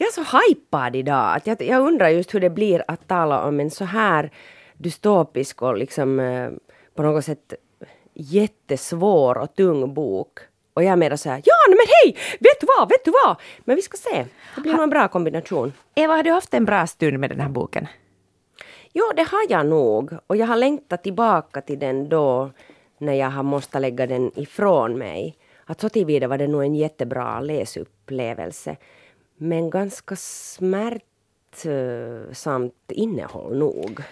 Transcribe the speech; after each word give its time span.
Jag 0.00 0.06
är 0.06 0.24
så 0.24 0.38
hypad 0.38 0.96
idag 0.96 1.36
att 1.36 1.46
jag, 1.46 1.62
jag 1.62 1.86
undrar 1.86 2.08
just 2.08 2.34
hur 2.34 2.40
det 2.40 2.50
blir 2.50 2.84
att 2.88 3.08
tala 3.08 3.44
om 3.44 3.60
en 3.60 3.70
så 3.70 3.84
här 3.84 4.30
dystopisk 4.74 5.62
och 5.62 5.76
liksom 5.76 6.20
eh, 6.20 6.50
på 6.94 7.02
något 7.02 7.24
sätt 7.24 7.54
jättesvår 8.14 9.38
och 9.38 9.54
tung 9.54 9.94
bok. 9.94 10.38
Och 10.74 10.84
jag 10.84 10.92
är 10.92 10.96
mera 10.96 11.16
såhär, 11.16 11.42
ja 11.44 11.54
men 11.68 11.78
hej, 11.78 12.16
vet 12.40 12.60
du 12.60 12.66
vad, 12.78 12.88
vet 12.88 13.04
du 13.04 13.10
vad? 13.24 13.36
Men 13.64 13.76
vi 13.76 13.82
ska 13.82 13.96
se, 13.96 14.26
det 14.54 14.60
blir 14.60 14.72
nog 14.72 14.82
en 14.82 14.90
bra 14.90 15.08
kombination. 15.08 15.72
Eva, 15.94 16.14
har 16.14 16.22
du 16.22 16.30
haft 16.30 16.54
en 16.54 16.64
bra 16.64 16.86
stund 16.86 17.18
med 17.18 17.30
den 17.30 17.40
här 17.40 17.48
boken? 17.48 17.86
Jo, 18.92 19.04
det 19.16 19.22
har 19.22 19.46
jag 19.48 19.66
nog. 19.66 20.12
Och 20.26 20.36
jag 20.36 20.46
har 20.46 20.56
längtat 20.56 21.02
tillbaka 21.02 21.60
till 21.60 21.78
den 21.78 22.08
då 22.08 22.50
när 22.98 23.14
jag 23.14 23.30
har 23.30 23.42
måste 23.42 23.78
lägga 23.78 24.06
den 24.06 24.30
ifrån 24.38 24.98
mig. 24.98 25.36
Att 25.64 25.80
så 25.80 25.88
tillvida 25.88 26.28
var 26.28 26.38
det 26.38 26.48
nog 26.48 26.62
en 26.62 26.74
jättebra 26.74 27.40
läsupplevelse. 27.40 28.76
Men 29.42 29.70
ganska 29.70 30.16
smärtsamt 30.16 32.74
innehåll 32.88 33.58
nog. 33.58 34.02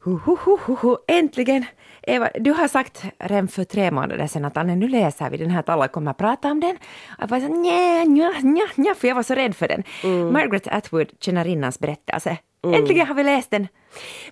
Huhuhuhu, 0.00 0.96
äntligen! 1.06 1.64
Eva, 2.02 2.30
du 2.34 2.52
har 2.52 2.68
sagt 2.68 3.04
redan 3.18 3.48
för 3.48 3.64
tre 3.64 3.90
månader 3.90 4.26
sedan 4.26 4.44
att 4.44 4.56
Anne, 4.56 4.76
nu 4.76 4.88
läser 4.88 5.30
vi 5.30 5.36
den 5.36 5.50
här, 5.50 5.60
att 5.60 5.68
alla 5.68 5.88
kommer 5.88 6.10
att 6.10 6.16
prata 6.16 6.50
om 6.50 6.60
den. 6.60 6.76
Jag 7.18 7.28
var 7.28 7.40
så 7.40 7.48
nja, 7.48 8.04
nja, 8.04 8.32
nja, 8.42 8.66
nja, 8.74 8.94
för 8.94 9.08
jag 9.08 9.14
var 9.14 9.22
så 9.22 9.34
rädd 9.34 9.56
för 9.56 9.68
den. 9.68 9.82
Mm. 10.04 10.32
Margaret 10.32 10.66
Atwood, 10.66 11.12
tjänarinnans 11.20 11.78
berättelse. 11.78 12.38
Mm. 12.64 12.80
Äntligen 12.80 13.06
har 13.06 13.14
vi 13.14 13.24
läst 13.24 13.50
den! 13.50 13.68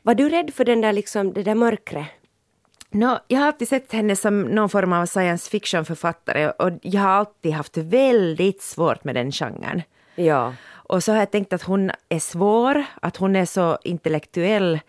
Var 0.02 0.14
du 0.14 0.28
rädd 0.28 0.54
för 0.54 0.64
den 0.64 0.80
där 0.80 0.92
liksom, 0.92 1.32
det 1.32 1.42
där 1.42 1.54
mörkret? 1.54 2.06
No, 2.90 3.18
jag 3.28 3.38
har 3.38 3.46
alltid 3.46 3.68
sett 3.68 3.92
henne 3.92 4.16
som 4.16 4.42
någon 4.42 4.68
form 4.68 4.92
av 4.92 5.06
science 5.06 5.50
fiction-författare 5.50 6.50
och 6.50 6.70
jag 6.82 7.00
har 7.00 7.08
alltid 7.08 7.52
haft 7.52 7.76
väldigt 7.76 8.62
svårt 8.62 9.04
med 9.04 9.14
den 9.14 9.32
genren. 9.32 9.82
Ja. 10.14 10.54
Och 10.72 11.04
så 11.04 11.12
har 11.12 11.18
jag 11.18 11.30
tänkt 11.30 11.52
att 11.52 11.62
hon 11.62 11.90
är 12.08 12.18
svår, 12.18 12.84
att 13.02 13.16
hon 13.16 13.36
är 13.36 13.44
så 13.44 13.78
intellektuell. 13.82 14.80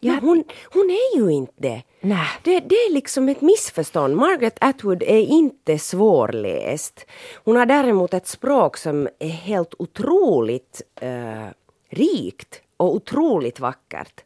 Ja, 0.00 0.18
hon, 0.20 0.44
hon 0.72 0.90
är 0.90 1.16
ju 1.16 1.30
inte 1.30 1.52
det. 1.56 1.82
Nej. 2.00 2.28
det. 2.42 2.60
Det 2.60 2.74
är 2.74 2.92
liksom 2.92 3.28
ett 3.28 3.40
missförstånd. 3.40 4.16
Margaret 4.16 4.58
Atwood 4.60 5.02
är 5.02 5.20
inte 5.20 5.78
svårläst. 5.78 7.06
Hon 7.44 7.56
har 7.56 7.66
däremot 7.66 8.14
ett 8.14 8.26
språk 8.26 8.76
som 8.76 9.08
är 9.18 9.28
helt 9.28 9.74
otroligt 9.78 10.82
uh, 11.02 11.48
rikt 11.90 12.62
och 12.76 12.94
otroligt 12.94 13.60
vackert. 13.60 14.24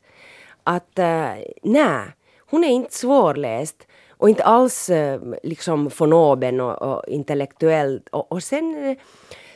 Att, 0.64 0.98
uh, 0.98 1.44
nej, 1.62 2.04
hon 2.50 2.64
är 2.64 2.68
inte 2.68 2.94
svårläst 2.94 3.86
och 4.18 4.28
inte 4.28 4.44
alls 4.44 4.90
eh, 4.90 5.20
liksom 5.42 5.90
fonoben 5.90 6.60
och, 6.60 6.82
och 6.82 7.08
intellektuell. 7.08 8.02
Och, 8.10 8.32
och 8.32 8.42
sen, 8.42 8.84
eh, 8.84 8.96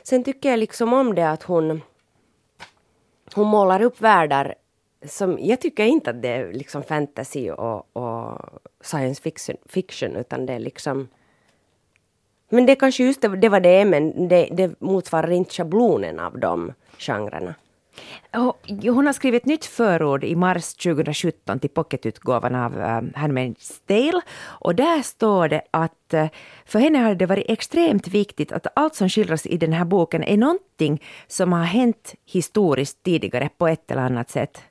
sen 0.03 0.25
tycker 0.25 0.51
jag 0.51 0.59
liksom 0.59 0.93
om 0.93 1.15
det 1.15 1.31
att 1.31 1.43
hon, 1.43 1.81
hon 3.35 3.47
målar 3.47 3.83
upp 3.83 4.01
världar 4.01 4.55
som, 5.07 5.39
jag 5.41 5.61
tycker 5.61 5.85
inte 5.85 6.11
att 6.11 6.23
det 6.23 6.29
är 6.29 6.53
liksom 6.53 6.83
fantasy 6.83 7.51
och, 7.51 7.97
och 7.97 8.39
science 8.81 9.23
fiction, 9.23 9.57
fiction, 9.67 10.17
utan 10.17 10.47
det 10.47 10.53
är 10.53 10.59
liksom... 10.59 11.09
Men 12.49 12.67
det 12.67 12.73
är 12.73 12.77
kanske 12.77 13.05
just 13.05 13.23
det, 13.23 13.37
det 13.37 13.49
var 13.49 13.61
det 13.61 13.85
men 13.85 14.29
det, 14.29 14.49
det 14.53 14.81
motsvarar 14.81 15.31
inte 15.31 15.55
schablonen 15.55 16.21
av 16.21 16.39
de 16.39 16.73
genrerna. 16.99 17.55
Hon 18.83 19.07
har 19.07 19.13
skrivit 19.13 19.47
nytt 19.47 19.65
förord 19.65 20.25
i 20.25 20.37
mars 20.37 20.75
2017 20.75 21.59
till 21.59 21.71
pocketutgåvan 21.71 22.55
av 22.55 22.81
eh, 22.81 23.01
Handmaid's 23.01 23.73
Tale. 23.87 24.21
Och 24.45 24.75
där 24.75 25.03
står 25.03 25.49
det 25.49 25.63
att 25.71 26.15
eh, 26.15 26.29
för 26.65 26.79
henne 26.79 26.99
har 26.99 27.15
det 27.15 27.27
varit 27.27 27.51
extremt 27.51 28.09
viktigt 28.09 28.53
att 28.53 28.67
allt 28.77 28.95
som 28.95 29.09
skildras 29.09 29.47
i 29.47 29.57
den 29.57 29.73
här 29.73 29.85
boken 29.85 30.25
är 30.25 30.37
någonting 30.37 31.03
som 31.27 31.53
har 31.53 31.65
hänt 31.65 32.15
historiskt 32.25 33.03
tidigare 33.03 33.49
på 33.59 33.69
ett 33.69 33.91
eller 33.91 34.03
annat 34.03 34.31
sätt 34.31 34.63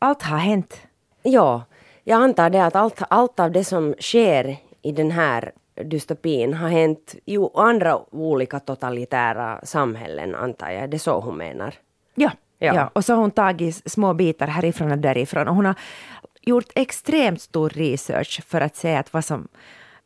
allt 0.00 0.22
har 0.22 0.38
hänt. 0.38 0.80
Ja, 1.22 1.64
jag 2.04 2.22
antar 2.22 2.50
det 2.50 2.64
att 2.64 2.76
allt, 2.76 3.02
allt 3.10 3.40
av 3.40 3.52
det 3.52 3.64
som 3.64 3.94
sker 4.00 4.56
i 4.82 4.92
den 4.92 5.10
här 5.10 5.52
dystopin 5.84 6.54
har 6.54 6.68
hänt 6.68 7.14
i 7.24 7.38
andra 7.54 8.14
olika 8.14 8.60
totalitära 8.60 9.60
samhällen, 9.62 10.34
antar 10.34 10.70
jag. 10.70 10.90
Det 10.90 10.96
är 10.96 10.98
så 10.98 11.20
hon 11.20 11.36
menar. 11.36 11.74
Ja, 12.14 12.30
ja. 12.58 12.74
ja. 12.74 12.90
och 12.92 13.04
så 13.04 13.12
har 13.12 13.20
hon 13.20 13.30
tagit 13.30 13.90
små 13.90 14.14
bitar 14.14 14.46
härifrån 14.46 14.92
och 14.92 14.98
därifrån. 14.98 15.48
Och 15.48 15.54
hon 15.54 15.66
har 15.66 15.74
gjort 16.42 16.68
extremt 16.74 17.40
stor 17.40 17.70
research 17.70 18.40
för 18.46 18.60
att 18.60 18.76
se 18.76 18.96
att 18.96 19.12
vad 19.12 19.24
som 19.24 19.48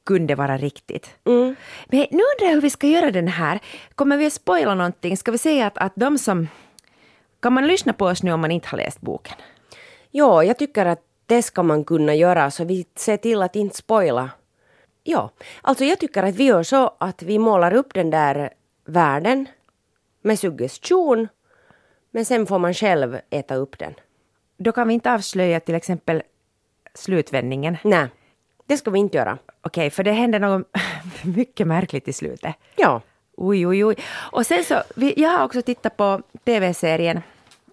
kunde 0.07 0.35
vara 0.35 0.59
riktigt. 0.59 1.11
Mm. 1.25 1.57
Men 1.89 2.07
nu 2.11 2.23
undrar 2.35 2.47
jag 2.47 2.55
hur 2.55 2.61
vi 2.61 2.71
ska 2.71 2.87
göra 2.87 3.11
den 3.11 3.29
här. 3.29 3.61
Kommer 3.95 4.17
vi 4.17 4.27
att 4.27 4.33
spoila 4.33 4.75
någonting? 4.75 5.17
Ska 5.17 5.33
vi 5.33 5.39
säga 5.39 5.67
att, 5.67 5.79
att 5.79 5.93
de 5.97 6.19
som... 6.19 6.49
Kan 7.41 7.53
man 7.53 7.67
lyssna 7.67 7.93
på 7.93 8.07
oss 8.07 8.23
nu 8.23 8.33
om 8.33 8.41
man 8.41 8.51
inte 8.51 8.69
har 8.69 8.79
läst 8.79 9.01
boken? 9.01 9.37
Ja, 10.11 10.45
jag 10.45 10.59
tycker 10.59 10.87
att 10.87 11.01
det 11.27 11.43
ska 11.43 11.63
man 11.63 11.85
kunna 11.85 12.15
göra 12.15 12.51
så 12.51 12.65
vi 12.65 12.87
ser 12.97 13.17
till 13.17 13.43
att 13.43 13.57
inte 13.57 13.77
spoila. 13.77 14.31
Ja, 15.07 15.31
alltså 15.63 15.85
jag 15.85 15.99
tycker 15.99 16.23
att 16.23 16.35
vi 16.35 16.45
gör 16.45 16.63
så 16.63 16.95
att 16.99 17.23
vi 17.23 17.39
målar 17.39 17.75
upp 17.75 17.95
den 17.95 18.11
där 18.11 18.51
världen 18.85 19.49
med 20.23 20.39
suggestion 20.39 21.29
men 22.11 22.25
sen 22.25 22.47
får 22.47 22.59
man 22.59 22.75
själv 22.75 23.19
äta 23.31 23.55
upp 23.55 23.79
den. 23.79 23.95
Då 24.57 24.73
kan 24.73 24.89
vi 24.89 24.95
inte 24.95 25.13
avslöja 25.13 25.61
till 25.61 25.75
exempel 25.75 26.23
slutvändningen. 26.95 27.77
Nej, 27.85 28.09
det 28.67 28.77
ska 28.77 28.91
vi 28.91 28.99
inte 28.99 29.17
göra. 29.17 29.39
Okej, 29.61 29.91
för 29.91 30.05
det 30.05 30.13
händer 30.13 30.39
något 30.39 30.69
mycket 31.25 31.67
märkligt 31.67 32.09
i 32.09 32.13
slutet. 32.13 32.55
Ja. 32.77 33.01
Oj, 33.37 33.67
oj, 33.67 33.85
oj. 33.85 33.97
Och 34.33 34.47
sen 34.47 34.65
så, 34.65 34.83
jag 34.97 35.31
har 35.31 35.45
också 35.45 35.63
tittat 35.63 35.97
på 35.97 36.23
tv-serien 36.45 37.23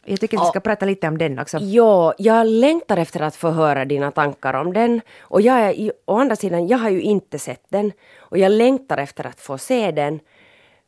jag 0.06 0.19
tycker 0.19 0.38
vi 0.38 0.45
ska 0.45 0.57
ja. 0.57 0.59
prata 0.59 0.85
lite 0.85 1.07
om 1.07 1.17
den 1.17 1.39
också. 1.39 1.57
Ja, 1.57 2.13
jag 2.17 2.47
längtar 2.47 2.97
efter 2.97 3.22
att 3.22 3.35
få 3.35 3.50
höra 3.50 3.85
dina 3.85 4.12
tankar 4.12 4.53
om 4.53 4.73
den. 4.73 5.01
Och 5.22 5.41
jag 5.41 5.59
är, 5.59 5.91
å 6.06 6.17
andra 6.17 6.35
sidan, 6.35 6.67
jag 6.67 6.78
har 6.78 6.89
ju 6.89 7.01
inte 7.01 7.39
sett 7.39 7.66
den. 7.69 7.91
Och 8.19 8.38
jag 8.38 8.51
längtar 8.51 8.97
efter 8.97 9.28
att 9.28 9.40
få 9.40 9.57
se 9.57 9.91
den. 9.91 10.19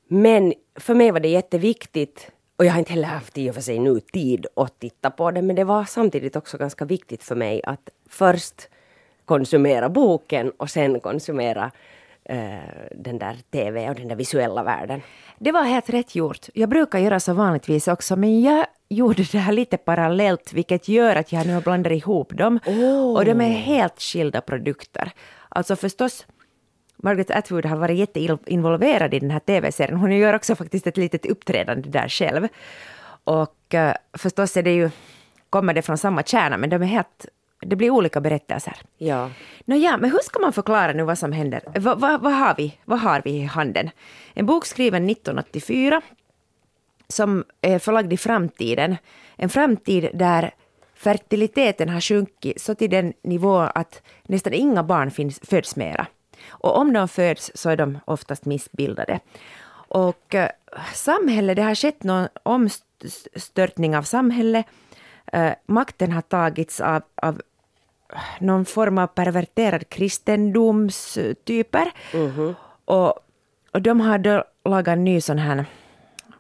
Men 0.07 0.53
för 0.75 0.96
mig 0.96 1.12
var 1.12 1.19
det 1.19 1.29
jätteviktigt 1.29 2.31
och 2.56 2.66
jag 2.66 2.72
har 2.72 2.79
inte 2.79 2.94
heller 2.94 3.07
haft 3.07 3.38
i 3.38 3.50
och 3.50 3.56
för 3.56 3.62
sig 3.62 3.79
nu 3.79 4.00
tid 4.00 4.46
att 4.56 4.79
titta 4.79 5.09
på 5.09 5.31
den, 5.31 5.47
men 5.47 5.56
det 5.56 5.63
var 5.63 5.85
samtidigt 5.85 6.35
också 6.35 6.57
ganska 6.57 6.85
viktigt 6.85 7.23
för 7.23 7.35
mig 7.35 7.62
att 7.63 7.90
först 8.09 8.69
konsumera 9.25 9.90
boken 9.90 10.52
och 10.57 10.69
sen 10.69 11.00
konsumera 11.00 11.72
den 12.95 13.19
där 13.19 13.38
TV 13.51 13.89
och 13.89 13.95
den 13.95 14.07
där 14.07 14.16
visuella 14.16 14.63
världen. 14.63 15.01
Det 15.39 15.51
var 15.51 15.63
helt 15.63 15.89
rätt 15.89 16.16
gjort. 16.16 16.47
Jag 16.53 16.69
brukar 16.69 17.00
göra 17.00 17.19
så 17.19 17.34
vanligtvis 17.34 17.88
också, 17.88 18.16
men 18.16 18.41
jag 18.41 18.66
gjorde 18.89 19.23
det 19.31 19.38
här 19.38 19.53
lite 19.53 19.78
parallellt, 19.78 20.53
vilket 20.53 20.88
gör 20.88 21.16
att 21.16 21.31
jag 21.31 21.47
nu 21.47 21.61
blandar 21.61 21.91
ihop 21.91 22.38
dem. 22.38 22.59
Oh. 22.66 23.13
Och 23.13 23.25
de 23.25 23.41
är 23.41 23.50
helt 23.50 24.01
skilda 24.01 24.41
produkter. 24.41 25.11
Alltså 25.50 25.75
förstås, 25.75 26.25
Margaret 26.97 27.31
Atwood 27.31 27.66
har 27.66 27.78
varit 27.78 27.97
jätteinvolverad 27.97 29.13
i 29.13 29.19
den 29.19 29.31
här 29.31 29.40
TV-serien. 29.40 29.97
Hon 29.97 30.11
gör 30.11 30.34
också 30.34 30.55
faktiskt 30.55 30.88
ett 30.88 30.97
litet 30.97 31.25
uppträdande 31.25 31.90
där 31.90 32.07
själv. 32.09 32.47
Och 33.23 33.73
uh, 33.73 33.94
förstås 34.17 34.57
är 34.57 34.63
det 34.63 34.73
ju, 34.73 34.90
kommer 35.50 35.73
det 35.73 35.81
från 35.81 35.97
samma 35.97 36.23
kärna, 36.23 36.57
men 36.57 36.69
de 36.69 36.81
är 36.81 36.85
helt 36.85 37.28
det 37.66 37.75
blir 37.75 37.90
olika 37.90 38.22
berättelser. 38.22 38.78
Ja. 38.97 39.29
Nåja, 39.66 39.97
men 39.97 40.12
hur 40.12 40.19
ska 40.19 40.40
man 40.40 40.53
förklara 40.53 40.94
nu 40.94 41.03
vad 41.03 41.18
som 41.18 41.31
händer? 41.31 41.62
Va, 41.79 41.96
va, 41.96 42.19
vad, 42.22 42.34
har 42.34 42.56
vi? 42.57 42.78
vad 42.85 43.00
har 43.00 43.22
vi 43.25 43.31
i 43.31 43.44
handen? 43.44 43.90
En 44.34 44.46
bok 44.46 44.66
skriven 44.66 45.09
1984 45.09 46.02
som 47.07 47.44
är 47.62 47.79
förlagd 47.79 48.13
i 48.13 48.18
framtiden. 48.18 48.96
En 49.35 49.50
framtid 49.50 50.09
där 50.13 50.53
fertiliteten 50.96 51.90
har 51.90 52.02
sjunkit 52.02 52.62
så 52.62 52.75
till 52.75 52.90
den 52.90 53.13
nivå 53.23 53.59
att 53.59 54.02
nästan 54.23 54.53
inga 54.53 54.84
barn 54.84 55.12
finns, 55.12 55.40
föds 55.44 55.75
mera. 55.75 56.07
Och 56.50 56.78
om 56.78 56.94
de 56.94 57.07
föds 57.07 57.52
så 57.56 57.69
är 57.69 57.78
de 57.78 58.00
oftast 58.06 58.46
missbildade. 58.46 59.19
Och 59.94 60.35
äh, 60.35 60.50
samhället, 60.94 61.55
det 61.55 61.64
har 61.64 61.76
skett 61.76 62.03
någon 62.03 62.28
omstörtning 62.43 63.97
av 63.97 64.03
samhället. 64.03 64.66
Äh, 65.34 65.52
makten 65.66 66.11
har 66.11 66.22
tagits 66.22 66.82
av, 66.82 67.02
av 67.16 67.41
någon 68.40 68.66
form 68.66 68.98
av 68.98 69.08
perverterad 69.08 69.90
kristendomstyper. 69.90 71.92
Mm 72.14 72.32
-hmm. 72.32 72.56
och, 72.86 73.14
och 73.72 73.82
de 73.82 74.02
har 74.02 74.18
då 74.18 74.44
lagat 74.66 74.94
en 74.94 75.04
ny 75.04 75.22
sån 75.22 75.38
här 75.38 75.66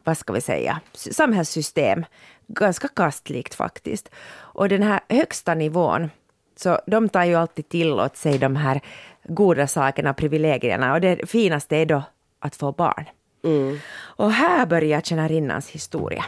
vad 0.03 0.17
ska 0.17 0.33
vi 0.33 0.41
säga, 0.41 0.79
samhällssystem. 0.93 2.05
Ganska 2.47 2.87
kastlikt 2.87 3.55
faktiskt. 3.55 4.09
Och 4.35 4.69
den 4.69 4.83
här 4.83 4.99
högsta 5.09 5.53
nivån, 5.53 6.09
så 6.55 6.79
de 6.87 7.09
tar 7.09 7.23
ju 7.23 7.35
alltid 7.35 7.69
till 7.69 7.91
åt 7.91 8.17
sig 8.17 8.37
de 8.37 8.55
här 8.55 8.81
goda 9.23 9.67
sakerna, 9.67 10.13
privilegierna. 10.13 10.93
Och 10.93 11.01
det 11.01 11.29
finaste 11.29 11.77
är 11.77 11.85
då 11.85 12.03
att 12.39 12.55
få 12.55 12.71
barn. 12.71 13.05
Mm. 13.43 13.79
Och 13.95 14.31
här 14.31 14.65
börjar 14.65 15.01
tjänarinnans 15.01 15.69
historia. 15.69 16.25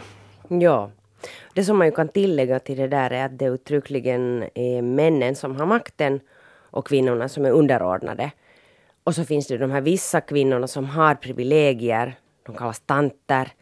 Ja. 0.48 0.90
Det 1.54 1.64
som 1.64 1.78
man 1.78 1.86
ju 1.86 1.92
kan 1.92 2.08
tillägga 2.08 2.58
till 2.58 2.76
det 2.76 2.88
där 2.88 3.10
är 3.10 3.24
att 3.24 3.38
det 3.38 3.44
uttryckligen 3.44 4.44
är 4.54 4.82
männen 4.82 5.34
som 5.34 5.56
har 5.56 5.66
makten 5.66 6.20
och 6.70 6.86
kvinnorna 6.86 7.28
som 7.28 7.44
är 7.44 7.50
underordnade. 7.50 8.30
Och 9.04 9.14
så 9.14 9.24
finns 9.24 9.46
det 9.46 9.58
de 9.58 9.70
här 9.70 9.80
vissa 9.80 10.20
kvinnorna 10.20 10.66
som 10.66 10.84
har 10.84 11.14
privilegier 11.14 12.14
de 12.46 12.56
kallas 12.56 12.80
tanter. 12.80 13.52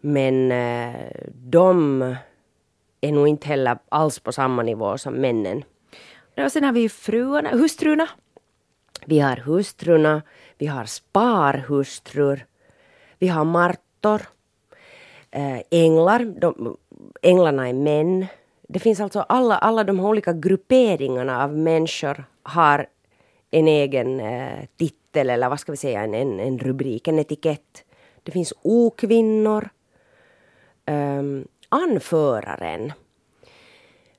Men 0.00 0.52
eh, 0.52 1.10
de 1.32 2.02
är 3.00 3.12
nog 3.12 3.28
inte 3.28 3.48
heller 3.48 3.78
alls 3.88 4.18
på 4.18 4.32
samma 4.32 4.62
nivå 4.62 4.98
som 4.98 5.14
männen. 5.14 5.64
Och 6.36 6.52
sen 6.52 6.64
har 6.64 6.72
vi 6.72 6.88
fruarna, 6.88 7.50
hustrurna. 7.50 8.08
Vi 9.06 9.18
har 9.18 9.36
hustrurna, 9.36 10.22
vi 10.58 10.66
har 10.66 10.84
sparhustrur, 10.84 12.46
vi 13.18 13.28
har 13.28 13.44
martor, 13.44 14.22
äh, 15.30 15.60
änglar, 15.70 16.24
de, 16.40 16.76
änglarna 17.22 17.68
är 17.68 17.72
män. 17.72 18.26
Det 18.68 18.78
finns 18.78 19.00
alltså 19.00 19.20
alla, 19.20 19.58
alla 19.58 19.84
de 19.84 19.98
här 19.98 20.06
olika 20.06 20.32
grupperingarna 20.32 21.44
av 21.44 21.58
människor 21.58 22.24
har 22.42 22.86
en 23.50 23.68
egen 23.68 24.20
eh, 24.20 24.66
titel 24.76 25.30
eller 25.30 25.48
vad 25.48 25.60
ska 25.60 25.72
vi 25.72 25.76
säga, 25.76 26.02
en, 26.02 26.14
en, 26.14 26.40
en 26.40 26.58
rubrik, 26.58 27.08
en 27.08 27.18
etikett. 27.18 27.84
Det 28.22 28.32
finns 28.32 28.52
okvinnor, 28.62 29.68
ähm, 30.86 31.48
anföraren, 31.68 32.92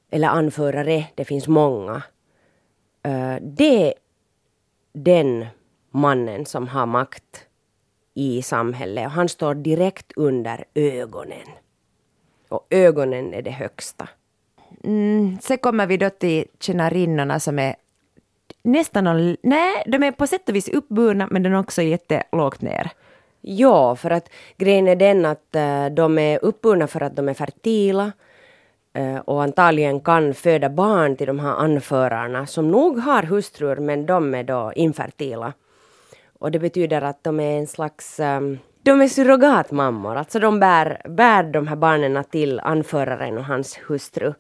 eller 0.10 0.28
anförare, 0.28 1.06
det 1.16 1.26
finns 1.26 1.48
många. 1.48 2.04
Äh, 3.04 3.36
det 3.42 3.94
den 4.94 5.46
mannen 5.92 6.46
som 6.46 6.68
har 6.68 6.86
makt 6.86 7.46
i 8.14 8.42
samhället 8.42 9.06
och 9.06 9.12
han 9.12 9.30
står 9.30 9.56
direkt 9.56 10.12
under 10.16 10.66
ögonen. 10.74 11.48
Och 12.50 12.68
ögonen 12.70 13.34
är 13.34 13.42
det 13.42 13.52
högsta. 13.52 14.08
Mm, 14.84 15.38
sen 15.42 15.58
kommer 15.58 15.88
vi 15.88 15.98
då 15.98 16.10
till 16.10 16.46
tjänarinnorna 16.60 17.40
som 17.40 17.60
är 17.60 17.76
nästan, 18.64 19.38
nej, 19.42 19.84
de 19.86 20.04
är 20.04 20.12
på 20.12 20.28
sätt 20.28 20.50
och 20.50 20.56
vis 20.56 20.70
uppburna 20.70 21.28
men 21.32 21.44
de 21.44 21.54
är 21.54 21.60
också 21.60 21.82
jättelågt 21.82 22.62
ner. 22.62 22.92
Ja, 23.42 23.96
för 23.96 24.12
att 24.12 24.30
grejen 24.58 24.88
är 24.88 24.96
den 24.96 25.26
att 25.26 25.56
äh, 25.56 25.86
de 25.86 26.18
är 26.18 26.46
uppburna 26.46 26.88
för 26.88 27.04
att 27.04 27.16
de 27.16 27.30
är 27.30 27.34
fertila 27.34 28.12
äh, 28.94 29.18
och 29.18 29.44
antagligen 29.44 30.00
kan 30.00 30.34
föda 30.34 30.70
barn 30.70 31.16
till 31.16 31.28
de 31.28 31.40
här 31.40 31.54
anförarna 31.54 32.48
som 32.48 32.72
nog 32.72 33.00
har 33.00 33.24
hustrur 33.24 33.76
men 33.76 34.06
de 34.06 34.36
är 34.36 34.44
då 34.44 34.72
infertila. 34.76 35.54
Och 36.40 36.52
det 36.52 36.60
betyder 36.60 37.02
att 37.02 37.24
de 37.24 37.40
är 37.40 37.60
en 37.60 37.68
slags 37.68 38.20
um, 38.20 38.60
de 38.84 39.02
är 39.02 39.08
surrogatmammor, 39.08 40.16
alltså 40.16 40.40
de 40.40 40.60
bär, 40.60 41.02
bär 41.10 41.44
de 41.44 41.68
här 41.68 41.76
barnen 41.76 42.24
till 42.24 42.60
anföraren 42.60 43.38
och 43.38 43.46
hans 43.46 43.80
hustru. 43.88 44.34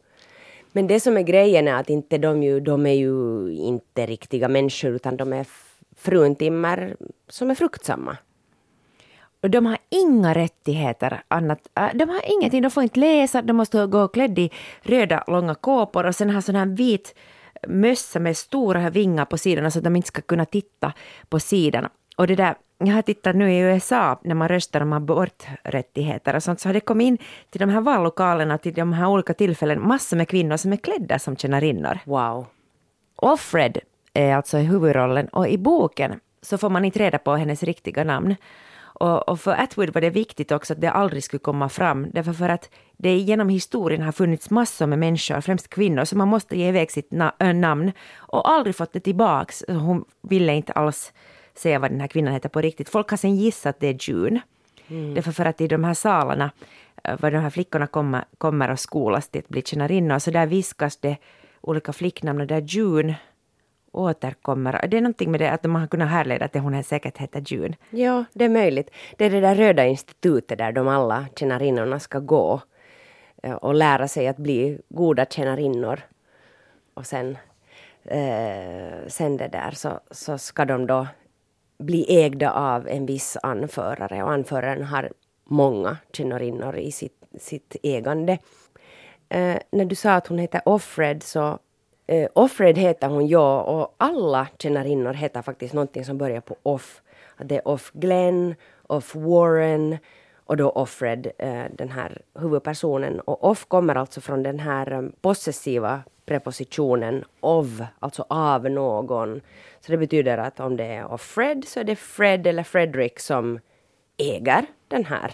Men 0.71 0.87
det 0.87 0.99
som 0.99 1.17
är 1.17 1.21
grejen 1.21 1.67
är 1.67 1.73
att 1.73 1.89
inte 1.89 2.17
de, 2.17 2.43
ju, 2.43 2.59
de 2.59 2.85
är 2.85 2.93
ju 2.93 3.51
inte 3.53 4.05
riktiga 4.05 4.47
människor 4.47 4.91
utan 4.91 5.17
de 5.17 5.33
är 5.33 5.45
fruntimmer 5.97 6.95
som 7.29 7.51
är 7.51 7.55
fruktsamma. 7.55 8.17
Och 9.41 9.49
de 9.49 9.65
har 9.65 9.77
inga 9.89 10.33
rättigheter 10.33 11.23
annat. 11.27 11.59
Äh, 11.77 11.89
de 11.93 12.09
har 12.09 12.21
ingenting, 12.37 12.61
de 12.61 12.71
får 12.71 12.83
inte 12.83 12.99
läsa, 12.99 13.41
de 13.41 13.53
måste 13.53 13.85
gå 13.85 14.07
klädda 14.07 14.41
i 14.41 14.51
röda 14.81 15.23
långa 15.27 15.55
kåpor 15.55 16.05
och 16.05 16.15
sen 16.15 16.29
ha 16.29 16.41
sån 16.41 16.55
här 16.55 16.65
vit 16.65 17.15
mössa 17.67 18.19
med 18.19 18.37
stora 18.37 18.89
vingar 18.89 19.25
på 19.25 19.37
sidorna 19.37 19.71
så 19.71 19.79
att 19.79 19.83
de 19.83 19.95
inte 19.95 20.07
ska 20.07 20.21
kunna 20.21 20.45
titta 20.45 20.93
på 21.29 21.39
sidan. 21.39 21.87
Och 22.15 22.27
det 22.27 22.35
där, 22.35 22.55
jag 22.87 22.95
har 22.95 23.01
tittat 23.01 23.35
nu 23.35 23.53
i 23.53 23.59
USA 23.59 24.19
när 24.23 24.35
man 24.35 24.47
röstar 24.47 24.81
om 24.81 24.93
aborträttigheter 24.93 26.35
och 26.35 26.43
sånt 26.43 26.59
så 26.59 26.69
har 26.69 26.73
det 26.73 26.79
kommit 26.79 27.05
in 27.05 27.17
till 27.49 27.59
de 27.59 27.69
här 27.69 27.81
vallokalerna 27.81 28.57
till 28.57 28.73
de 28.73 28.93
här 28.93 29.07
olika 29.07 29.33
tillfällen 29.33 29.87
massor 29.87 30.17
med 30.17 30.27
kvinnor 30.27 30.57
som 30.57 30.73
är 30.73 30.77
klädda 30.77 31.19
som 31.19 31.35
tjänarinnor. 31.35 31.99
Wow. 32.05 32.45
Offred 33.15 33.77
är 34.13 34.35
alltså 34.35 34.57
huvudrollen 34.57 35.27
och 35.27 35.47
i 35.47 35.57
boken 35.57 36.19
så 36.41 36.57
får 36.57 36.69
man 36.69 36.85
inte 36.85 36.99
reda 36.99 37.17
på 37.17 37.35
hennes 37.35 37.63
riktiga 37.63 38.03
namn. 38.03 38.35
Och, 38.99 39.29
och, 39.29 39.39
för 39.39 39.51
Atwood 39.51 39.93
var 39.93 40.01
det 40.01 40.09
viktigt 40.09 40.51
också 40.51 40.73
att 40.73 40.81
det 40.81 40.91
aldrig 40.91 41.23
skulle 41.23 41.39
komma 41.39 41.69
fram, 41.69 42.07
därför 42.11 42.33
för 42.33 42.49
att 42.49 42.69
det 42.97 43.17
genom 43.17 43.49
historien 43.49 44.01
har 44.01 44.11
funnits 44.11 44.49
massor 44.49 44.87
med 44.87 44.99
människor, 44.99 45.41
främst 45.41 45.69
kvinnor, 45.69 46.05
som 46.05 46.17
man 46.17 46.27
måste 46.27 46.57
ge 46.57 46.67
iväg 46.67 46.91
sitt 46.91 47.11
na 47.11 47.33
äh, 47.39 47.53
namn 47.53 47.91
och 48.17 48.49
aldrig 48.49 48.75
fått 48.75 48.93
det 48.93 48.99
tillbaks. 48.99 49.63
Hon 49.67 50.05
ville 50.21 50.53
inte 50.53 50.73
alls 50.73 51.13
säga 51.59 51.79
vad 51.79 51.91
den 51.91 52.01
här 52.01 52.07
kvinnan 52.07 52.33
heter 52.33 52.49
på 52.49 52.61
riktigt. 52.61 52.89
Folk 52.89 53.09
har 53.09 53.17
sen 53.17 53.35
gissat 53.35 53.75
att 53.75 53.79
det 53.79 53.87
är 53.87 54.09
June. 54.09 54.41
Mm. 54.87 55.13
Därför 55.13 55.31
för 55.31 55.45
att 55.45 55.61
i 55.61 55.67
de 55.67 55.83
här 55.83 55.93
salarna, 55.93 56.51
var 57.19 57.31
de 57.31 57.37
här 57.37 57.49
flickorna 57.49 57.87
kommer, 57.87 58.25
kommer 58.37 58.71
och 58.71 58.79
skolas 58.79 59.29
till 59.29 59.39
att 59.39 59.49
bli 59.49 59.61
tjänarinnor, 59.61 60.19
så 60.19 60.31
där 60.31 60.45
viskas 60.45 60.97
det 60.97 61.17
olika 61.61 61.93
flicknamn 61.93 62.41
och 62.41 62.47
där 62.47 62.61
June 62.61 63.15
återkommer. 63.91 64.87
Det 64.87 64.97
är 64.97 65.01
någonting 65.01 65.31
med 65.31 65.39
det 65.39 65.51
att 65.51 65.63
man 65.63 65.81
har 65.81 65.87
kunnat 65.87 66.09
härleda 66.09 66.47
till 66.47 66.61
hon 66.61 66.83
säkert 66.83 67.17
heter 67.17 67.43
June. 67.45 67.75
Ja, 67.89 68.25
det 68.33 68.45
är 68.45 68.49
möjligt. 68.49 68.89
Det 69.17 69.25
är 69.25 69.29
det 69.29 69.39
där 69.39 69.55
röda 69.55 69.85
institutet 69.85 70.57
där 70.57 70.71
de 70.71 70.87
alla 70.87 71.25
tjänarinnorna 71.35 71.99
ska 71.99 72.19
gå 72.19 72.61
eh, 73.43 73.53
och 73.53 73.73
lära 73.73 74.07
sig 74.07 74.27
att 74.27 74.37
bli 74.37 74.79
goda 74.89 75.25
tjänarinnor. 75.25 75.99
Och 76.93 77.05
sen, 77.05 77.37
eh, 78.03 79.07
sen 79.07 79.37
det 79.37 79.47
där 79.47 79.71
så, 79.71 79.99
så 80.11 80.37
ska 80.37 80.65
de 80.65 80.87
då 80.87 81.07
bli 81.79 82.23
ägda 82.23 82.51
av 82.51 82.87
en 82.87 83.05
viss 83.05 83.37
anförare 83.43 84.23
och 84.23 84.31
anföraren 84.31 84.83
har 84.83 85.11
många 85.43 85.97
tjänarinnor 86.13 86.77
i 86.77 86.91
sitt, 86.91 87.23
sitt 87.39 87.75
ägande. 87.83 88.37
Eh, 89.29 89.57
när 89.71 89.85
du 89.85 89.95
sa 89.95 90.11
att 90.11 90.27
hon 90.27 90.37
heter 90.37 90.61
Offred 90.65 91.23
så 91.23 91.59
Eh, 92.09 92.29
Offred 92.33 92.77
heter 92.77 93.07
hon, 93.07 93.27
ja, 93.27 93.61
och 93.61 93.95
alla 93.97 94.47
tjänarinnor 94.59 95.13
heter 95.13 95.41
faktiskt 95.41 95.73
någonting 95.73 96.05
som 96.05 96.17
börjar 96.17 96.41
på 96.41 96.55
off. 96.63 97.01
Det 97.37 97.55
är 97.55 97.67
Off 97.67 97.91
Glenn, 97.93 98.55
Off 98.87 99.15
Warren 99.15 99.97
och 100.45 100.57
då 100.57 100.69
Offred, 100.69 101.31
eh, 101.37 101.63
den 101.71 101.91
här 101.91 102.21
huvudpersonen. 102.39 103.19
Och 103.19 103.43
off 103.43 103.65
kommer 103.65 103.95
alltså 103.95 104.21
från 104.21 104.43
den 104.43 104.59
här 104.59 104.91
eh, 104.91 105.01
possessiva 105.21 106.01
prepositionen 106.29 107.25
of, 107.39 107.67
alltså 107.99 108.25
av 108.29 108.69
någon. 108.69 109.41
Så 109.79 109.91
det 109.91 109.97
betyder 109.97 110.37
att 110.37 110.59
om 110.59 110.77
det 110.77 110.83
är 110.83 111.11
Offred 111.13 111.67
så 111.67 111.79
är 111.79 111.83
det 111.83 111.95
Fred 111.95 112.47
eller 112.47 112.63
Fredrik 112.63 113.19
som 113.19 113.59
äger 114.17 114.65
den 114.87 115.05
här 115.05 115.31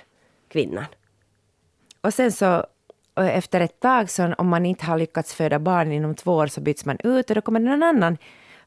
kvinnan. 0.47 0.85
Och 2.01 2.13
sen 2.13 2.31
så 2.31 2.65
och 3.13 3.23
efter 3.23 3.61
ett 3.61 3.79
tag, 3.79 4.09
så 4.09 4.33
om 4.37 4.47
man 4.47 4.65
inte 4.65 4.85
har 4.85 4.97
lyckats 4.97 5.33
föda 5.33 5.59
barn 5.59 5.91
inom 5.91 6.15
två 6.15 6.33
år, 6.33 6.47
så 6.47 6.61
byts 6.61 6.85
man 6.85 6.97
ut 7.03 7.29
och 7.29 7.35
då 7.35 7.41
kommer 7.41 7.59
det 7.59 7.65
någon 7.65 7.83
annan 7.83 8.17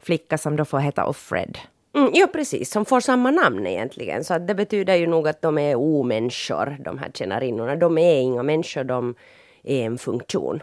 flicka 0.00 0.38
som 0.38 0.56
då 0.56 0.64
får 0.64 0.78
heta 0.78 1.04
Offred. 1.04 1.58
Mm, 1.94 2.10
ja, 2.14 2.26
precis, 2.26 2.70
som 2.70 2.84
får 2.84 3.00
samma 3.00 3.30
namn 3.30 3.66
egentligen. 3.66 4.24
Så 4.24 4.38
det 4.38 4.54
betyder 4.54 4.94
ju 4.94 5.06
nog 5.06 5.28
att 5.28 5.42
de 5.42 5.58
är 5.58 5.76
omänniskor, 5.76 6.76
de 6.80 6.98
här 6.98 7.10
tjänarinnorna. 7.14 7.76
De 7.76 7.98
är 7.98 8.20
inga 8.20 8.42
människor, 8.42 8.84
de 8.84 9.14
är 9.62 9.86
en 9.86 9.98
funktion. 9.98 10.62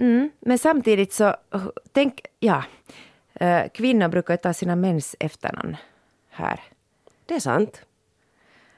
Mm, 0.00 0.30
men 0.40 0.58
samtidigt 0.58 1.12
så, 1.12 1.36
tänk, 1.92 2.20
ja, 2.38 2.64
eh, 3.34 3.62
kvinnor 3.74 4.08
brukar 4.08 4.36
ta 4.36 4.52
sina 4.52 4.76
mäns 4.76 5.16
efternamn 5.20 5.76
här. 6.30 6.60
Det 7.26 7.34
är 7.34 7.40
sant. 7.40 7.82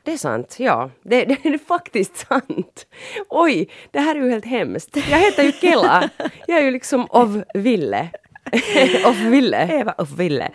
Det 0.03 0.13
är 0.13 0.17
sant, 0.17 0.57
ja. 0.59 0.91
Det, 1.03 1.25
det, 1.43 1.45
är 1.45 1.59
faktiskt 1.59 2.17
sant. 2.17 2.87
Oj, 3.29 3.69
det 3.91 4.01
här 4.01 4.17
är 4.17 4.21
ju 4.21 4.31
helt 4.31 4.45
hemskt. 4.45 4.97
Jag 4.97 5.19
heter 5.19 5.43
ju 5.43 5.53
Kela. 5.53 6.11
Jag 6.47 6.59
är 6.59 6.63
ju 6.63 6.71
liksom 6.71 7.07
av 7.11 7.45
Ville. 7.55 8.11
of 9.07 9.17
Ville. 9.17 9.81
Eva 9.81 9.95
of 9.99 10.11
Ville. 10.11 10.51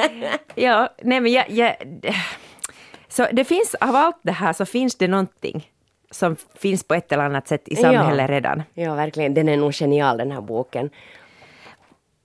ja, 0.54 0.94
nej 1.02 1.20
men 1.20 1.32
jag, 1.32 1.50
jag, 1.50 1.76
Så 3.08 3.26
det 3.32 3.44
finns, 3.44 3.74
av 3.74 3.96
allt 3.96 4.20
det 4.22 4.32
här 4.32 4.52
så 4.52 4.66
finns 4.66 4.94
det 4.94 5.08
någonting 5.08 5.70
som 6.10 6.36
finns 6.54 6.84
på 6.84 6.94
ett 6.94 7.12
eller 7.12 7.24
annat 7.24 7.48
sätt 7.48 7.68
i 7.68 7.76
samhället 7.76 8.30
ja. 8.30 8.34
redan. 8.34 8.62
Ja, 8.74 8.94
verkligen. 8.94 9.34
Den 9.34 9.48
är 9.48 9.56
nog 9.56 9.72
genial 9.72 10.18
den 10.18 10.30
här 10.30 10.40
boken. 10.40 10.90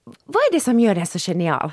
Vad 0.04 0.44
är 0.50 0.52
det 0.52 0.60
som 0.60 0.80
gör 0.80 0.96
den 0.96 1.06
så 1.06 1.20
genial? 1.32 1.72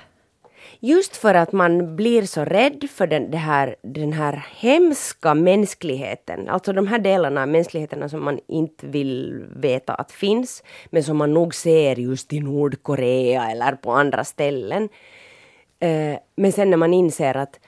Just 0.80 1.16
för 1.16 1.34
att 1.34 1.52
man 1.52 1.96
blir 1.96 2.22
så 2.22 2.44
rädd 2.44 2.88
för 2.90 3.06
den, 3.06 3.32
här, 3.32 3.76
den 3.82 4.12
här 4.12 4.46
hemska 4.56 5.34
mänskligheten, 5.34 6.48
alltså 6.48 6.72
de 6.72 6.86
här 6.86 6.98
delarna 6.98 7.42
av 7.42 7.48
mänskligheten 7.48 8.10
som 8.10 8.24
man 8.24 8.40
inte 8.46 8.86
vill 8.86 9.44
veta 9.56 9.94
att 9.94 10.12
finns, 10.12 10.62
men 10.86 11.04
som 11.04 11.16
man 11.16 11.34
nog 11.34 11.54
ser 11.54 11.96
just 11.96 12.32
i 12.32 12.40
Nordkorea 12.40 13.50
eller 13.50 13.72
på 13.72 13.92
andra 13.92 14.24
ställen. 14.24 14.88
Eh, 15.78 16.18
men 16.36 16.52
sen 16.52 16.70
när 16.70 16.76
man 16.76 16.94
inser 16.94 17.36
att 17.36 17.60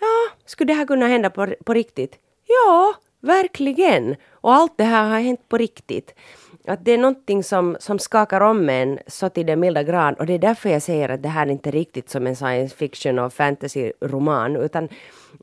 ja, 0.00 0.36
skulle 0.46 0.72
det 0.72 0.76
här 0.76 0.86
kunna 0.86 1.06
hända 1.06 1.30
på, 1.30 1.54
på 1.64 1.74
riktigt? 1.74 2.18
Ja, 2.46 2.94
verkligen! 3.20 4.16
Och 4.30 4.52
allt 4.52 4.72
det 4.76 4.84
här 4.84 5.08
har 5.10 5.20
hänt 5.20 5.48
på 5.48 5.56
riktigt. 5.56 6.14
Att 6.64 6.84
det 6.84 6.92
är 6.92 6.98
någonting 6.98 7.44
som, 7.44 7.76
som 7.80 7.98
skakar 7.98 8.40
om 8.40 8.68
en 8.68 8.98
så 9.06 9.28
till 9.28 9.46
den 9.46 9.60
milda 9.60 9.82
grad 9.82 10.14
och 10.18 10.26
det 10.26 10.32
är 10.32 10.38
därför 10.38 10.70
jag 10.70 10.82
säger 10.82 11.08
att 11.08 11.22
det 11.22 11.28
här 11.28 11.46
är 11.46 11.50
inte 11.50 11.70
riktigt 11.70 12.10
som 12.10 12.26
en 12.26 12.36
science 12.36 12.76
fiction 12.76 13.18
och 13.18 13.32
fantasy-roman 13.32 14.56
utan 14.56 14.88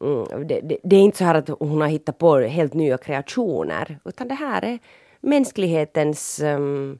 mm, 0.02 0.48
det, 0.48 0.62
det, 0.62 0.78
det, 0.84 0.96
är 0.96 1.00
inte 1.00 1.18
så 1.18 1.24
här 1.24 1.36
att 1.36 1.50
hon 1.50 1.82
har 1.82 1.88
hittat 1.88 2.18
på 2.18 2.40
helt 2.40 2.74
nya 2.74 2.98
kreationer 2.98 4.00
utan 4.06 4.28
det 4.28 4.36
här 4.36 4.66
är 4.66 4.80
mänsklighetens 5.20 6.40
um, 6.40 7.00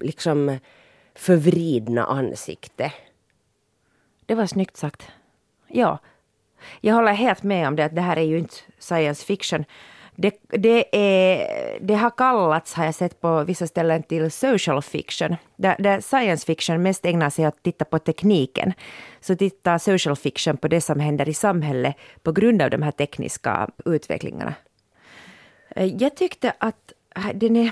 liksom 0.00 0.58
förvridna 1.14 2.04
ansikte. 2.04 2.92
Det 4.26 4.34
var 4.34 4.46
snyggt 4.46 4.76
sagt. 4.76 5.10
Ja. 5.68 5.98
Jag 6.80 6.94
håller 6.94 7.12
helt 7.12 7.42
med 7.42 7.68
om 7.68 7.76
det 7.76 7.84
att 7.84 7.94
det 7.94 8.00
här 8.00 8.16
är 8.16 8.22
ju 8.22 8.38
inte 8.38 8.54
science 8.78 9.26
fiction. 9.26 9.64
Det, 10.18 10.34
det, 10.48 10.96
är, 10.96 11.78
det 11.80 11.94
har 11.94 12.10
kallats, 12.10 12.74
har 12.74 12.84
jag 12.84 12.94
sett 12.94 13.20
på 13.20 13.44
vissa 13.44 13.66
ställen, 13.66 14.02
till 14.02 14.30
social 14.30 14.82
fiction. 14.82 15.36
Där, 15.56 15.76
där 15.78 16.00
science 16.00 16.46
fiction 16.46 16.82
mest 16.82 17.06
ägnar 17.06 17.30
sig 17.30 17.46
åt 17.46 17.54
att 17.54 17.62
titta 17.62 17.84
på 17.84 17.98
tekniken. 17.98 18.72
Så 19.20 19.36
tittar 19.36 19.78
social 19.78 20.16
fiction 20.16 20.56
på 20.56 20.68
det 20.68 20.80
som 20.80 21.00
händer 21.00 21.28
i 21.28 21.34
samhället 21.34 21.96
på 22.22 22.32
grund 22.32 22.62
av 22.62 22.70
de 22.70 22.82
här 22.82 22.90
tekniska 22.90 23.68
utvecklingarna. 23.84 24.54
Eh, 25.76 25.86
jag 26.02 26.16
tyckte 26.16 26.52
att 26.58 26.92
eh, 27.16 27.28
den 27.34 27.56
är, 27.56 27.70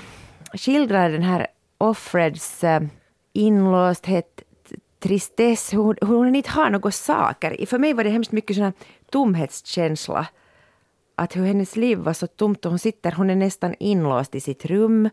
skildrar 0.53 1.09
den 1.09 1.23
här 1.23 1.47
offreds 1.77 2.63
eh, 2.63 2.81
inlåsthet, 3.33 4.34
tristess, 5.05 5.71
hon, 5.71 5.95
hon 6.01 6.35
inte 6.35 6.49
har 6.49 6.69
några 6.69 6.91
saker. 6.91 7.65
För 7.65 7.79
mig 7.79 7.93
var 7.93 8.03
det 8.03 8.09
hemskt 8.09 8.31
mycket 8.31 8.55
sån 8.55 8.73
tomhetskänsla. 9.11 10.27
Att 11.15 11.35
hur 11.35 11.45
hennes 11.45 11.75
liv 11.75 11.97
var 11.97 12.13
så 12.13 12.27
tomt 12.27 12.65
och 12.65 12.71
hon 12.71 12.79
sitter, 12.79 13.11
hon 13.11 13.29
är 13.29 13.35
nästan 13.35 13.75
inlåst 13.79 14.35
i 14.35 14.39
sitt 14.39 14.65
rum. 14.65 15.09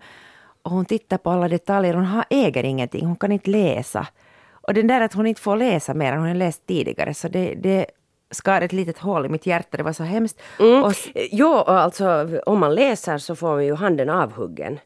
Och 0.63 0.71
hon 0.71 0.85
tittar 0.85 1.19
på 1.19 1.31
alla 1.31 1.49
detaljer, 1.49 1.95
hon 1.95 2.05
har, 2.05 2.25
äger 2.31 2.65
ingenting, 2.65 3.07
hon 3.07 3.17
kan 3.17 3.33
inte 3.33 3.51
läsa. 3.51 4.07
Och 4.51 4.75
den 4.75 4.87
där 4.87 5.01
att 5.01 5.15
hon 5.15 5.27
inte 5.27 5.41
får 5.41 5.57
läsa 5.57 5.95
mer 5.95 6.13
än 6.13 6.19
hon 6.19 6.29
har 6.29 6.35
läst 6.35 6.67
tidigare, 6.67 7.15
så 7.15 7.29
det, 7.29 7.55
det 7.55 7.87
skar 8.31 8.61
ett 8.61 8.73
litet 8.73 8.99
hål 8.99 9.27
i 9.27 9.29
mitt 9.29 9.47
hjärta, 9.47 9.77
det 9.77 9.83
var 9.83 9.93
så 9.93 10.03
hemskt. 10.03 10.41
Mm. 10.61 10.85
Och, 10.85 10.93
jo, 11.15 11.55
alltså 11.55 12.29
om 12.47 12.59
man 12.59 12.75
läser 12.75 13.19
så 13.19 13.37
får 13.37 13.49
man 13.49 13.65
ju 13.65 13.75
handen 13.75 14.11
avhuggen. 14.11 14.79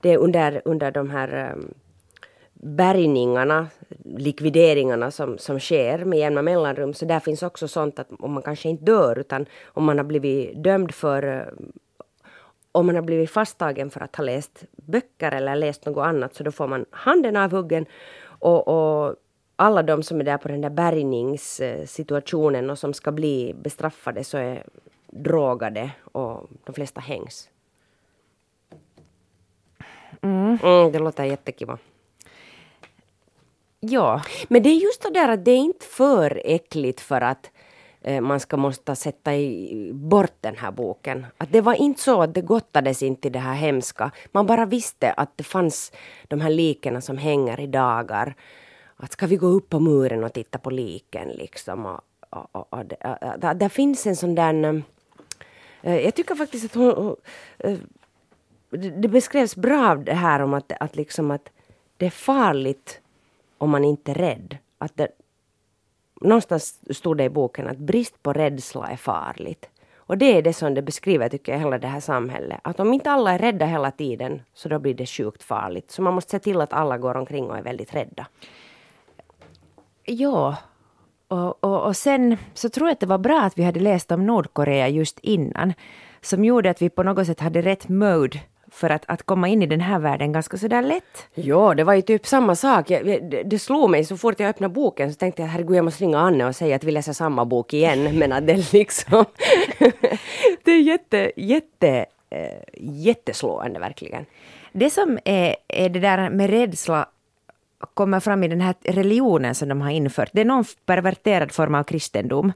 Det 0.00 0.12
är 0.12 0.18
under, 0.18 0.62
under 0.64 0.90
de 0.90 1.10
här 1.10 1.52
um, 1.52 1.74
bärgningarna, 2.62 3.68
likvideringarna 4.04 5.10
som, 5.10 5.38
som 5.38 5.60
sker 5.60 6.04
med 6.04 6.18
jämna 6.18 6.42
mellanrum. 6.42 6.94
Så 6.94 7.04
där 7.04 7.20
finns 7.20 7.42
också 7.42 7.68
sånt 7.68 7.98
att 7.98 8.08
om 8.18 8.32
man 8.32 8.42
kanske 8.42 8.68
inte 8.68 8.84
dör 8.84 9.18
utan 9.18 9.46
om 9.64 9.84
man 9.84 9.98
har 9.98 10.04
blivit 10.04 10.62
dömd 10.62 10.94
för 10.94 11.22
eh, 11.22 11.42
om 12.72 12.86
man 12.86 12.94
har 12.94 13.02
blivit 13.02 13.30
fasttagen 13.30 13.90
för 13.90 14.00
att 14.00 14.16
ha 14.16 14.24
läst 14.24 14.64
böcker 14.70 15.32
eller 15.32 15.56
läst 15.56 15.86
något 15.86 16.06
annat 16.06 16.34
så 16.34 16.44
då 16.44 16.52
får 16.52 16.66
man 16.66 16.84
handen 16.90 17.36
avhuggen 17.36 17.86
och, 18.24 18.68
och 18.68 19.16
alla 19.56 19.82
de 19.82 20.02
som 20.02 20.20
är 20.20 20.24
där 20.24 20.38
på 20.38 20.48
den 20.48 20.60
där 20.60 20.70
bärgningssituationen 20.70 22.70
och 22.70 22.78
som 22.78 22.94
ska 22.94 23.12
bli 23.12 23.54
bestraffade 23.62 24.24
så 24.24 24.38
är 24.38 24.66
drogade 25.06 25.90
och 26.12 26.48
de 26.64 26.74
flesta 26.74 27.00
hängs. 27.00 27.48
Mm. 30.20 30.58
Mm, 30.62 30.92
det 30.92 30.98
låter 30.98 31.24
jättekiva. 31.24 31.78
Ja. 33.84 34.22
Men 34.48 34.62
det 34.62 34.68
är 34.68 34.74
just 34.74 35.02
det 35.02 35.10
där 35.10 35.28
att 35.28 35.44
det 35.44 35.50
är 35.50 35.56
inte 35.56 35.86
för 35.86 36.42
äckligt 36.44 37.00
för 37.00 37.20
att 37.20 37.50
eh, 38.00 38.20
man 38.20 38.40
ska 38.40 38.56
måste 38.56 38.96
sätta 38.96 39.34
i, 39.34 39.90
bort 39.94 40.36
den 40.40 40.56
här 40.56 40.70
boken. 40.70 41.26
Att 41.38 41.52
det 41.52 41.60
var 41.60 41.74
inte 41.74 42.00
så 42.00 42.22
att 42.22 42.34
det 42.34 42.40
gottades 42.40 43.02
inte 43.02 43.28
i 43.28 43.30
det 43.30 43.38
här 43.38 43.54
hemska. 43.54 44.10
Man 44.32 44.46
bara 44.46 44.66
visste 44.66 45.12
att 45.12 45.36
det 45.36 45.44
fanns 45.44 45.92
de 46.28 46.40
här 46.40 46.50
liken 46.50 47.02
som 47.02 47.18
hänger 47.18 47.60
i 47.60 47.66
dagar. 47.66 48.34
Att 48.96 49.12
ska 49.12 49.26
vi 49.26 49.36
gå 49.36 49.46
upp 49.46 49.68
på 49.68 49.80
muren 49.80 50.24
och 50.24 50.32
titta 50.32 50.58
på 50.58 50.70
liken 50.70 51.28
liksom. 51.28 51.86
Och, 51.86 52.00
och, 52.30 52.56
och, 52.56 52.72
och 52.72 52.86
det, 52.86 52.96
där 53.54 53.68
finns 53.68 54.06
en 54.06 54.16
sån 54.16 54.34
där... 54.34 54.50
Mm, 54.50 54.82
eh, 55.82 55.96
jag 55.96 56.14
tycker 56.14 56.34
faktiskt 56.34 56.64
att 56.64 56.74
hon... 56.74 57.16
Eh, 57.58 57.78
det 58.70 59.08
beskrevs 59.08 59.56
bra 59.56 59.94
det 59.94 60.14
här 60.14 60.40
om 60.40 60.54
att, 60.54 60.72
att, 60.80 60.96
liksom 60.96 61.30
att 61.30 61.48
det 61.96 62.06
är 62.06 62.10
farligt 62.10 63.01
om 63.62 63.70
man 63.70 63.84
inte 63.84 64.10
är 64.10 64.14
rädd. 64.14 64.58
Att 64.78 64.96
det, 64.96 65.08
någonstans 66.20 66.80
stod 66.90 67.18
det 67.18 67.24
i 67.24 67.30
boken 67.30 67.68
att 67.68 67.78
brist 67.78 68.22
på 68.22 68.32
rädsla 68.32 68.88
är 68.88 68.96
farligt. 68.96 69.68
Och 69.96 70.18
det 70.18 70.38
är 70.38 70.42
det 70.42 70.52
som 70.52 70.74
det 70.74 70.82
beskriver, 70.82 71.28
tycker 71.28 71.52
jag, 71.52 71.58
hela 71.58 71.78
det 71.78 71.86
här 71.86 72.00
samhället. 72.00 72.60
Att 72.64 72.80
om 72.80 72.92
inte 72.92 73.10
alla 73.10 73.32
är 73.32 73.38
rädda 73.38 73.66
hela 73.66 73.90
tiden, 73.90 74.42
så 74.54 74.68
då 74.68 74.78
blir 74.78 74.94
det 74.94 75.06
sjukt 75.06 75.42
farligt. 75.42 75.90
Så 75.90 76.02
man 76.02 76.14
måste 76.14 76.30
se 76.30 76.38
till 76.38 76.60
att 76.60 76.72
alla 76.72 76.98
går 76.98 77.16
omkring 77.16 77.50
och 77.50 77.58
är 77.58 77.62
väldigt 77.62 77.94
rädda. 77.94 78.26
Ja, 80.04 80.56
och, 81.28 81.64
och, 81.64 81.86
och 81.86 81.96
sen 81.96 82.36
så 82.54 82.68
tror 82.68 82.88
jag 82.88 82.92
att 82.92 83.00
det 83.00 83.06
var 83.06 83.18
bra 83.18 83.40
att 83.40 83.58
vi 83.58 83.62
hade 83.62 83.80
läst 83.80 84.12
om 84.12 84.26
Nordkorea 84.26 84.88
just 84.88 85.18
innan. 85.18 85.72
Som 86.20 86.44
gjorde 86.44 86.70
att 86.70 86.82
vi 86.82 86.90
på 86.90 87.02
något 87.02 87.26
sätt 87.26 87.40
hade 87.40 87.62
rätt 87.62 87.88
mode 87.88 88.40
för 88.72 88.90
att, 88.90 89.04
att 89.06 89.22
komma 89.22 89.48
in 89.48 89.62
i 89.62 89.66
den 89.66 89.80
här 89.80 89.98
världen 89.98 90.32
ganska 90.32 90.56
sådär 90.56 90.82
lätt. 90.82 91.26
Ja, 91.34 91.74
det 91.74 91.84
var 91.84 91.94
ju 91.94 92.02
typ 92.02 92.26
samma 92.26 92.54
sak. 92.56 92.90
Jag, 92.90 93.06
det, 93.06 93.42
det 93.42 93.58
slog 93.58 93.90
mig 93.90 94.04
så 94.04 94.16
fort 94.16 94.40
jag 94.40 94.48
öppnade 94.48 94.74
boken 94.74 95.12
så 95.12 95.18
tänkte 95.18 95.42
jag 95.42 95.48
herregud 95.48 95.76
jag 95.76 95.84
måste 95.84 96.04
ringa 96.04 96.18
Anne 96.18 96.44
och 96.44 96.56
säga 96.56 96.76
att 96.76 96.84
vi 96.84 96.92
läser 96.92 97.12
samma 97.12 97.44
bok 97.44 97.74
igen. 97.74 98.18
Men 98.18 98.32
att 98.32 98.46
det 98.46 98.72
liksom... 98.72 99.24
det 100.64 100.72
är 100.72 100.80
jätte, 100.80 101.32
jätte, 101.36 102.06
äh, 102.30 102.38
jätteslående 102.80 103.80
verkligen. 103.80 104.26
Det 104.72 104.90
som 104.90 105.18
är, 105.24 105.56
är 105.68 105.88
det 105.88 106.00
där 106.00 106.30
med 106.30 106.50
rädsla 106.50 107.08
kommer 107.94 108.20
fram 108.20 108.44
i 108.44 108.48
den 108.48 108.60
här 108.60 108.74
religionen 108.82 109.54
som 109.54 109.68
de 109.68 109.80
har 109.80 109.90
infört. 109.90 110.30
Det 110.32 110.40
är 110.40 110.44
någon 110.44 110.64
perverterad 110.86 111.52
form 111.52 111.74
av 111.74 111.84
kristendom. 111.84 112.52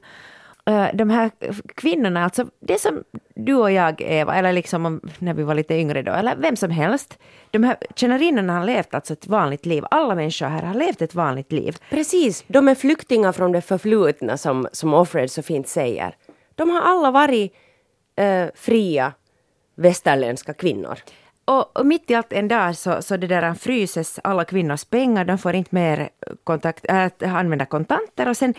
Eh, 0.67 0.87
de 0.93 1.09
här 1.09 1.31
kvinnorna, 1.75 2.23
alltså 2.23 2.45
det 2.59 2.81
som 2.81 3.03
du 3.35 3.55
och 3.55 3.71
jag, 3.71 4.01
Eva, 4.01 4.35
eller 4.35 4.53
liksom 4.53 5.01
när 5.19 5.33
vi 5.33 5.43
var 5.43 5.55
lite 5.55 5.75
yngre 5.75 6.01
då, 6.01 6.11
eller 6.11 6.35
vem 6.35 6.55
som 6.55 6.71
helst, 6.71 7.17
de 7.51 7.63
här 7.63 7.77
tjänarinnorna 7.95 8.53
har 8.53 8.65
levt 8.65 8.93
alltså 8.93 9.13
ett 9.13 9.27
vanligt 9.27 9.65
liv. 9.65 9.83
Alla 9.91 10.15
människor 10.15 10.45
här 10.45 10.63
har 10.63 10.73
levt 10.73 11.01
ett 11.01 11.15
vanligt 11.15 11.51
liv. 11.51 11.77
Precis, 11.89 12.43
de 12.47 12.67
är 12.67 12.75
flyktingar 12.75 13.31
från 13.31 13.51
det 13.51 13.61
förflutna 13.61 14.37
som, 14.37 14.67
som 14.71 14.93
Offred 14.93 15.31
så 15.31 15.41
fint 15.41 15.67
säger. 15.67 16.15
De 16.55 16.69
har 16.69 16.81
alla 16.81 17.11
varit 17.11 17.53
äh, 18.15 18.45
fria 18.55 19.13
västerländska 19.75 20.53
kvinnor. 20.53 20.99
Och, 21.47 21.79
och, 21.79 21.85
mitt 21.85 22.11
i 22.11 22.15
allt 22.15 22.33
en 22.33 22.47
dag 22.47 22.75
så, 22.75 23.01
så 23.01 23.17
det 23.17 23.27
där 23.27 23.53
fryses 23.53 24.19
alla 24.23 24.45
kvinnors 24.45 24.85
pengar, 24.85 25.25
de 25.25 25.37
får 25.37 25.55
inte 25.55 25.75
mer 25.75 26.09
kontakt, 26.43 26.85
äh, 26.89 27.35
använda 27.35 27.65
kontanter 27.65 28.29
och 28.29 28.37
sen 28.37 28.53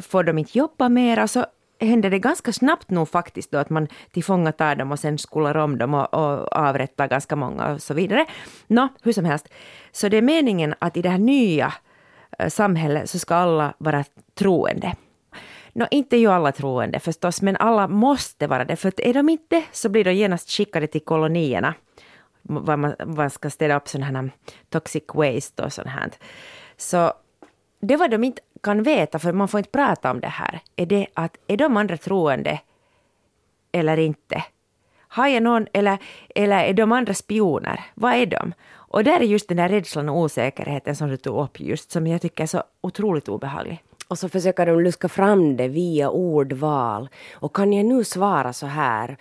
får 0.00 0.24
de 0.24 0.38
inte 0.38 0.58
jobba 0.58 0.88
mer 0.88 1.22
och 1.22 1.30
så 1.30 1.46
händer 1.80 2.10
det 2.10 2.18
ganska 2.18 2.52
snabbt 2.52 2.90
nog 2.90 3.08
faktiskt 3.08 3.50
då 3.50 3.58
att 3.58 3.70
man 3.70 3.88
tillfångatar 4.10 4.76
dem 4.76 4.92
och 4.92 4.98
sen 4.98 5.18
skolar 5.18 5.56
om 5.56 5.78
dem 5.78 5.94
och, 5.94 6.14
och 6.14 6.56
avrättar 6.56 7.08
ganska 7.08 7.36
många 7.36 7.72
och 7.72 7.82
så 7.82 7.94
vidare. 7.94 8.26
Nå, 8.66 8.88
hur 9.02 9.12
som 9.12 9.24
helst. 9.24 9.48
Så 9.92 10.08
det 10.08 10.16
är 10.16 10.22
meningen 10.22 10.74
att 10.78 10.96
i 10.96 11.02
det 11.02 11.08
här 11.08 11.18
nya 11.18 11.72
eh, 12.38 12.48
samhället 12.48 13.10
så 13.10 13.18
ska 13.18 13.34
alla 13.34 13.74
vara 13.78 14.04
troende. 14.34 14.96
Nå, 15.72 15.86
inte 15.90 16.16
ju 16.16 16.26
alla 16.26 16.52
troende 16.52 17.00
förstås, 17.00 17.42
men 17.42 17.56
alla 17.56 17.88
måste 17.88 18.46
vara 18.46 18.64
det, 18.64 18.76
för 18.76 18.88
att 18.88 19.00
är 19.00 19.14
de 19.14 19.28
inte 19.28 19.62
så 19.72 19.88
blir 19.88 20.04
de 20.04 20.12
genast 20.12 20.50
skickade 20.50 20.86
till 20.86 21.04
kolonierna 21.04 21.74
vad 22.48 22.78
man, 22.78 22.94
man 23.06 23.30
ska 23.30 23.50
städa 23.50 23.76
upp 23.76 23.88
sådana 23.88 24.20
här 24.20 24.30
toxic 24.68 25.04
waste 25.14 25.62
och 25.62 25.72
sånt 25.72 25.88
här. 25.88 26.10
Så 26.76 27.12
det 27.80 27.96
vad 27.96 28.10
de 28.10 28.24
inte 28.24 28.42
kan 28.62 28.82
veta, 28.82 29.18
för 29.18 29.32
man 29.32 29.48
får 29.48 29.58
inte 29.58 29.70
prata 29.70 30.10
om 30.10 30.20
det 30.20 30.28
här, 30.28 30.60
är 30.76 30.86
det 30.86 31.06
att 31.14 31.36
är 31.46 31.56
de 31.56 31.76
andra 31.76 31.96
troende 31.96 32.60
eller 33.72 33.98
inte? 33.98 34.44
Har 35.08 35.28
jag 35.28 35.42
någon, 35.42 35.66
eller, 35.72 35.98
eller 36.34 36.64
är 36.64 36.74
de 36.74 36.92
andra 36.92 37.14
spioner? 37.14 37.80
Vad 37.94 38.14
är 38.14 38.26
de? 38.26 38.52
Och 38.94 39.04
där 39.04 39.20
är 39.20 39.24
just 39.24 39.48
den 39.48 39.56
där 39.56 39.68
rädslan 39.68 40.08
och 40.08 40.18
osäkerheten 40.18 40.96
som 40.96 41.08
du 41.08 41.16
tog 41.16 41.44
upp 41.44 41.60
just, 41.60 41.90
som 41.90 42.06
jag 42.06 42.22
tycker 42.22 42.42
är 42.42 42.46
så 42.46 42.62
otroligt 42.80 43.28
obehaglig. 43.28 43.82
Och 44.08 44.18
så 44.18 44.28
försöker 44.28 44.66
de 44.66 44.80
luska 44.80 45.08
fram 45.08 45.56
det 45.56 45.68
via 45.68 46.10
ordval. 46.10 47.08
Och 47.34 47.56
kan 47.56 47.72
jag 47.72 47.86
nu 47.86 48.04
svara 48.04 48.52
så 48.52 48.66
här? 48.66 49.16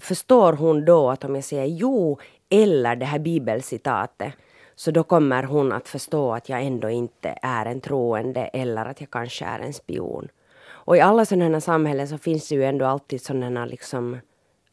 Förstår 0.00 0.52
hon 0.52 0.84
då 0.84 1.10
att 1.10 1.24
om 1.24 1.34
jag 1.34 1.44
säger 1.44 1.66
jo, 1.66 2.18
eller 2.50 2.96
det 2.96 3.06
här 3.06 3.18
bibelcitatet 3.18 4.34
så 4.74 4.90
då 4.90 5.02
kommer 5.02 5.42
hon 5.42 5.72
att 5.72 5.88
förstå 5.88 6.32
att 6.32 6.48
jag 6.48 6.62
ändå 6.62 6.90
inte 6.90 7.38
är 7.42 7.66
en 7.66 7.80
troende 7.80 8.40
eller 8.40 8.86
att 8.86 9.00
jag 9.00 9.10
kanske 9.10 9.44
är 9.44 9.58
en 9.58 9.72
spion. 9.72 10.28
Och 10.62 10.96
i 10.96 11.00
alla 11.00 11.24
sådana 11.24 11.48
här 11.48 11.60
samhällen 11.60 12.08
så 12.08 12.18
finns 12.18 12.48
det 12.48 12.54
ju 12.54 12.64
ändå 12.64 12.86
alltid 12.86 13.20
sådana 13.20 13.64
liksom 13.64 14.18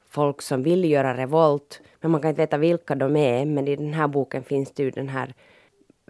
folk 0.09 0.41
som 0.41 0.63
vill 0.63 0.91
göra 0.91 1.17
revolt 1.17 1.81
men 2.01 2.11
man 2.11 2.21
kan 2.21 2.29
inte 2.29 2.41
veta 2.41 2.57
vilka 2.57 2.95
de 2.95 3.15
är 3.15 3.45
men 3.45 3.67
i 3.67 3.75
den 3.75 3.93
här 3.93 4.07
boken 4.07 4.43
finns 4.43 4.71
det 4.71 4.83
ju 4.83 4.91
den 4.91 5.09
här 5.09 5.33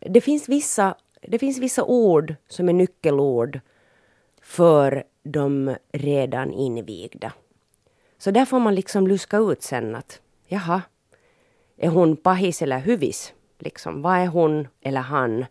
det 0.01 0.21
finns 0.21 0.50
vissa, 0.50 0.95
det 1.21 1.39
finns 1.39 1.57
vissa 1.57 1.83
ord 1.83 2.36
som 2.47 2.69
är 2.69 2.74
nyckelord 2.74 3.59
för 4.41 5.03
de 5.24 5.75
redan 5.91 6.53
invigda. 6.53 7.33
Så 8.17 8.31
där 8.31 8.45
får 8.45 8.59
man 8.59 8.75
liksom 8.75 9.07
luska 9.07 9.38
ut 9.38 9.62
sen 9.62 9.95
att 9.95 10.21
jaha, 10.47 10.81
är 11.77 11.89
hon 11.89 12.15
pahis 12.17 12.62
eller 12.62 12.79
hyvis? 12.79 13.34
Liksom, 13.60 14.01
vad 14.01 14.17
är 14.17 14.27
hon 14.27 14.67
eller 14.81 15.01
han? 15.01 15.46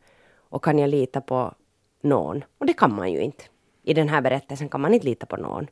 Och 0.49 0.64
kan 0.64 0.78
jag 0.78 0.90
lita 0.90 1.21
på 1.21 1.54
någon? 2.00 2.45
Och 2.59 2.66
det 2.66 2.73
kan 2.73 2.95
man 2.95 3.12
ju 3.12 3.21
inte. 3.21 3.45
I 3.83 3.95
den 3.95 4.09
här 4.09 4.21
berättelsen 4.21 4.68
kan 4.68 4.80
man 4.80 4.95
inte 4.95 5.06
lita 5.06 5.26
på 5.26 5.37
någon. 5.37 5.66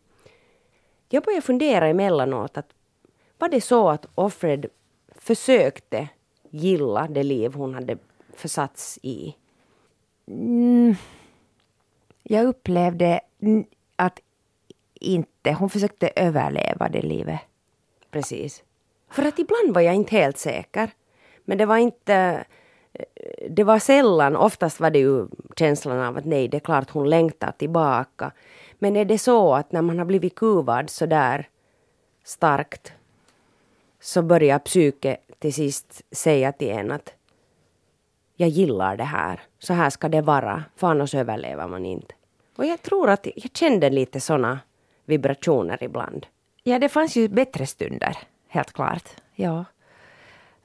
Jag 1.09 1.23
börjar 1.23 1.41
fundera 1.41 1.87
emellanåt 1.87 2.59
att 2.59 2.75
var 3.39 3.49
det 3.49 3.61
så 3.61 3.89
att 3.89 4.07
Offred 4.15 4.67
försökte 5.09 6.09
gilla 6.51 7.09
det 7.09 7.23
liv 7.23 7.55
hon 7.55 7.75
hade 7.75 7.99
försatts 8.33 8.99
i? 9.03 9.37
Mm. 10.29 10.95
Jag 12.23 12.47
upplevde 12.47 13.21
att 13.97 14.21
inte. 14.95 15.53
Hon 15.53 15.71
försökte 15.71 16.13
överleva 16.17 16.89
det 16.89 17.03
livet. 17.03 17.41
Precis. 18.11 18.63
För 19.15 19.23
att 19.25 19.39
ibland 19.39 19.75
var 19.75 19.81
jag 19.81 19.95
inte 19.95 20.17
helt 20.17 20.39
säker. 20.39 20.91
Men 21.45 21.59
det 21.59 21.67
var 21.67 21.77
inte... 21.77 22.45
Det 23.51 23.65
var 23.65 23.79
sällan, 23.79 24.37
oftast 24.37 24.81
var 24.81 24.91
det 24.91 24.99
ju 24.99 25.27
känslan 25.57 26.01
av 26.01 26.17
att 26.17 26.25
nej, 26.25 26.49
det 26.49 26.57
är 26.57 26.61
klart 26.61 26.91
hon 26.91 27.11
längtar 27.11 27.53
tillbaka. 27.53 28.33
Men 28.79 28.97
är 28.97 29.05
det 29.05 29.19
så 29.19 29.55
att 29.55 29.73
när 29.73 29.83
man 29.83 29.99
har 29.99 30.05
blivit 30.05 30.35
kuvad 30.35 30.91
så 30.91 31.07
där 31.07 31.49
starkt 32.25 32.93
så 34.01 34.23
börjar 34.23 34.59
psyke 34.59 35.17
till 35.39 35.55
sist 35.55 36.03
säga 36.11 36.53
till 36.53 36.71
en 36.71 36.91
att 36.91 37.13
jag 38.37 38.49
gillar 38.49 38.97
det 38.97 39.05
här, 39.05 39.41
så 39.59 39.73
här 39.73 39.91
ska 39.91 40.09
det 40.09 40.23
vara, 40.23 40.65
för 40.77 40.87
annars 40.87 41.15
överlever 41.15 41.69
man 41.69 41.87
inte. 41.87 42.15
Och 42.57 42.67
jag 42.67 42.83
tror 42.83 43.11
att 43.11 43.27
jag 43.27 43.51
kände 43.55 43.91
lite 43.91 44.21
såna 44.21 44.61
vibrationer 45.05 45.83
ibland. 45.83 46.27
Ja, 46.63 46.79
det 46.79 46.89
fanns 46.89 47.17
ju 47.17 47.29
bättre 47.29 47.67
stunder, 47.67 48.19
helt 48.55 48.73
klart. 48.73 49.09
Ja. 49.35 49.65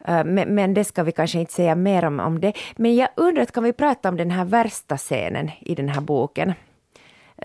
Eh, 0.05 0.23
men, 0.23 0.55
men, 0.55 0.73
det 0.73 0.83
ska 0.83 1.03
vi 1.03 1.11
kanske 1.11 1.39
inte 1.39 1.53
säga 1.53 1.75
mer 1.75 2.05
om, 2.05 2.19
om 2.19 2.39
det. 2.39 2.53
Men 2.75 2.95
jag 2.95 3.09
undrar, 3.15 3.45
kan 3.45 3.63
vi 3.63 3.73
prata 3.73 4.09
om 4.09 4.17
den 4.17 4.31
här 4.31 4.45
värsta 4.45 4.97
scenen 4.97 5.51
i 5.59 5.75
den 5.75 5.89
här 5.89 6.01
boken? 6.01 6.53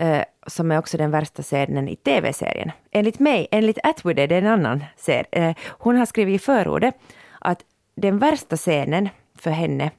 Uh, 0.01 0.21
som 0.47 0.71
är 0.71 0.79
också 0.79 0.97
den 0.97 1.11
värsta 1.11 1.43
scenen 1.43 1.89
i 1.89 1.95
tv-serien. 1.95 2.71
Enligt 2.91 3.19
mig, 3.19 3.47
enligt 3.51 3.77
Atwood 3.83 4.19
är 4.19 4.27
det 4.27 4.37
en 4.37 4.47
annan 4.47 4.83
serie. 4.97 5.49
Uh, 5.49 5.55
hon 5.67 5.95
har 5.97 6.05
skrivit 6.05 6.41
i 6.41 6.45
förordet 6.45 6.95
att 7.39 7.63
den 7.95 8.19
värsta 8.19 8.57
scenen 8.57 9.09
för 9.37 9.51
henne 9.51 9.91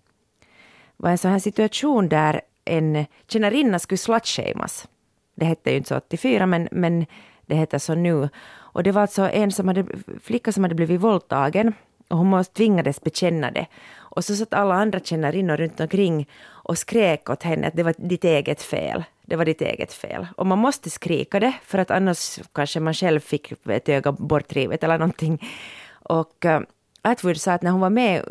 var 0.96 1.10
en 1.10 1.18
sån 1.18 1.30
här 1.30 1.38
situation 1.38 2.08
där 2.08 2.40
en 2.64 3.06
tjänarinna 3.28 3.78
skulle 3.78 3.98
slutshamas. 3.98 4.88
Det 5.34 5.44
hette 5.44 5.70
ju 5.70 5.76
inte 5.76 5.88
så 5.88 5.96
84, 5.96 6.46
men, 6.46 6.68
men 6.70 7.06
det 7.46 7.54
heter 7.54 7.78
så 7.78 7.94
nu. 7.94 8.28
Och 8.76 8.82
det 8.82 8.92
var 8.92 9.02
alltså 9.02 9.30
en 9.30 9.52
som 9.52 9.68
hade, 9.68 9.84
flicka 10.22 10.52
som 10.52 10.64
hade 10.64 10.74
blivit 10.74 11.00
våldtagen 11.00 11.74
och 12.08 12.18
hon 12.18 12.44
tvingades 12.44 13.00
bekänna 13.00 13.50
det. 13.50 13.66
Och 13.96 14.24
så 14.24 14.36
satt 14.36 14.54
alla 14.54 14.74
andra 14.74 15.00
tjänarinnor 15.00 15.56
runt 15.56 15.80
omkring 15.80 16.28
och 16.46 16.78
skrek 16.78 17.30
åt 17.30 17.42
henne 17.42 17.66
att 17.66 17.76
det 17.76 17.82
var 17.82 17.94
ditt 17.98 18.24
eget 18.24 18.62
fel. 18.62 19.04
Det 19.22 19.36
var 19.36 19.44
ditt 19.44 19.60
eget 19.60 19.92
fel. 19.92 20.26
Och 20.36 20.46
man 20.46 20.58
måste 20.58 20.90
skrika 20.90 21.40
det, 21.40 21.54
för 21.64 21.78
att 21.78 21.90
annars 21.90 22.38
kanske 22.52 22.80
man 22.80 22.94
själv 22.94 23.20
fick 23.20 23.52
ett 23.68 23.88
öga 23.88 24.12
bortrivet 24.12 24.84
eller 24.84 24.98
någonting. 24.98 25.48
Och 25.90 26.44
eh, 26.44 26.60
Atwood 27.06 27.40
sa 27.40 27.52
att 27.52 27.62
när 27.62 27.70
hon 27.70 27.80
var 27.80 27.90
med 27.90 28.22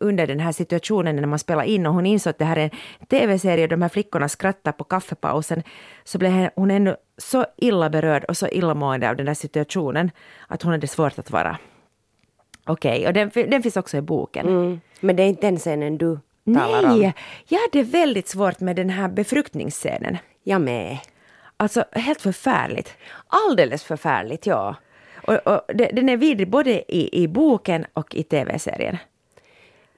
under 0.00 0.26
den 0.26 0.40
här 0.40 0.52
situationen 0.52 1.16
när 1.16 1.26
man 1.26 1.38
spelade 1.38 1.68
in 1.68 1.86
och 1.86 1.94
hon 1.94 2.06
insåg 2.06 2.30
att 2.30 2.38
det 2.38 2.44
här 2.44 2.56
är 2.56 2.70
en 3.00 3.06
tv-serie 3.06 3.64
och 3.64 3.68
de 3.68 3.82
här 3.82 3.88
flickorna 3.88 4.28
skrattar 4.28 4.72
på 4.72 4.84
kaffepausen, 4.84 5.62
så 6.04 6.18
blev 6.18 6.50
hon 6.56 6.70
ännu 6.70 6.96
så 7.18 7.46
illa 7.56 7.90
berörd 7.90 8.24
och 8.24 8.36
så 8.36 8.48
illamående 8.48 9.10
av 9.10 9.16
den 9.16 9.26
där 9.26 9.34
situationen 9.34 10.10
att 10.48 10.62
hon 10.62 10.72
hade 10.72 10.86
svårt 10.86 11.18
att 11.18 11.30
vara 11.30 11.58
okej. 12.64 12.92
Okay. 12.92 13.06
Och 13.06 13.12
den, 13.12 13.50
den, 13.50 13.62
finns 13.62 13.76
också 13.76 13.96
i 13.96 14.00
boken. 14.00 14.48
Mm. 14.48 14.80
Men 15.00 15.16
det 15.16 15.22
är 15.22 15.26
inte 15.26 15.46
den 15.46 15.58
scenen 15.58 15.98
du 15.98 16.18
talar 16.54 16.90
om? 16.90 16.98
Nej, 16.98 17.14
jag 17.48 17.58
hade 17.60 17.82
väldigt 17.82 18.28
svårt 18.28 18.60
med 18.60 18.76
den 18.76 18.90
här 18.90 19.08
befruktningsscenen. 19.08 20.18
Jag 20.42 20.60
med. 20.60 20.98
Alltså 21.56 21.84
helt 21.92 22.20
förfärligt. 22.20 22.94
Alldeles 23.26 23.84
förfärligt, 23.84 24.46
ja. 24.46 24.76
Och, 25.26 25.46
och 25.46 25.62
den 25.74 26.08
är 26.08 26.16
vidrig 26.16 26.48
både 26.48 26.94
i, 26.94 27.22
i 27.22 27.28
boken 27.28 27.86
och 27.92 28.14
i 28.14 28.22
tv-serien. 28.22 28.96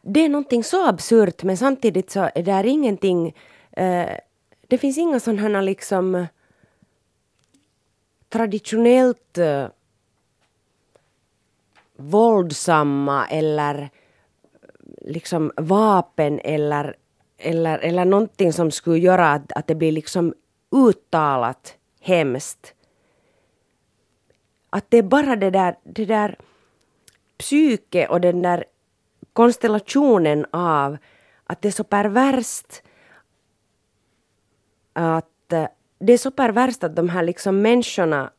Det 0.02 0.20
är 0.20 0.28
någonting 0.28 0.64
så 0.64 0.88
absurt 0.88 1.42
men 1.42 1.56
samtidigt 1.56 2.10
så 2.10 2.30
är 2.34 2.62
det 2.62 2.68
ingenting... 2.68 3.34
Eh, 3.72 4.08
det 4.68 4.78
finns 4.78 4.98
inga 4.98 5.20
sådana 5.20 5.60
liksom 5.60 6.26
traditionellt 8.28 9.38
eh, 9.38 9.66
våldsamma 11.96 13.26
eller 13.26 13.90
liksom 15.00 15.52
vapen 15.56 16.40
eller, 16.44 16.96
eller, 17.38 17.78
eller 17.78 18.04
någonting 18.04 18.52
som 18.52 18.70
skulle 18.70 18.98
göra 18.98 19.32
att, 19.32 19.52
att 19.52 19.66
det 19.66 19.74
blir 19.74 19.92
liksom 19.92 20.34
uttalat 20.76 21.76
hemskt. 22.00 22.74
Att 24.74 24.90
det 24.90 24.98
är 24.98 25.02
bara 25.02 25.36
det 25.36 25.50
där, 25.50 25.76
det 25.82 26.04
där 26.04 26.36
psyke 27.38 28.06
och 28.06 28.20
den 28.20 28.42
där 28.42 28.64
konstellationen 29.32 30.46
av 30.50 30.96
att 31.44 31.62
det 31.62 31.68
är 31.68 31.72
så 31.72 31.84
perverst 31.84 32.82
att 34.92 35.52
eh, 35.52 35.66
det 35.98 36.12
är 36.12 36.18
så 36.18 36.30
perverst 36.30 36.84
att 36.84 36.96
de 36.96 37.08
här 37.08 37.22
liksom 37.22 37.62
människorna 37.62 38.30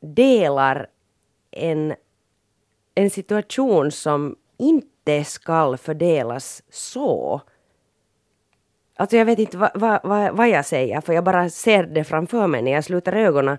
delar 0.00 0.86
en 1.50 1.94
en 2.94 3.10
situation 3.10 3.90
som 3.90 4.36
inte 4.58 5.24
skall 5.24 5.76
fördelas 5.76 6.62
så. 6.70 7.40
Alltså 8.96 9.16
jag 9.16 9.24
vet 9.24 9.38
inte 9.38 9.58
vad, 9.58 10.00
vad, 10.02 10.36
vad 10.36 10.48
jag 10.48 10.66
säger, 10.66 11.00
för 11.00 11.12
jag 11.12 11.24
bara 11.24 11.50
ser 11.50 11.82
det 11.82 12.04
framför 12.04 12.46
mig 12.46 12.62
när 12.62 12.72
jag 12.72 12.84
sluter 12.84 13.12
ögonen. 13.12 13.58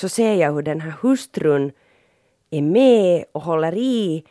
Så 0.00 0.08
ser 0.08 0.34
jag 0.34 0.52
hur 0.52 0.62
den 0.62 0.80
här 0.80 0.94
hustrun 1.02 1.72
är 2.50 2.62
med 2.62 3.24
och 3.32 3.42
håller 3.42 3.74
i 3.74 4.24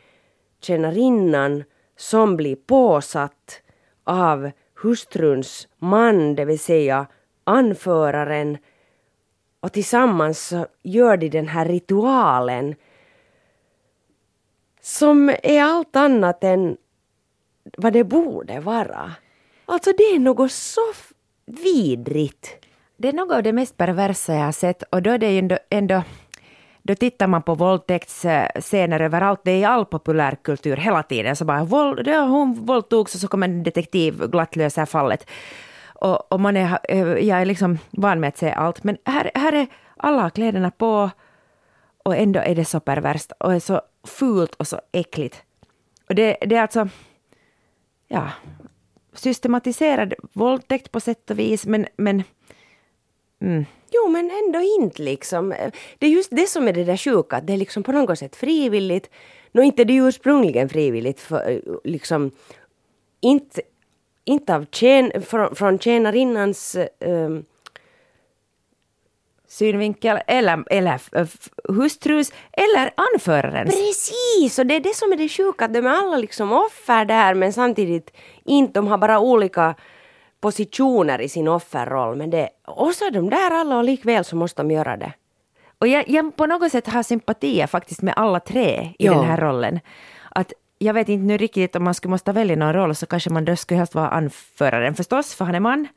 tjänarinnan 0.62 1.63
som 1.97 2.38
blir 2.38 2.55
påsatt 2.55 3.62
av 4.03 4.51
hustruns 4.82 5.67
man, 5.77 6.36
det 6.36 6.45
vill 6.45 6.60
säga 6.60 7.08
anföraren. 7.43 8.58
Och 9.60 9.71
tillsammans 9.73 10.47
så 10.47 10.67
gör 10.84 11.17
de 11.17 11.29
den 11.29 11.47
här 11.47 11.65
ritualen 11.65 12.75
som 14.82 15.29
är 15.43 15.63
allt 15.63 15.95
annat 15.95 16.43
än 16.43 16.77
vad 17.77 17.93
det 17.93 18.03
borde 18.03 18.60
vara. 18.60 19.12
Alltså 19.65 19.91
det 19.97 20.03
är 20.03 20.19
något 20.19 20.51
så 20.51 20.93
vidrigt. 21.45 22.68
Det 23.02 23.08
är 23.08 23.14
något 23.14 23.32
av 23.32 23.44
det 23.44 23.54
mest 23.54 23.78
perversa 23.78 24.34
jag 24.34 24.46
har 24.46 24.52
sett 24.52 24.84
och 24.84 25.02
då 25.02 25.10
är 25.10 25.18
det 25.18 25.32
ju 25.32 25.40
ändå, 25.40 25.58
ändå 25.70 26.04
då 26.82 26.96
tittar 26.96 27.28
man 27.28 27.42
på 27.42 27.56
våldtäktsscener 27.56 29.00
överallt. 29.00 29.42
Det 29.44 29.52
är 29.52 29.58
i 29.58 29.66
all 29.66 29.86
populärkultur 29.86 30.78
hela 30.78 31.04
tiden. 31.04 31.36
Så 31.36 31.46
bara, 31.46 31.64
våld, 31.64 32.08
ja, 32.08 32.22
hon 32.22 32.54
våldtogs 32.54 33.16
och 33.16 33.22
så 33.22 33.28
kommer 33.28 33.48
en 33.48 33.64
detektiv 33.64 34.28
glatt 34.28 34.56
lösa 34.56 34.86
fallet. 34.86 35.30
Och, 35.86 36.32
och 36.32 36.40
man 36.40 36.58
är, 36.58 36.80
jag 37.18 37.42
är 37.42 37.46
liksom 37.46 37.80
van 37.92 38.20
med 38.20 38.28
att 38.28 38.38
se 38.38 38.52
allt. 38.52 38.84
Men 38.84 38.98
här, 39.06 39.32
här 39.36 39.54
är 39.54 39.68
alla 39.98 40.30
kläderna 40.30 40.72
på 40.72 41.10
och 42.04 42.16
ändå 42.16 42.40
är 42.40 42.56
det 42.56 42.66
så 42.66 42.80
perverst 42.80 43.32
och 43.40 43.54
är 43.54 43.60
så 43.60 43.82
fult 44.08 44.56
och 44.56 44.68
så 44.68 44.82
äckligt. 44.92 45.44
Och 46.10 46.16
det, 46.16 46.38
det 46.42 46.56
är 46.56 46.62
alltså, 46.62 46.90
ja, 48.08 48.30
systematiserad 49.14 50.14
våldtäkt 50.34 50.92
på 50.92 51.00
sätt 51.00 51.32
och 51.32 51.40
vis, 51.40 51.66
men, 51.66 51.88
men 51.98 52.24
mm. 53.41 53.65
Jo, 53.91 54.10
men 54.10 54.32
ändå 54.32 54.60
inte 54.60 55.02
liksom. 55.02 55.49
Det 55.99 56.06
är 56.06 56.10
just 56.10 56.30
det 56.32 56.47
som 56.47 56.67
är 56.67 56.73
det 56.73 56.84
där 56.84 56.97
sjuka, 56.97 57.36
att 57.36 57.47
det 57.47 57.54
är 57.54 57.58
liksom 57.58 57.84
på 57.84 57.91
något 57.91 58.19
sätt 58.19 58.36
frivilligt. 58.36 59.10
Nå, 59.52 59.62
inte 59.62 59.84
det 59.84 59.95
ursprungligen 59.95 60.69
frivilligt, 60.69 61.19
för, 61.19 61.62
liksom, 61.84 62.32
inte, 63.21 63.62
inte 64.25 64.56
av 64.56 64.65
tjän, 64.71 65.12
från, 65.21 65.56
från 65.56 65.80
tjänarinnans 65.80 66.78
um, 66.99 67.45
synvinkel 69.47 70.19
eller, 70.28 70.63
eller 70.69 70.99
hustrus 71.73 72.34
eller 72.52 72.93
anförarens. 73.13 73.75
Precis, 73.75 74.60
och 74.60 74.65
det 74.65 74.75
är 74.75 74.80
det 74.80 74.95
som 74.95 75.12
är 75.12 75.17
det 75.17 75.30
sjuka, 75.30 75.65
att 75.65 75.73
de 75.73 75.86
är 75.86 75.89
alla 75.89 76.17
liksom 76.17 76.54
offer 76.54 77.06
där 77.06 77.34
men 77.34 77.54
samtidigt 77.54 78.13
inte, 78.45 78.73
de 78.73 78.88
har 78.88 78.97
bara 78.97 79.19
olika 79.19 79.75
positioner 80.41 81.21
i 81.21 81.30
sin 81.30 81.47
offerroll. 81.47 82.17
Men 82.17 82.30
det, 82.30 82.49
är 82.67 83.12
de 83.12 83.30
där 83.30 83.52
alla 83.52 83.78
och 83.78 83.84
likväl 83.84 84.23
så 84.23 84.36
måste 84.36 84.62
de 84.62 84.71
göra 84.71 84.97
det. 84.97 85.13
Och 85.80 85.88
jag, 85.88 86.10
jag 86.10 86.36
på 86.36 86.45
något 86.45 86.71
sätt 86.71 86.88
har 86.88 87.04
sympatier 87.04 87.67
faktiskt 87.67 88.02
med 88.02 88.13
alla 88.17 88.39
tre 88.39 88.93
i 88.99 89.06
jo. 89.06 89.13
den 89.13 89.23
här 89.23 89.38
rollen. 89.38 89.80
Att 90.30 90.54
jag 90.78 90.93
vet 90.93 91.10
inte 91.10 91.25
nu 91.25 91.38
riktigt 91.38 91.75
om 91.75 91.84
man 91.84 91.93
skulle 91.93 92.10
måste 92.10 92.32
välja 92.32 92.56
någon 92.56 92.73
roll 92.73 92.95
så 92.95 93.06
kanske 93.06 93.30
man 93.30 93.45
då 93.45 93.56
skulle 93.56 93.78
helst 93.78 93.95
vara 93.95 94.10
anföraren 94.10 94.95
förstås, 94.95 95.36
för 95.36 95.45
han 95.45 95.56
är 95.56 95.60
man. 95.60 95.88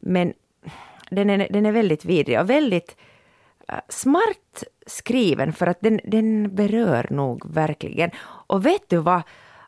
Men 0.00 0.32
den 1.10 1.30
är, 1.30 1.48
den 1.50 1.66
är 1.66 1.72
väldigt 1.72 2.04
vidrig 2.04 2.40
och 2.40 2.50
väldigt 2.50 2.96
uh, 3.72 3.78
smart 3.88 4.64
skriven 4.86 5.52
för 5.52 5.66
att 5.66 5.80
den, 5.80 6.00
den 6.04 6.54
berör 6.54 7.06
nog 7.10 7.54
verkligen. 7.54 8.10
Och 8.46 8.66
vet 8.66 8.88
du 8.88 8.96
vad? 8.96 9.22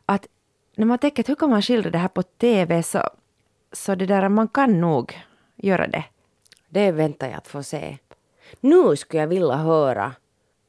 Att 0.05 0.27
när 0.75 0.85
man 0.85 0.97
tänker 0.97 1.23
att 1.23 1.29
hur 1.29 1.35
kan 1.35 1.49
man 1.49 1.61
skildra 1.61 1.89
det 1.89 1.97
här 1.97 2.07
på 2.07 2.23
TV 2.23 2.83
så, 2.83 3.09
så 3.71 3.95
det 3.95 4.05
där, 4.05 4.29
man 4.29 4.47
kan 4.47 4.81
nog 4.81 5.19
göra 5.55 5.87
det. 5.87 6.03
Det 6.69 6.91
väntar 6.91 7.27
jag 7.27 7.37
att 7.37 7.47
få 7.47 7.63
se. 7.63 7.97
Nu 8.59 8.95
skulle 8.95 9.21
jag 9.21 9.27
vilja 9.27 9.55
höra 9.55 10.13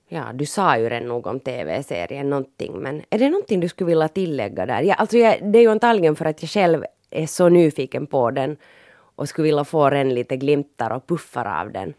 Ja, 0.09 0.25
du 0.35 0.47
sa 0.47 0.79
ju 0.79 0.89
redan 0.89 1.09
nog 1.09 1.27
om 1.27 1.41
tv-serien 1.41 2.31
någonting, 2.31 2.73
men 2.79 3.03
är 3.11 3.19
det 3.19 3.29
någonting 3.29 3.61
du 3.61 3.69
skulle 3.69 3.89
vilja 3.89 4.09
tillägga 4.09 4.67
där? 4.67 4.83
Ja, 4.83 4.95
alltså 4.95 5.19
jag, 5.19 5.53
det 5.53 5.59
är 5.59 5.63
ju 5.63 5.71
antagligen 5.71 6.17
för 6.17 6.25
att 6.25 6.43
jag 6.43 6.51
själv 6.51 6.85
är 7.11 7.27
så 7.27 7.49
nyfiken 7.49 8.07
på 8.07 8.31
den 8.31 8.57
och 9.17 9.29
skulle 9.29 9.45
vilja 9.45 9.65
få 9.65 9.85
en 9.85 10.15
lite 10.15 10.37
glimtar 10.37 10.91
och 10.91 11.07
puffar 11.07 11.61
av 11.61 11.73
den. 11.73 11.95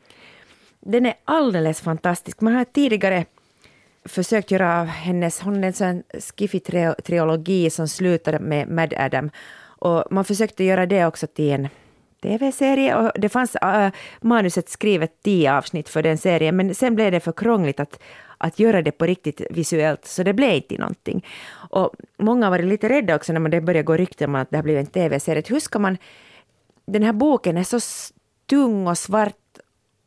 Den 0.79 1.05
är 1.05 1.13
alldeles 1.25 1.81
fantastisk. 1.81 2.41
Man 2.41 2.55
har 2.55 2.63
tidigare 2.63 3.25
försökt 4.05 4.51
göra 4.51 4.81
av 4.81 4.86
hennes, 4.86 5.41
hon 5.41 5.63
är 5.63 5.67
en 5.67 5.73
sån 5.73 6.03
skiffy-triologi 6.12 7.69
som 7.69 7.88
slutade 7.88 8.39
med 8.39 8.69
Mad 8.69 8.93
Adam. 8.97 9.29
Och 9.79 10.03
man 10.11 10.25
försökte 10.25 10.63
göra 10.63 10.85
det 10.85 11.05
också 11.05 11.27
till 11.27 11.51
en 11.51 11.67
tv-serie 12.21 12.95
och 12.95 13.11
det 13.15 13.29
fanns 13.29 13.55
äh, 13.55 13.91
manuset 14.21 14.69
skrivet 14.69 15.23
tio 15.23 15.57
avsnitt 15.57 15.89
för 15.89 16.03
den 16.03 16.17
serien 16.17 16.55
men 16.55 16.75
sen 16.75 16.95
blev 16.95 17.11
det 17.11 17.19
för 17.19 17.31
krångligt 17.31 17.79
att, 17.79 17.99
att 18.37 18.59
göra 18.59 18.81
det 18.81 18.91
på 18.91 19.05
riktigt 19.05 19.41
visuellt 19.49 20.05
så 20.05 20.23
det 20.23 20.33
blev 20.33 20.53
inte 20.53 20.77
någonting. 20.77 21.25
Och 21.69 21.91
många 22.17 22.45
har 22.45 22.51
varit 22.51 22.65
lite 22.65 22.89
rädda 22.89 23.15
också 23.15 23.33
när 23.33 23.49
det 23.49 23.61
började 23.61 23.83
gå 23.83 23.97
rykten 23.97 24.29
om 24.29 24.35
att 24.35 24.49
det 24.51 24.57
här 24.57 24.63
blivit 24.63 24.87
en 24.87 24.91
tv-serie. 24.91 25.43
Hur 25.47 25.59
ska 25.59 25.79
man... 25.79 25.97
Den 26.85 27.03
här 27.03 27.13
boken 27.13 27.57
är 27.57 27.63
så 27.63 27.79
tung 28.45 28.87
och 28.87 28.97
svart 28.97 29.46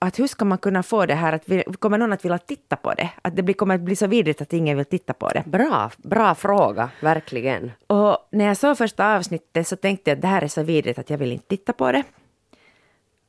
att 0.03 0.19
hur 0.19 0.27
ska 0.27 0.45
man 0.45 0.59
kunna 0.59 0.83
få 0.83 1.07
det 1.07 1.15
här 1.15 1.33
att 1.33 1.47
kommer 1.79 1.99
någon 1.99 2.13
att 2.13 2.25
vilja 2.25 2.39
titta 2.39 2.77
på 2.77 2.95
det? 2.95 3.11
Att 3.23 3.37
det 3.37 3.43
blir, 3.43 3.55
kommer 3.55 3.75
att 3.75 3.81
bli 3.81 3.97
så 3.97 4.07
vidrigt 4.07 4.41
att 4.41 4.53
ingen 4.53 4.77
vill 4.77 4.87
titta 4.87 5.13
på 5.13 5.29
det. 5.29 5.43
Bra, 5.47 5.91
bra 5.97 6.35
fråga, 6.35 6.91
verkligen. 7.01 7.73
Och 7.87 8.29
när 8.31 8.45
jag 8.45 8.57
såg 8.57 8.79
första 8.79 9.17
avsnittet 9.17 9.69
så 9.69 9.77
tänkte 9.77 10.11
jag 10.11 10.17
att 10.17 10.23
det 10.23 10.29
här 10.29 10.43
är 10.43 10.49
så 10.49 10.63
vidrigt 10.63 10.99
att 10.99 11.11
jag 11.11 11.19
vill 11.19 11.33
inte 11.33 11.49
titta 11.49 11.73
på 11.73 11.93
det. 11.93 12.03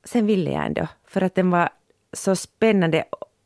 Sen 0.04 0.26
ville 0.26 0.52
jag 0.52 0.66
ändå, 0.66 0.88
för 1.08 1.22
att 1.22 1.36
den 1.36 1.52
var 1.52 1.70
så 2.14 2.36
spännande 2.36 3.04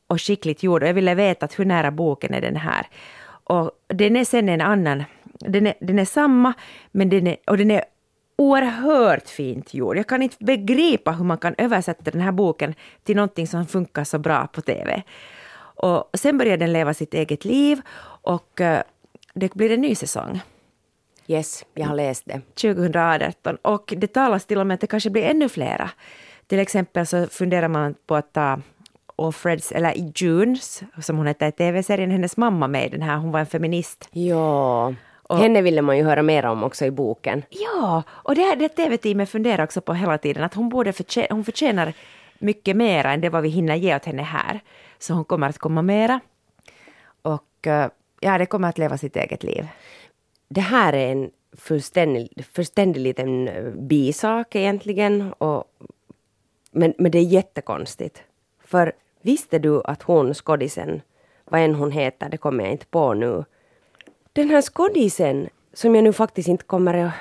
och 0.08 0.22
skickligt 0.22 0.64
gjord 0.64 0.84
och 0.84 0.90
jag 0.90 0.94
ville 0.94 1.16
veta 1.16 1.46
att 1.46 1.60
hur 1.60 1.66
nära 1.66 1.92
boken 1.92 2.34
är 2.34 2.42
den 2.42 2.56
här. 2.56 2.88
Och 3.28 3.72
den 3.88 4.16
är 4.16 4.26
sen 4.26 4.50
en 4.50 4.62
annan, 4.62 5.04
den 5.24 5.68
är, 5.68 5.74
den 5.80 6.00
är 6.00 6.06
samma, 6.06 6.54
men 6.92 7.10
den 7.10 7.28
är, 7.28 7.38
och 7.48 7.58
den 7.58 7.72
är 7.72 7.84
oerhört 8.36 9.30
fint 9.30 9.74
gjord. 9.74 9.98
Jag 9.98 10.08
kan 10.08 10.22
inte 10.22 10.38
begripa 10.40 11.12
hur 11.12 11.24
man 11.26 11.38
kan 11.38 11.56
översätta 11.58 12.12
den 12.12 12.22
här 12.22 12.32
boken 12.32 12.74
till 13.04 13.16
någonting 13.16 13.48
som 13.48 13.66
funkar 13.66 14.04
så 14.04 14.20
bra 14.20 14.48
på 14.48 14.62
TV. 14.62 15.04
Och 15.78 16.10
sen 16.14 16.38
börjar 16.38 16.58
den 16.58 16.74
leva 16.74 16.94
sitt 16.94 17.14
eget 17.14 17.46
liv 17.46 17.82
och 18.22 18.62
uh, 18.62 18.78
det 19.34 19.54
blir 19.54 19.72
en 19.72 19.82
ny 19.82 19.96
säsong. 19.96 20.42
Yes, 21.28 21.66
jag 21.74 21.86
har 21.86 21.96
läst 21.96 22.26
det. 22.26 22.42
2018 22.62 23.56
och 23.62 23.94
det 23.98 24.08
talas 24.08 24.46
till 24.46 24.58
och 24.58 24.68
med 24.68 24.76
att 24.76 24.82
det 24.82 24.88
kanske 24.88 25.10
blir 25.10 25.24
ännu 25.24 25.50
flera. 25.50 25.90
Till 26.48 26.60
exempel 26.60 27.06
så 27.06 27.28
funderar 27.28 27.68
man 27.68 27.96
på 28.06 28.16
att 28.16 28.34
ta 28.34 28.60
Offreds, 29.16 29.72
eller 29.72 30.12
Junes, 30.16 30.84
som 31.02 31.18
hon 31.18 31.28
heter 31.28 31.48
i 31.48 31.52
tv-serien, 31.52 32.12
hennes 32.12 32.38
mamma 32.38 32.68
med 32.68 32.86
i 32.86 32.90
den 32.90 33.02
här, 33.02 33.18
hon 33.18 33.32
var 33.32 33.40
en 33.40 33.46
feminist. 33.46 34.10
Ja. 34.12 34.94
Och, 35.28 35.38
Henne 35.38 35.62
ville 35.62 35.82
man 35.82 35.98
ju 35.98 36.04
höra 36.04 36.24
mer 36.24 36.46
om 36.46 36.64
också 36.64 36.86
i 36.86 36.92
boken. 36.92 37.44
Ja, 37.50 38.04
och 38.10 38.36
det 38.36 38.42
här 38.42 38.56
det 38.56 38.70
tv-teamet 38.70 39.30
funderar 39.30 39.64
också 39.64 39.82
på 39.82 39.94
hela 39.94 40.18
tiden 40.18 40.44
att 40.44 40.54
hon, 40.54 40.70
borde 40.70 40.94
förtjä 40.94 41.28
hon 41.30 41.44
förtjänar 41.44 41.94
mycket 42.40 42.76
mer 42.76 43.06
än 43.06 43.22
det 43.22 43.30
vad 43.30 43.44
vi 43.44 43.50
hinner 43.50 43.76
ge 43.76 43.96
åt 43.96 44.06
henne 44.06 44.24
här. 44.24 44.60
Så 45.00 45.14
hon 45.14 45.26
kommer 45.26 45.50
att 45.50 45.58
komma 45.58 45.82
mera. 45.82 46.20
Och 47.22 47.68
eh, 47.68 47.90
ja, 48.20 48.38
det 48.38 48.46
kommer 48.46 48.70
att 48.70 48.78
leva 48.78 48.98
sitt 48.98 49.16
eget 49.16 49.44
liv. 49.44 49.68
Det 50.48 50.62
här 50.62 50.94
är 50.94 51.12
en 51.12 51.32
fullständig, 51.58 52.46
fullständig 52.54 53.02
liten 53.02 53.48
eh, 53.48 53.64
bisak 53.64 54.56
egentligen. 54.56 55.34
Och, 55.34 55.64
men, 56.72 56.94
men 56.98 57.12
det 57.12 57.18
är 57.18 57.24
jättekonstigt. 57.24 58.24
För 58.64 58.94
visste 59.22 59.60
du 59.60 59.82
att 59.84 60.02
hon, 60.02 60.34
skådisen, 60.34 61.02
vad 61.46 61.62
än 61.62 61.76
hon 61.76 61.92
heter, 61.92 62.30
det 62.30 62.38
kommer 62.38 62.64
jag 62.64 62.72
inte 62.72 62.86
på 62.86 63.14
nu, 63.14 63.44
den 64.36 64.50
här 64.50 64.62
skådisen, 64.62 65.50
som 65.74 65.96
jag 65.96 66.04
nu 66.04 66.14
faktiskt 66.14 66.48
inte 66.48 66.64
kommer 66.64 67.12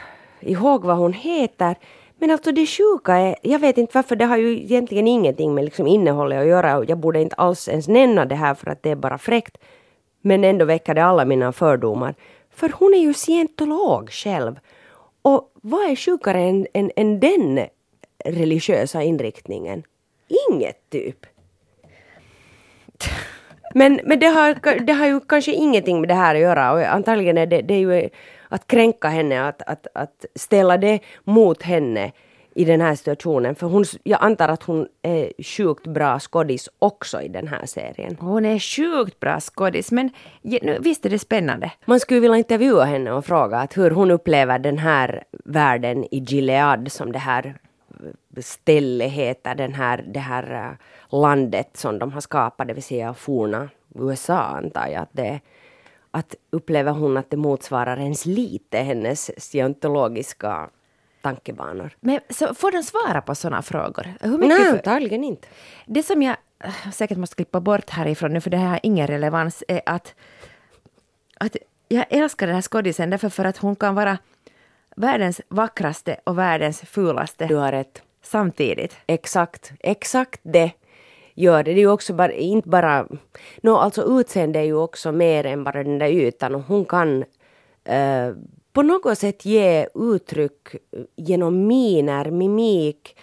ihåg 0.41 0.85
vad 0.85 0.97
hon 0.97 1.13
heter, 1.13 1.77
men 2.19 2.31
alltså 2.31 2.53
det 2.53 2.67
sjuka 2.67 3.15
är, 3.15 3.37
jag 3.43 3.59
vet 3.59 3.79
inte 3.79 3.93
varför, 3.95 4.17
det 4.17 4.25
har 4.25 4.37
ju 4.37 4.63
egentligen 4.63 5.09
ingenting 5.09 5.55
med 5.55 5.65
liksom 5.65 5.87
innehållet 5.87 6.41
att 6.41 6.47
göra 6.47 6.77
och 6.77 6.85
jag 6.91 6.99
borde 6.99 7.21
inte 7.21 7.37
alls 7.37 7.69
ens 7.69 7.89
nämna 7.89 8.25
det 8.25 8.35
här 8.35 8.55
för 8.55 8.71
att 8.71 8.83
det 8.83 8.91
är 8.91 8.97
bara 8.97 9.19
fräckt. 9.19 9.59
Men 10.21 10.45
ändå 10.45 10.65
väcker 10.65 10.95
det 10.95 11.05
alla 11.05 11.25
mina 11.25 11.53
fördomar. 11.53 12.15
För 12.51 12.73
hon 12.75 12.95
är 12.95 12.99
ju 12.99 13.15
scientolog 13.15 14.11
själv. 14.11 14.59
Och 15.23 15.51
vad 15.55 15.91
är 15.91 15.97
sjukare 15.97 16.41
än, 16.41 16.67
än, 16.73 16.91
än 16.97 17.21
den 17.21 17.67
religiösa 18.25 19.03
inriktningen? 19.03 19.83
Inget 20.51 20.91
typ. 20.91 21.27
Men, 23.77 24.01
men 24.05 24.19
det, 24.19 24.27
har, 24.27 24.81
det 24.81 24.93
har 24.93 25.07
ju 25.07 25.21
kanske 25.21 25.53
ingenting 25.53 26.01
med 26.01 26.09
det 26.09 26.15
här 26.15 26.35
att 26.35 26.41
göra 26.41 26.73
och 26.73 26.81
antagligen 26.81 27.39
är 27.39 27.47
det, 27.47 27.63
det 27.63 27.75
är 27.75 27.79
ju 27.79 28.09
att 28.49 28.67
kränka 28.67 29.09
henne, 29.09 29.49
att, 29.49 29.63
att, 29.63 29.87
att 29.95 30.25
ställa 30.35 30.77
det 30.77 31.01
mot 31.25 31.63
henne 31.63 32.13
i 32.55 32.65
den 32.65 32.81
här 32.81 32.95
situationen. 32.95 33.55
För 33.55 33.67
hon, 33.67 33.85
jag 34.03 34.19
antar 34.23 34.49
att 34.49 34.63
hon 34.63 34.89
är 35.03 35.43
sjukt 35.43 35.87
bra 35.87 36.21
skådis 36.21 36.69
också 36.79 37.23
i 37.23 37.29
den 37.29 37.49
här 37.49 37.67
serien. 37.67 38.17
Hon 38.21 38.45
är 38.45 38.59
sjukt 38.59 39.21
bra 39.21 39.41
skådis, 39.41 39.93
men 39.93 40.11
visst 40.81 41.07
är 41.07 41.11
det 41.11 41.19
spännande. 41.19 41.71
Man 41.85 42.01
skulle 42.01 42.21
vilja 42.21 42.37
intervjua 42.37 42.85
henne 42.85 43.13
och 43.13 43.25
fråga 43.25 43.57
att 43.59 43.77
hur 43.77 43.91
hon 43.91 44.11
upplever 44.11 44.59
den 44.59 44.79
här 44.79 45.25
världen 45.45 46.05
i 46.05 46.19
Gilead 46.19 46.93
som 46.93 47.13
det 47.13 47.19
här 47.19 47.55
stället 48.41 49.13
heter, 49.13 49.55
den 49.55 49.75
här, 49.75 50.05
det 50.09 50.21
här 50.21 50.69
äh, 51.11 51.19
landet 51.21 51.77
som 51.77 51.99
de 51.99 52.13
har 52.13 52.21
skapat, 52.21 52.69
det 52.69 52.75
vill 52.75 52.83
säga 52.83 53.15
forna 53.15 53.69
USA 53.95 54.39
antar 54.39 54.87
jag 54.87 55.03
att 55.03 55.13
det 55.13 55.41
att 56.11 56.35
upplever 56.51 56.93
hon 56.93 57.17
att 57.17 57.31
det 57.31 57.37
motsvarar 57.37 57.97
ens 57.97 58.27
lite 58.27 58.79
hennes 58.79 59.31
scientologiska 59.43 60.71
tankebanor. 61.23 61.97
Men 62.01 62.21
så 62.31 62.55
får 62.55 62.73
de 62.73 62.83
svara 62.83 63.21
på 63.21 63.35
sådana 63.35 63.63
frågor? 63.63 64.15
Hur 64.21 64.39
mycket 64.39 64.59
Nej, 64.59 64.71
antagligen 64.71 65.25
inte. 65.25 65.49
Det 65.87 66.03
som 66.03 66.23
jag 66.23 66.37
äh, 66.65 66.91
säkert 66.93 67.19
måste 67.19 67.37
klippa 67.37 67.61
bort 67.61 67.91
härifrån 67.91 68.33
nu, 68.33 68.41
för 68.41 68.51
det 68.51 68.57
här 68.57 68.69
har 68.69 68.81
ingen 68.83 69.07
relevans, 69.07 69.65
är 69.69 69.81
att, 69.87 70.15
att 71.41 71.57
jag 71.89 72.07
älskar 72.11 72.47
den 72.47 72.55
här 72.55 72.63
skådisen 72.63 73.11
därför 73.11 73.29
för 73.29 73.45
att 73.45 73.57
hon 73.57 73.77
kan 73.77 73.95
vara 73.95 74.19
världens 74.97 75.41
vackraste 75.49 76.17
och 76.25 76.39
världens 76.39 76.81
fulaste. 76.81 77.47
Du 77.47 77.57
har 77.57 77.73
rätt. 77.73 78.03
Samtidigt. 78.23 78.97
Exakt, 79.07 79.73
exakt 79.81 80.41
det 80.43 80.73
gör 81.35 81.63
det. 81.63 81.75
Det 81.75 81.81
är 81.81 81.83
ju 81.83 81.91
också 81.91 82.15
bara, 82.15 82.33
inte 82.33 82.69
bara... 82.69 83.09
No, 83.63 83.71
alltså 83.71 84.21
utseende 84.21 84.59
är 84.59 84.65
ju 84.65 84.77
också 84.77 85.13
mer 85.13 85.47
än 85.47 85.65
bara 85.65 85.83
den 85.83 85.99
där 85.99 86.09
ytan 86.09 86.55
och 86.55 86.63
hon 86.63 86.85
kan 86.85 87.25
eh, 87.85 88.33
på 88.73 88.83
något 88.83 89.19
sätt 89.19 89.45
ge 89.45 89.87
uttryck 89.95 90.69
genom 91.17 91.67
miner, 91.67 92.31
mimik, 92.31 93.17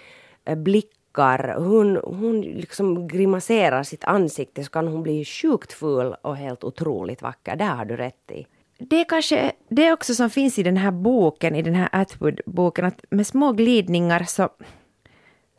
eh, 0.45 0.55
blickar. 0.55 1.55
Hon, 1.57 1.99
hon 2.03 2.41
liksom 2.41 3.07
grimaserar 3.07 3.84
sitt 3.84 4.03
ansikte 4.03 4.63
så 4.63 4.69
kan 4.71 4.88
hon 4.88 5.03
bli 5.03 5.25
sjukt 5.25 5.73
ful 5.73 6.15
och 6.21 6.36
helt 6.36 6.63
otroligt 6.63 7.21
vacker. 7.21 7.55
Det 7.55 7.63
har 7.63 7.86
du 7.86 7.95
rätt 7.95 8.31
i 8.31 8.45
det 8.89 9.01
är 9.01 9.05
kanske 9.05 9.51
det 9.69 9.91
också 9.91 10.15
som 10.15 10.29
finns 10.29 10.59
i 10.59 10.63
den 10.63 10.77
här 10.77 10.91
boken, 10.91 11.55
i 11.55 11.61
den 11.61 11.75
här 11.75 11.89
Atwood-boken, 11.91 12.85
att 12.85 13.05
med 13.09 13.27
små 13.27 13.51
glidningar 13.51 14.23
så, 14.23 14.49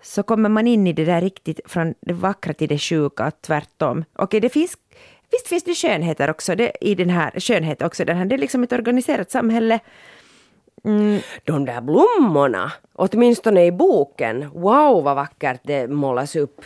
så 0.03 0.23
kommer 0.23 0.49
man 0.49 0.67
in 0.67 0.87
i 0.87 0.93
det 0.93 1.05
där 1.05 1.21
riktigt 1.21 1.61
från 1.65 1.95
det 2.01 2.13
vackra 2.13 2.53
till 2.53 2.69
det 2.69 2.79
sjuka 2.79 3.27
och 3.27 3.41
tvärtom. 3.41 4.05
Okej, 4.13 4.41
det 4.41 4.49
finns, 4.49 4.77
visst 5.31 5.49
finns 5.49 5.65
det 5.65 5.75
skönheter 5.75 6.31
också 6.31 6.55
det, 6.55 6.73
i 6.81 6.95
den 6.95 7.11
här, 7.11 7.41
skönhet 7.41 7.83
också 7.83 8.05
den 8.05 8.17
här, 8.17 8.25
det 8.25 8.35
är 8.35 8.39
liksom 8.39 8.63
ett 8.63 8.73
organiserat 8.73 9.31
samhälle. 9.31 9.81
Mm. 10.85 11.21
De 11.45 11.65
där 11.65 11.81
blommorna, 11.81 12.73
åtminstone 12.93 13.67
i 13.67 13.73
boken, 13.73 14.51
wow 14.55 15.05
vad 15.05 15.17
vackert 15.17 15.61
det 15.63 15.89
målas 15.89 16.37
upp. 16.37 16.61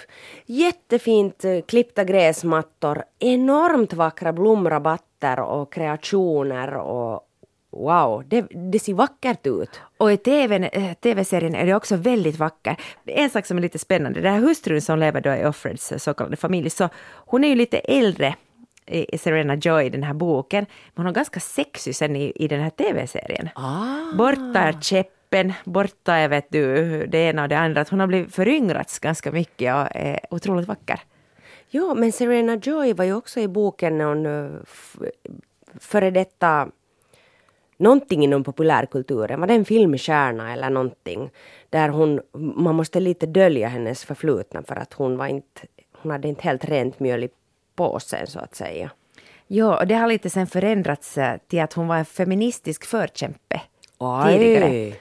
Jättefint 0.46 1.44
eh, 1.44 1.60
klippta 1.60 2.04
gräsmattor, 2.04 3.02
enormt 3.18 3.92
vackra 3.92 4.32
blomrabatter 4.32 5.40
och 5.40 5.72
kreationer 5.72 6.74
och 6.74 7.22
Wow, 7.70 8.24
det, 8.26 8.46
det, 8.50 8.78
ser 8.78 8.94
vackert 8.94 9.46
ut. 9.46 9.80
Och 9.96 10.12
i 10.12 10.18
eh, 10.72 10.92
tv-serien 10.94 11.54
är 11.54 11.66
det 11.66 11.74
också 11.74 11.96
väldigt 11.96 12.38
vacker. 12.38 12.76
En 13.04 13.30
sak 13.30 13.46
som 13.46 13.56
är 13.56 13.62
lite 13.62 13.78
spännande, 13.78 14.20
den 14.20 14.32
här 14.32 14.40
hustrun 14.40 14.80
som 14.80 14.98
lever 14.98 15.20
då 15.20 15.34
i 15.34 15.44
Offreds 15.44 15.92
så 15.96 16.14
kallade 16.14 16.36
familj, 16.36 16.70
så 16.70 16.88
hon 17.14 17.44
är 17.44 17.48
ju 17.48 17.54
lite 17.54 17.78
äldre 17.78 18.34
i 18.86 19.18
Serena 19.18 19.54
Joy, 19.54 19.84
i 19.84 19.90
den 19.90 20.02
här 20.02 20.14
boken. 20.14 20.66
Men 20.94 21.06
hon 21.06 21.06
är 21.06 21.14
ganska 21.14 21.40
sexig 21.40 21.96
sen 21.96 22.16
i, 22.16 22.32
i 22.36 22.48
den 22.48 22.60
här 22.60 22.70
tv-serien. 22.70 23.48
Ah. 23.54 24.16
Borta 24.18 24.58
är 24.58 24.80
käppen, 24.80 25.52
borta 25.64 26.14
är 26.14 26.28
vet 26.28 26.46
du, 26.50 27.06
det 27.06 27.18
ena 27.18 27.42
och 27.42 27.48
det 27.48 27.58
andra. 27.58 27.80
Att 27.80 27.88
hon 27.88 28.00
har 28.00 28.06
blivit 28.06 28.34
föryngrats 28.34 28.98
ganska 28.98 29.32
mycket 29.32 29.74
och 29.74 29.88
är 29.94 30.20
otroligt 30.30 30.68
vacker. 30.68 31.00
Ja, 31.68 31.94
men 31.94 32.12
Serena 32.12 32.56
Joy 32.56 32.92
var 32.92 33.04
ju 33.04 33.14
också 33.14 33.40
i 33.40 33.48
boken 33.48 33.98
någon 33.98 34.26
före 35.80 36.10
detta 36.10 36.68
någonting 37.76 38.24
inom 38.24 38.44
populärkulturen. 38.44 39.40
Var 39.40 39.46
det 39.46 39.54
en 39.54 39.64
filmstjärna 39.64 40.52
eller 40.52 40.70
någonting? 40.70 41.30
Där 41.70 41.88
hon, 41.88 42.20
man 42.32 42.74
måste 42.74 43.00
lite 43.00 43.26
dölja 43.26 43.68
hennes 43.68 44.04
förflutna 44.04 44.62
för 44.62 44.76
att 44.76 44.92
hon 44.92 45.16
var 45.16 45.26
inte, 45.26 45.60
hon 45.92 46.12
hade 46.12 46.28
inte 46.28 46.42
helt 46.42 46.64
rent 46.64 47.00
mjöl 47.00 47.24
i 47.24 47.28
påsen 47.76 48.26
så 48.26 48.38
att 48.38 48.54
säga. 48.54 48.90
Ja, 49.46 49.78
och 49.78 49.86
det 49.86 49.94
har 49.94 50.08
lite 50.08 50.30
sen 50.30 50.46
förändrats 50.46 51.18
eh, 51.18 51.36
till 51.48 51.60
att 51.60 51.72
hon 51.72 51.88
var 51.88 51.96
en 51.96 52.04
feministisk 52.04 52.84
förkämpe 52.84 53.60
Oj. 53.98 54.32
tidigare. 54.32 54.92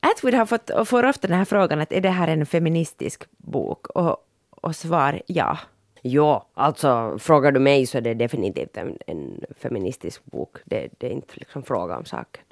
Atwood 0.00 0.34
har 0.34 0.46
fått, 0.46 0.70
och 0.70 0.88
får 0.88 1.04
ofta 1.04 1.28
den 1.28 1.38
här 1.38 1.44
frågan 1.44 1.80
att 1.80 1.92
är 1.92 2.00
det 2.00 2.08
här 2.08 2.28
en 2.28 2.46
feministisk 2.46 3.24
bok? 3.36 3.86
Och, 3.86 4.16
och 4.50 4.76
svar 4.76 5.22
ja. 5.26 5.58
Ja, 6.02 6.46
alltså 6.54 7.18
frågar 7.18 7.52
du 7.52 7.60
mig 7.60 7.86
så 7.86 7.98
är 7.98 8.02
det 8.02 8.14
definitivt 8.14 8.76
en, 8.76 8.98
en 9.06 9.40
feministisk 9.60 10.24
bok. 10.24 10.56
Det, 10.64 10.88
det 10.98 11.06
är 11.06 11.10
inte 11.10 11.34
liksom 11.34 11.62
fråga 11.62 11.96
om 11.96 12.04
saken. 12.04 12.42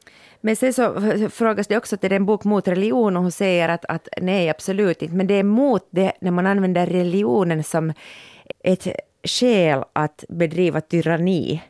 Men 0.41 0.57
sen 0.57 0.73
så 0.73 1.01
frågas 1.31 1.67
det 1.67 1.77
också 1.77 1.95
att 1.95 2.01
det 2.01 2.07
är 2.07 2.13
en 2.13 2.27
bok 2.27 2.45
mot 2.45 2.69
religion 2.69 3.17
och 3.17 3.23
hon 3.23 3.33
säger 3.33 3.69
att, 3.69 3.85
att 3.85 4.09
nej, 4.23 4.49
absolut 4.49 5.03
inte. 5.03 5.15
Men 5.15 5.27
det 5.27 5.35
är 5.35 5.43
mot 5.43 5.89
det 5.91 6.13
när 6.21 6.31
man 6.31 6.47
använder 6.47 6.87
religionen 6.87 7.65
som 7.65 7.93
ett 8.65 8.87
skäl 9.27 9.85
att 9.93 10.25
bedriva 10.29 10.81
tyranni. 10.81 11.63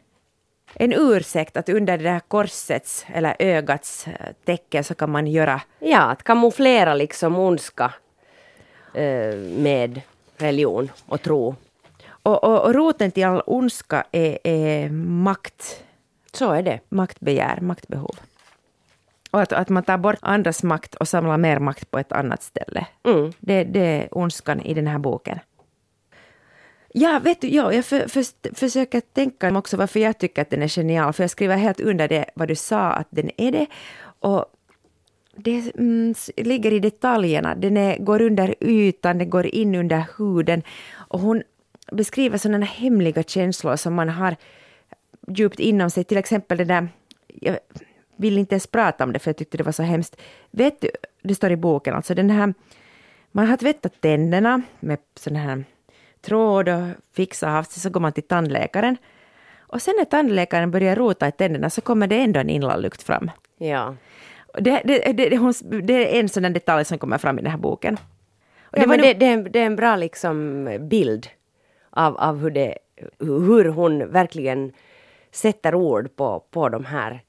En 0.74 0.92
ursäkt 0.92 1.56
att 1.56 1.68
under 1.68 1.98
det 1.98 2.04
där 2.04 2.20
korsets 2.20 3.06
eller 3.08 3.36
ögats 3.38 4.06
tecken 4.44 4.84
så 4.84 4.94
kan 4.94 5.10
man 5.10 5.26
göra... 5.26 5.60
Ja, 5.78 6.00
att 6.00 6.22
kamouflera 6.22 6.94
liksom 6.94 7.36
ondska 7.36 7.94
eh, 8.94 9.36
med 9.36 10.00
religion 10.38 10.90
och 11.06 11.22
tro. 11.22 11.54
Och, 12.08 12.44
och, 12.44 12.64
och 12.64 12.74
roten 12.74 13.10
till 13.10 13.26
all 13.26 13.42
ondska 13.46 14.04
är, 14.12 14.38
är 14.44 14.88
makt. 14.90 15.84
Så 16.32 16.52
är 16.52 16.62
det. 16.62 16.80
Maktbegär, 16.88 17.60
maktbehov. 17.60 18.16
Och 19.30 19.40
att, 19.40 19.52
att 19.52 19.68
man 19.68 19.82
tar 19.82 19.98
bort 19.98 20.18
andras 20.20 20.62
makt 20.62 20.94
och 20.94 21.08
samlar 21.08 21.36
mer 21.36 21.58
makt 21.58 21.90
på 21.90 21.98
ett 21.98 22.12
annat 22.12 22.42
ställe. 22.42 22.86
Mm. 23.04 23.32
Det, 23.38 23.64
det 23.64 23.80
är 23.80 24.18
ondskan 24.18 24.60
i 24.60 24.74
den 24.74 24.86
här 24.86 24.98
boken. 24.98 25.38
Ja, 26.98 27.18
vet 27.18 27.40
du, 27.40 27.48
ja, 27.48 27.72
jag 27.72 27.84
för, 27.84 28.08
för, 28.08 28.54
försöker 28.54 29.00
tänka 29.00 29.58
också 29.58 29.76
varför 29.76 30.00
jag 30.00 30.18
tycker 30.18 30.42
att 30.42 30.50
den 30.50 30.62
är 30.62 30.68
genial, 30.68 31.12
för 31.12 31.22
jag 31.22 31.30
skriver 31.30 31.56
helt 31.56 31.80
under 31.80 32.08
det 32.08 32.30
vad 32.34 32.48
du 32.48 32.54
sa 32.54 32.90
att 32.90 33.06
den 33.10 33.30
är 33.36 33.52
det. 33.52 33.66
Och 34.20 34.44
det 35.36 35.74
mm, 35.78 36.14
ligger 36.36 36.72
i 36.72 36.78
detaljerna, 36.78 37.54
den 37.54 37.76
är, 37.76 37.98
går 37.98 38.22
under 38.22 38.54
ytan, 38.60 39.18
den 39.18 39.30
går 39.30 39.46
in 39.46 39.74
under 39.74 40.04
huden. 40.18 40.62
Och 40.94 41.20
hon 41.20 41.42
beskriver 41.92 42.38
sådana 42.38 42.66
hemliga 42.66 43.22
känslor 43.22 43.76
som 43.76 43.94
man 43.94 44.08
har 44.08 44.36
djupt 45.28 45.60
inom 45.60 45.90
sig, 45.90 46.04
till 46.04 46.18
exempel 46.18 46.58
det 46.58 46.64
där 46.64 46.88
jag 47.26 47.58
vill 48.16 48.38
inte 48.38 48.54
ens 48.54 48.66
prata 48.66 49.04
om 49.04 49.12
det 49.12 49.18
för 49.18 49.28
jag 49.28 49.36
tyckte 49.36 49.56
det 49.56 49.64
var 49.64 49.72
så 49.72 49.82
hemskt. 49.82 50.16
Vet 50.50 50.80
du, 50.80 50.90
det 51.22 51.34
står 51.34 51.50
i 51.50 51.56
boken, 51.56 51.94
alltså 51.94 52.14
den 52.14 52.30
här, 52.30 52.54
man 53.32 53.46
har 53.46 53.56
tvättat 53.56 54.00
tänderna 54.00 54.62
med 54.80 54.98
sån 55.14 55.36
här 55.36 55.64
tråd 56.26 56.68
och 56.68 56.82
fixat 57.12 57.50
haft 57.50 57.70
sig, 57.70 57.80
så 57.80 57.90
går 57.90 58.00
man 58.00 58.12
till 58.12 58.22
tandläkaren. 58.22 58.96
Och 59.58 59.82
sen 59.82 59.94
när 59.98 60.04
tandläkaren 60.04 60.70
börjar 60.70 60.96
rota 60.96 61.28
i 61.28 61.32
tänderna 61.32 61.70
så 61.70 61.80
kommer 61.80 62.06
det 62.06 62.16
ändå 62.16 62.40
en 62.40 62.50
inlallukt 62.50 63.02
fram. 63.02 63.30
Ja. 63.58 63.94
Det, 64.58 64.82
det, 64.84 65.12
det, 65.12 65.36
hon, 65.36 65.54
det 65.82 66.16
är 66.16 66.20
en 66.20 66.28
sån 66.28 66.42
detalj 66.42 66.84
som 66.84 66.98
kommer 66.98 67.18
fram 67.18 67.38
i 67.38 67.42
den 67.42 67.50
här 67.50 67.58
boken. 67.58 67.98
Och 68.62 68.78
ja, 68.78 68.86
men 68.86 69.00
det, 69.00 69.14
det, 69.14 69.26
är 69.26 69.32
en, 69.32 69.52
det 69.52 69.70
bra 69.70 69.96
liksom 69.96 70.64
bild 70.80 71.28
av, 71.90 72.16
av 72.16 72.38
hur, 72.38 72.50
det, 72.50 72.78
hur 73.18 73.64
hon 73.64 74.10
verkligen 74.12 74.72
sätter 75.30 75.74
ord 75.74 76.16
på, 76.16 76.44
på 76.50 76.68
de 76.68 76.84
här 76.84 77.20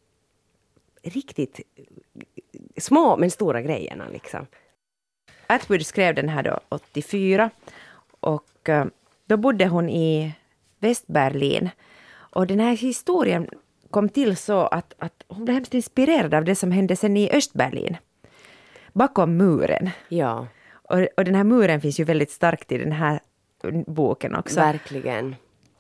riktigt 1.04 1.60
små 2.78 3.18
men 3.18 3.32
stora 3.32 3.62
grejerna. 3.62 4.06
Liksom. 4.12 4.46
Atwood 5.48 5.86
skrev 5.86 6.16
den 6.16 6.30
här 6.30 6.44
då 6.44 6.60
84 6.70 7.50
och 8.20 8.44
då 9.26 9.38
bodde 9.38 9.68
hon 9.68 9.90
i 9.90 10.34
Västberlin. 10.80 11.70
Och 12.16 12.48
den 12.48 12.60
här 12.60 12.78
historien 12.78 13.50
kom 13.92 14.10
till 14.10 14.38
så 14.38 14.60
att, 14.60 14.94
att 14.98 15.24
hon 15.28 15.46
blev 15.46 15.54
hemskt 15.54 15.74
inspirerad 15.74 16.34
av 16.34 16.46
det 16.46 16.56
som 16.56 16.72
hände 16.72 16.96
sen 16.96 17.18
i 17.18 17.32
Östberlin. 17.32 17.98
Bakom 18.94 19.38
muren. 19.38 19.90
Ja. 20.10 20.48
Och, 20.72 21.08
och 21.18 21.26
den 21.26 21.36
här 21.36 21.44
muren 21.44 21.82
finns 21.82 22.00
ju 22.00 22.04
väldigt 22.04 22.32
starkt 22.32 22.72
i 22.72 22.78
den 22.78 22.92
här 22.92 23.20
boken 23.88 24.36
också. 24.36 24.60
Verkligen. 24.60 25.36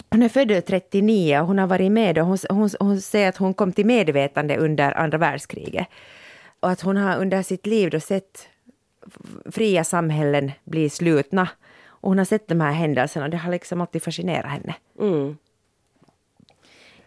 Hon 0.10 0.23
är 0.23 0.30
född 0.30 0.65
39 0.65 1.39
och 1.39 1.47
hon 1.47 1.60
har 1.60 1.67
varit 1.67 1.91
med 1.91 2.17
och 2.17 2.26
hon, 2.26 2.38
hon, 2.50 2.69
hon 2.80 3.02
säger 3.02 3.30
att 3.30 3.38
hon 3.38 3.54
kom 3.54 3.71
till 3.71 3.86
medvetande 3.86 4.58
under 4.58 4.97
andra 4.97 5.17
världskriget. 5.17 5.88
Och 6.60 6.69
att 6.69 6.82
hon 6.82 6.97
har 6.97 7.17
under 7.17 7.43
sitt 7.43 7.65
liv 7.65 7.89
då 7.89 8.00
sett 8.00 8.50
fria 9.52 9.84
samhällen 9.84 10.52
bli 10.63 10.89
slutna. 10.89 11.50
Och 12.08 12.12
hon 12.12 12.17
har 12.17 12.26
sett 12.26 12.48
de 12.48 12.62
här 12.62 12.72
händelserna 12.72 13.26
och 13.26 13.32
det 13.32 13.38
har 13.38 13.52
liksom 13.52 13.82
alltid 13.82 14.04
fascinerat 14.04 14.52
henne. 14.52 14.76
Mm. 15.00 15.38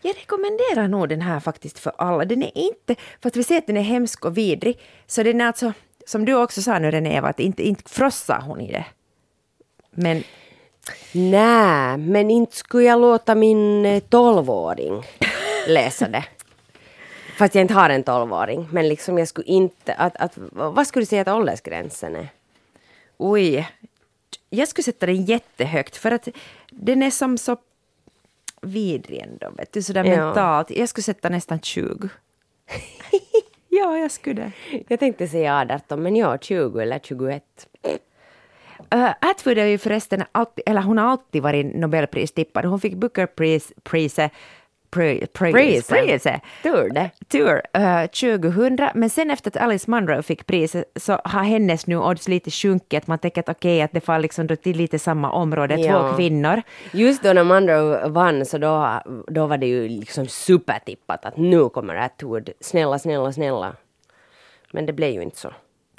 Jag 0.03 0.17
rekommenderar 0.17 0.89
nog 0.89 1.09
den 1.09 1.21
här 1.21 1.41
faktiskt 1.41 1.79
för 1.79 1.93
alla. 1.99 2.25
Den 2.25 2.43
är 2.43 2.59
inte, 2.59 2.97
för 3.21 3.29
att 3.29 3.37
vi 3.37 3.45
ser 3.45 3.59
att 3.59 3.67
den 3.67 3.77
är 3.77 3.83
hemsk 3.83 4.25
och 4.25 4.39
vidrig, 4.39 4.81
så 5.07 5.23
den 5.23 5.41
är 5.41 5.45
alltså, 5.45 5.73
som 6.07 6.25
du 6.25 6.35
också 6.35 6.63
sa 6.63 6.79
nu 6.79 6.91
René, 6.91 7.19
att 7.19 7.41
inte, 7.41 7.69
inte 7.69 7.91
frossar 7.91 8.41
hon 8.41 8.61
i 8.61 8.73
det. 8.73 8.85
Men 9.91 10.23
Nej, 11.13 11.97
men 11.99 12.31
inte 12.31 12.57
skulle 12.57 12.85
jag 12.85 13.01
låta 13.01 13.35
min 13.35 13.87
eh, 13.87 14.01
tolvåring 14.01 15.03
läsa 15.69 16.09
det. 16.09 16.25
Fast 17.39 17.55
jag 17.55 17.63
inte 17.63 17.75
har 17.75 17.91
en 17.91 18.03
tolvåring. 18.03 18.69
Men 18.73 18.89
liksom 18.89 19.19
jag 19.19 19.29
skulle 19.29 19.47
inte... 19.47 19.95
Att, 19.95 20.17
att, 20.17 20.33
vad 20.53 20.87
skulle 20.87 21.03
du 21.03 21.07
säga 21.07 21.23
att 21.23 21.29
åldersgränsen 21.29 22.17
är? 22.17 22.29
Oj. 23.19 23.69
Jag 24.51 24.69
skulle 24.69 24.83
sätta 24.83 25.07
den 25.07 25.25
jättehögt 25.25 25.97
för 25.97 26.11
att 26.11 26.29
den 26.71 27.03
är 27.03 27.11
som 27.11 27.39
så 27.39 27.57
vidrig 28.63 29.19
ändå, 29.19 29.51
vet 29.51 29.73
du, 29.73 29.83
sådär 29.83 30.05
ja. 30.05 30.25
mentalt. 30.25 30.71
Jag 30.71 30.89
skulle 30.89 31.03
sätta 31.03 31.29
nästan 31.29 31.61
20. 31.61 32.09
ja, 33.69 33.99
jag 33.99 34.11
skulle. 34.11 34.53
Jag 34.89 35.01
tänkte 35.01 35.29
säga 35.29 35.69
18, 35.75 36.03
men 36.03 36.17
ja, 36.17 36.39
20 36.39 36.81
eller 36.81 36.99
21. 36.99 37.45
Uh, 38.95 39.11
Atwood 39.21 39.59
är 39.59 39.65
ju 39.67 39.79
förresten 39.79 40.25
alltid, 40.33 40.63
eller 40.67 40.83
hon 40.83 40.99
har 40.99 41.07
alltid 41.07 41.43
varit 41.43 41.75
Nobelpristippad. 41.75 42.65
Hon 42.65 42.81
fick 42.81 42.95
Booker-priset 42.95 44.33
Priset. 44.91 45.89
Priset. 45.89 46.41
Tur 46.63 47.11
Tur, 47.29 47.63
uh, 47.79 48.07
2000. 48.07 48.91
Men 48.95 49.11
sen 49.11 49.31
efter 49.31 49.51
att 49.51 49.57
Alice 49.57 49.91
Munro 49.91 50.23
fick 50.23 50.47
priset 50.47 50.85
så 50.97 51.21
har 51.25 51.43
hennes 51.43 51.87
nu 51.87 51.97
odds 51.97 52.29
lite 52.29 52.51
sjunkit. 52.51 53.07
Man 53.07 53.19
tänker 53.19 53.41
att 53.41 53.49
okej, 53.49 53.77
okay, 53.77 53.83
att 53.83 53.93
det 53.93 54.01
faller 54.01 54.23
liksom 54.23 54.49
till 54.49 54.77
lite 54.77 54.99
samma 54.99 55.31
område, 55.31 55.77
ja. 55.77 55.93
två 55.93 56.17
kvinnor. 56.17 56.63
Just 56.93 57.23
då 57.23 57.33
när 57.33 57.45
Munro 57.45 58.09
vann 58.09 58.47
så 58.47 58.59
då, 58.59 59.01
då 59.27 59.47
var 59.47 59.59
det 59.59 59.67
ju 59.67 59.89
liksom 59.89 60.27
supertippat 60.27 61.25
att 61.25 61.37
nu 61.37 61.69
kommer 61.69 61.95
Atwood, 61.95 62.51
snälla, 62.61 62.99
snälla, 62.99 63.33
snälla. 63.33 63.77
Men 64.73 64.87
det 64.87 64.93
blev 64.93 65.11
ju 65.11 65.23
inte 65.23 65.39
så. 65.39 65.53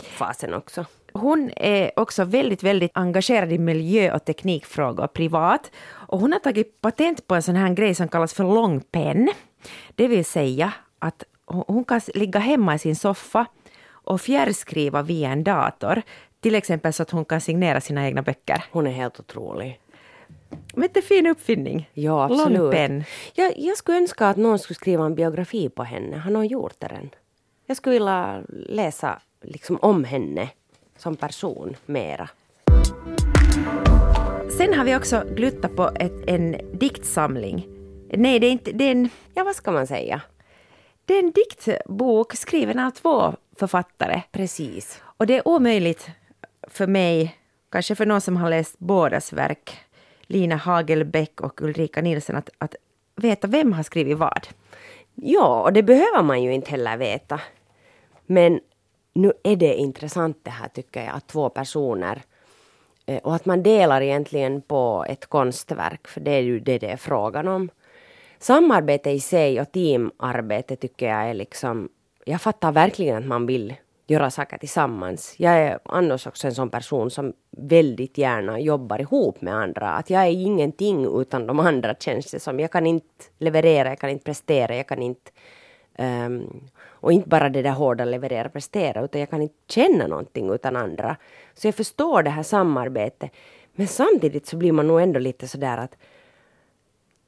Fasen 0.04 0.54
också. 0.54 0.86
Hon 1.14 1.52
är 1.56 1.92
också 1.96 2.24
väldigt, 2.24 2.64
väldigt 2.64 2.92
engagerad 2.94 3.52
i 3.52 3.58
miljö 3.58 4.16
och 4.16 4.26
teknikfrågor 4.26 5.08
privat. 5.08 5.72
Och 6.12 6.20
hon 6.20 6.32
har 6.32 6.40
tagit 6.40 6.82
patent 6.82 7.28
på 7.28 7.36
en 7.36 7.44
sån 7.44 7.56
här 7.56 7.74
grej 7.74 7.96
som 7.96 8.08
kallas 8.08 8.34
för 8.34 8.44
långpenn. 8.44 9.30
Det 9.96 10.08
vill 10.08 10.26
säga 10.26 10.74
att 11.00 11.24
hon 11.46 11.84
kan 11.84 12.02
ligga 12.14 12.40
hemma 12.40 12.76
i 12.76 12.80
sin 12.80 12.96
soffa 12.96 13.46
och 13.90 14.22
fjärrskriva 14.22 15.02
via 15.02 15.30
en 15.30 15.44
dator. 15.44 16.02
Till 16.40 16.56
exempel 16.56 16.94
så 16.94 17.04
att 17.04 17.12
hon 17.12 17.26
kan 17.26 17.42
signera 17.42 17.82
sina 17.82 18.06
egna 18.06 18.22
böcker. 18.22 18.64
Hon 18.72 18.88
är 18.88 18.92
helt 18.92 19.20
otrolig. 19.20 19.80
Men 20.74 20.90
det 20.94 21.00
är 21.00 21.02
fin 21.02 21.28
uppfinning. 21.28 21.90
Ja, 21.94 22.24
absolut. 22.24 23.06
Jag, 23.34 23.54
jag 23.58 23.78
skulle 23.78 23.98
önska 23.98 24.28
att 24.28 24.38
någon 24.38 24.60
skulle 24.60 24.76
skriva 24.76 25.06
en 25.06 25.16
biografi 25.16 25.70
på 25.70 25.84
henne. 25.84 26.18
Har 26.18 26.32
någon 26.32 26.48
gjort 26.48 26.76
det 26.78 26.88
än? 26.88 27.10
Jag 27.66 27.78
skulle 27.78 27.94
vilja 27.94 28.42
läsa 28.50 29.22
liksom 29.42 29.78
om 29.82 30.04
henne 30.04 30.50
som 30.98 31.16
person 31.16 31.76
mera. 31.86 32.30
Sen 34.62 34.74
har 34.74 34.86
vi 34.86 34.96
också 34.96 35.24
gluttat 35.36 35.76
på 35.76 35.92
ett, 35.96 36.28
en 36.28 36.58
diktsamling. 36.74 37.68
Nej, 38.10 38.40
det 38.40 38.48
är 38.48 38.52
inte... 38.52 38.72
Det 38.72 38.84
är 38.84 38.92
en, 38.92 39.10
ja, 39.34 39.44
vad 39.44 39.56
ska 39.56 39.72
man 39.72 39.88
säga? 39.88 40.22
Det 41.06 41.14
är 41.14 41.20
en 41.20 41.32
diktbok 41.32 42.36
skriven 42.36 42.80
av 42.80 42.92
två 42.92 43.34
författare. 43.56 44.22
Precis. 44.32 45.02
Och 45.04 45.28
det 45.28 45.38
är 45.38 45.48
omöjligt 45.48 46.10
för 46.68 46.88
mig, 46.88 47.38
kanske 47.72 47.96
för 47.96 48.06
någon 48.06 48.22
som 48.22 48.38
har 48.38 48.50
läst 48.50 48.80
bådas 48.80 49.34
verk, 49.34 49.80
Lina 50.22 50.56
Hagelbäck 50.56 51.42
och 51.42 51.62
Ulrika 51.62 52.02
Nilsson, 52.02 52.36
att, 52.36 52.50
att 52.58 52.76
veta 53.16 53.48
vem 53.48 53.74
har 53.74 53.84
skrivit 53.84 54.18
vad. 54.18 54.48
Ja, 55.16 55.62
och 55.62 55.74
det 55.74 55.84
behöver 55.84 56.24
man 56.24 56.44
ju 56.44 56.54
inte 56.54 56.72
heller 56.72 56.98
veta. 56.98 57.42
Men 58.26 58.60
nu 59.14 59.34
är 59.44 59.56
det 59.56 59.74
intressant 59.76 60.40
det 60.44 60.52
här 60.52 60.68
tycker 60.68 61.06
jag, 61.06 61.16
att 61.16 61.28
två 61.28 61.50
personer 61.50 62.22
Eh, 63.06 63.18
och 63.18 63.36
att 63.36 63.46
man 63.46 63.64
delar 63.64 64.02
egentligen 64.02 64.62
på 64.62 65.06
ett 65.10 65.26
konstverk, 65.26 66.08
för 66.08 66.22
det 66.22 66.32
är 66.32 66.42
ju 66.42 66.60
det 66.60 66.78
det 66.78 66.92
är 66.92 66.98
frågan 66.98 67.48
om. 67.48 67.70
Samarbete 68.40 69.10
i 69.10 69.20
sig 69.20 69.62
och 69.62 69.72
teamarbete 69.72 70.76
tycker 70.76 71.10
jag 71.10 71.30
är 71.30 71.34
liksom, 71.34 71.90
jag 72.26 72.42
fattar 72.42 72.72
verkligen 72.72 73.18
att 73.18 73.26
man 73.26 73.46
vill 73.46 73.76
göra 74.08 74.32
saker 74.32 74.58
tillsammans. 74.58 75.36
Jag 75.38 75.54
är 75.54 75.80
annars 75.86 76.28
också 76.28 76.48
en 76.48 76.56
sån 76.56 76.70
person 76.70 77.12
som 77.12 77.34
väldigt 77.58 78.18
gärna 78.18 78.60
jobbar 78.60 79.02
ihop 79.02 79.42
med 79.42 79.56
andra. 79.56 79.92
Att 79.92 80.10
jag 80.10 80.22
är 80.22 80.32
ingenting 80.32 81.22
utan 81.22 81.48
de 81.48 81.60
andra 81.60 81.96
känns 81.96 82.32
det 82.32 82.40
som. 82.40 82.60
Jag 82.60 82.72
kan 82.72 82.88
inte 82.88 83.26
leverera, 83.38 83.90
jag 83.90 84.00
kan 84.00 84.10
inte 84.10 84.24
prestera, 84.26 84.76
jag 84.76 84.88
kan 84.88 85.02
inte 85.02 85.32
um, 85.98 86.64
och 87.02 87.14
inte 87.14 87.30
bara 87.30 87.50
det 87.50 87.62
där 87.62 87.72
hårda 87.72 88.06
leverera 88.06 88.50
prestera 88.50 89.02
utan 89.02 89.22
jag 89.22 89.30
kan 89.30 89.42
inte 89.42 89.56
känna 89.68 90.08
någonting 90.08 90.50
utan 90.50 90.76
andra. 90.76 91.18
Så 91.54 91.68
jag 91.68 91.76
förstår 91.76 92.24
det 92.24 92.30
här 92.30 92.44
samarbetet. 92.44 93.32
Men 93.76 93.88
samtidigt 93.88 94.48
så 94.48 94.58
blir 94.58 94.72
man 94.72 94.88
nog 94.88 95.02
ändå 95.02 95.20
lite 95.20 95.48
sådär 95.48 95.78
att 95.78 95.98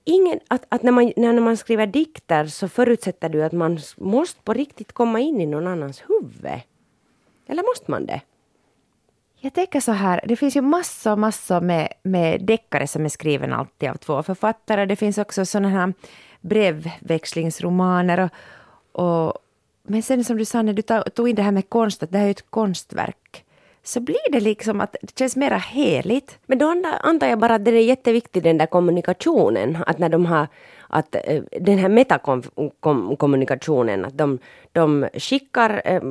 ingen, 0.03 0.39
att, 0.47 0.65
att 0.69 0.83
när, 0.83 0.91
man, 0.91 1.13
när 1.15 1.41
man 1.41 1.57
skriver 1.57 1.87
dikter 1.87 2.45
så 2.45 2.67
förutsätter 2.67 3.29
du 3.29 3.43
att 3.43 3.51
man 3.51 3.79
måste 3.97 4.41
på 4.41 4.53
riktigt 4.53 4.93
komma 4.93 5.19
in 5.19 5.41
i 5.41 5.45
någon 5.45 5.67
annans 5.67 6.03
huvud. 6.07 6.61
Eller 7.47 7.63
måste 7.63 7.91
man 7.91 8.05
det? 8.05 8.21
Jag 9.39 9.53
tänker 9.53 9.79
så 9.79 9.91
här, 9.91 10.21
det 10.27 10.35
finns 10.35 10.55
ju 10.55 10.61
massor, 10.61 11.15
massor 11.15 11.61
med, 11.61 11.93
med 12.03 12.41
deckare 12.41 12.87
som 12.87 13.05
är 13.05 13.09
skriven 13.09 13.53
alltid 13.53 13.89
av 13.89 13.95
två 13.95 14.23
författare. 14.23 14.85
Det 14.85 14.95
finns 14.95 15.17
också 15.17 15.45
sådana 15.45 15.69
här 15.69 15.93
brevväxlingsromaner. 16.41 18.29
Och, 18.91 19.01
och, 19.03 19.37
men 19.87 20.03
sen 20.03 20.23
som 20.23 20.37
du 20.37 20.45
sa, 20.45 20.61
när 20.61 20.73
du 20.73 21.11
tog 21.11 21.29
in 21.29 21.35
det 21.35 21.41
här 21.41 21.51
med 21.51 21.69
konst, 21.69 22.03
att 22.03 22.11
det 22.11 22.17
här 22.17 22.27
är 22.27 22.31
ett 22.31 22.49
konstverk 22.49 23.45
så 23.83 23.99
blir 23.99 24.31
det 24.31 24.39
liksom 24.39 24.81
att 24.81 24.95
det 25.01 25.19
känns 25.19 25.35
mera 25.35 25.57
heligt. 25.57 26.37
Men 26.45 26.57
då 26.57 26.83
antar 27.01 27.27
jag 27.27 27.39
bara 27.39 27.55
att 27.55 27.65
det 27.65 27.71
är 27.71 27.83
jätteviktigt 27.83 28.43
den 28.43 28.57
där 28.57 28.65
kommunikationen, 28.65 29.77
att 29.87 29.97
när 29.97 30.09
de 30.09 30.25
har 30.25 30.47
att 30.87 31.15
eh, 31.15 31.43
den 31.61 31.77
här 31.77 31.89
metakommunikationen, 31.89 34.05
att 34.05 34.17
de, 34.17 34.39
de 34.71 35.07
skickar 35.13 35.81
eh, 35.85 36.01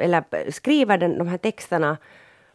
eller 0.00 0.50
skriver 0.50 0.98
den, 0.98 1.18
de 1.18 1.28
här 1.28 1.38
texterna 1.38 1.96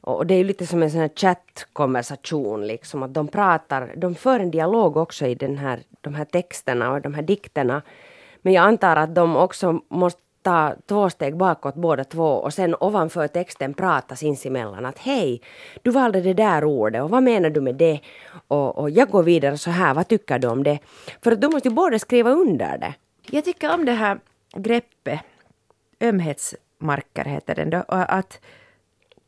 och 0.01 0.27
det 0.27 0.33
är 0.33 0.37
ju 0.37 0.43
lite 0.43 0.65
som 0.65 0.83
en 0.83 0.91
sån 0.91 0.99
här 0.99 1.11
chattkonversation, 1.15 2.67
liksom, 2.67 3.03
att 3.03 3.13
de 3.13 3.27
pratar, 3.27 3.93
de 3.97 4.15
för 4.15 4.39
en 4.39 4.51
dialog 4.51 4.97
också 4.97 5.25
i 5.25 5.35
den 5.35 5.57
här, 5.57 5.79
de 6.01 6.15
här 6.15 6.25
texterna 6.25 6.91
och 6.91 7.01
de 7.01 7.13
här 7.13 7.21
dikterna. 7.21 7.81
Men 8.41 8.53
jag 8.53 8.65
antar 8.65 8.95
att 8.95 9.15
de 9.15 9.35
också 9.35 9.81
måste 9.89 10.24
ta 10.45 10.75
två 10.85 11.09
steg 11.09 11.37
bakåt 11.37 11.75
båda 11.75 12.03
två 12.03 12.29
och 12.29 12.53
sen 12.53 12.75
ovanför 12.79 13.27
texten 13.27 13.73
prata 13.73 14.15
sinsemellan 14.15 14.85
att 14.85 14.97
hej, 14.97 15.41
du 15.81 15.91
valde 15.91 16.21
det 16.21 16.33
där 16.33 16.63
ordet 16.63 17.03
och 17.03 17.09
vad 17.09 17.23
menar 17.23 17.49
du 17.49 17.61
med 17.61 17.75
det? 17.75 17.99
Och, 18.47 18.77
och 18.77 18.89
jag 18.89 19.09
går 19.09 19.23
vidare 19.23 19.57
så 19.57 19.71
här, 19.71 19.93
vad 19.93 20.07
tycker 20.07 20.39
du 20.39 20.47
om 20.47 20.63
det? 20.63 20.79
För 21.21 21.31
att 21.31 21.41
du 21.41 21.49
måste 21.49 21.69
ju 21.69 21.75
båda 21.75 21.99
skriva 21.99 22.31
under 22.31 22.77
det. 22.77 22.93
Jag 23.31 23.45
tycker 23.45 23.73
om 23.73 23.85
det 23.85 23.91
här 23.91 24.19
greppet, 24.55 25.19
ömhetsmarker 26.01 27.25
heter 27.25 27.55
den 27.55 27.69
då, 27.69 27.83
att 27.87 28.39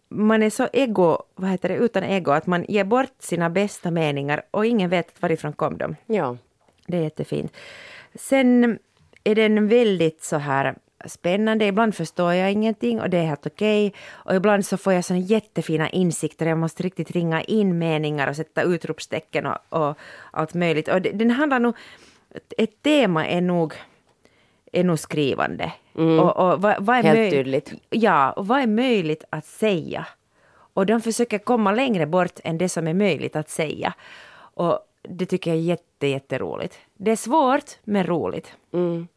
man 0.10 0.43
är 0.43 0.49
så 0.49 0.67
ego, 0.73 1.17
vad 1.36 1.49
heter 1.49 1.69
det, 1.69 1.75
utan 1.75 2.03
ego, 2.03 2.32
att 2.32 2.47
man 2.47 2.65
ger 2.67 2.84
bort 2.84 3.15
sina 3.19 3.49
bästa 3.49 3.91
meningar 3.91 4.41
och 4.51 4.65
ingen 4.65 4.89
vet 4.89 5.21
varifrån 5.21 5.53
kom 5.53 5.77
de. 5.77 5.95
Ja. 6.06 6.38
Det 6.88 6.97
är 6.97 7.01
jättefint. 7.01 7.53
Sen 8.15 8.80
är 9.23 9.36
den 9.36 9.67
väldigt 9.67 10.23
så 10.23 10.38
här 10.38 10.75
spännande. 11.05 11.65
Ibland 11.65 11.95
förstår 11.95 12.33
jag 12.33 12.51
ingenting 12.51 13.01
och 13.01 13.10
det 13.10 13.17
är 13.17 13.25
helt 13.25 13.47
okej. 13.47 13.88
Okay. 13.88 13.99
Och 14.12 14.36
ibland 14.36 14.65
så 14.65 14.77
får 14.77 14.93
jag 14.93 15.05
såna 15.05 15.19
jättefina 15.19 15.89
insikter. 15.89 16.45
Jag 16.45 16.57
måste 16.57 16.83
riktigt 16.83 17.12
ringa 17.12 17.41
in 17.41 17.77
meningar 17.77 18.27
och 18.27 18.36
sätta 18.36 18.62
utropstecken 18.62 19.45
och, 19.45 19.57
och 19.69 19.97
allt 20.31 20.53
möjligt. 20.53 20.88
Och 20.88 21.01
det, 21.01 21.12
den 21.12 21.31
handlar 21.31 21.60
nog... 21.60 21.75
Ett 22.57 22.81
tema 22.81 23.27
är 23.27 23.41
nog, 23.41 23.73
är 24.71 24.83
nog 24.83 24.99
skrivande. 24.99 25.71
Mm. 25.95 26.19
Och, 26.19 26.38
och 26.38 26.62
vad, 26.62 26.75
vad 26.79 26.97
är 26.97 27.03
helt 27.03 27.31
tydligt. 27.31 27.73
Ja, 27.89 28.31
och 28.31 28.47
vad 28.47 28.60
är 28.60 28.67
möjligt 28.67 29.23
att 29.29 29.45
säga? 29.45 30.05
Och 30.73 30.86
de 30.86 31.01
försöker 31.01 31.38
komma 31.38 31.71
längre 31.71 32.05
bort 32.05 32.39
än 32.43 32.57
det 32.57 32.69
som 32.69 32.88
är 32.88 32.93
möjligt 32.93 33.36
att 33.36 33.49
säga. 33.49 33.93
Och 34.38 34.79
det 35.01 35.25
tycker 35.25 35.51
jag 35.51 35.57
är 35.57 35.63
jätte, 35.63 36.07
jätteroligt. 36.07 36.79
Det 36.93 37.12
är 37.12 37.15
svårt, 37.15 37.71
men 37.83 38.05
roligt. 38.05 38.53
Mm. 38.73 39.07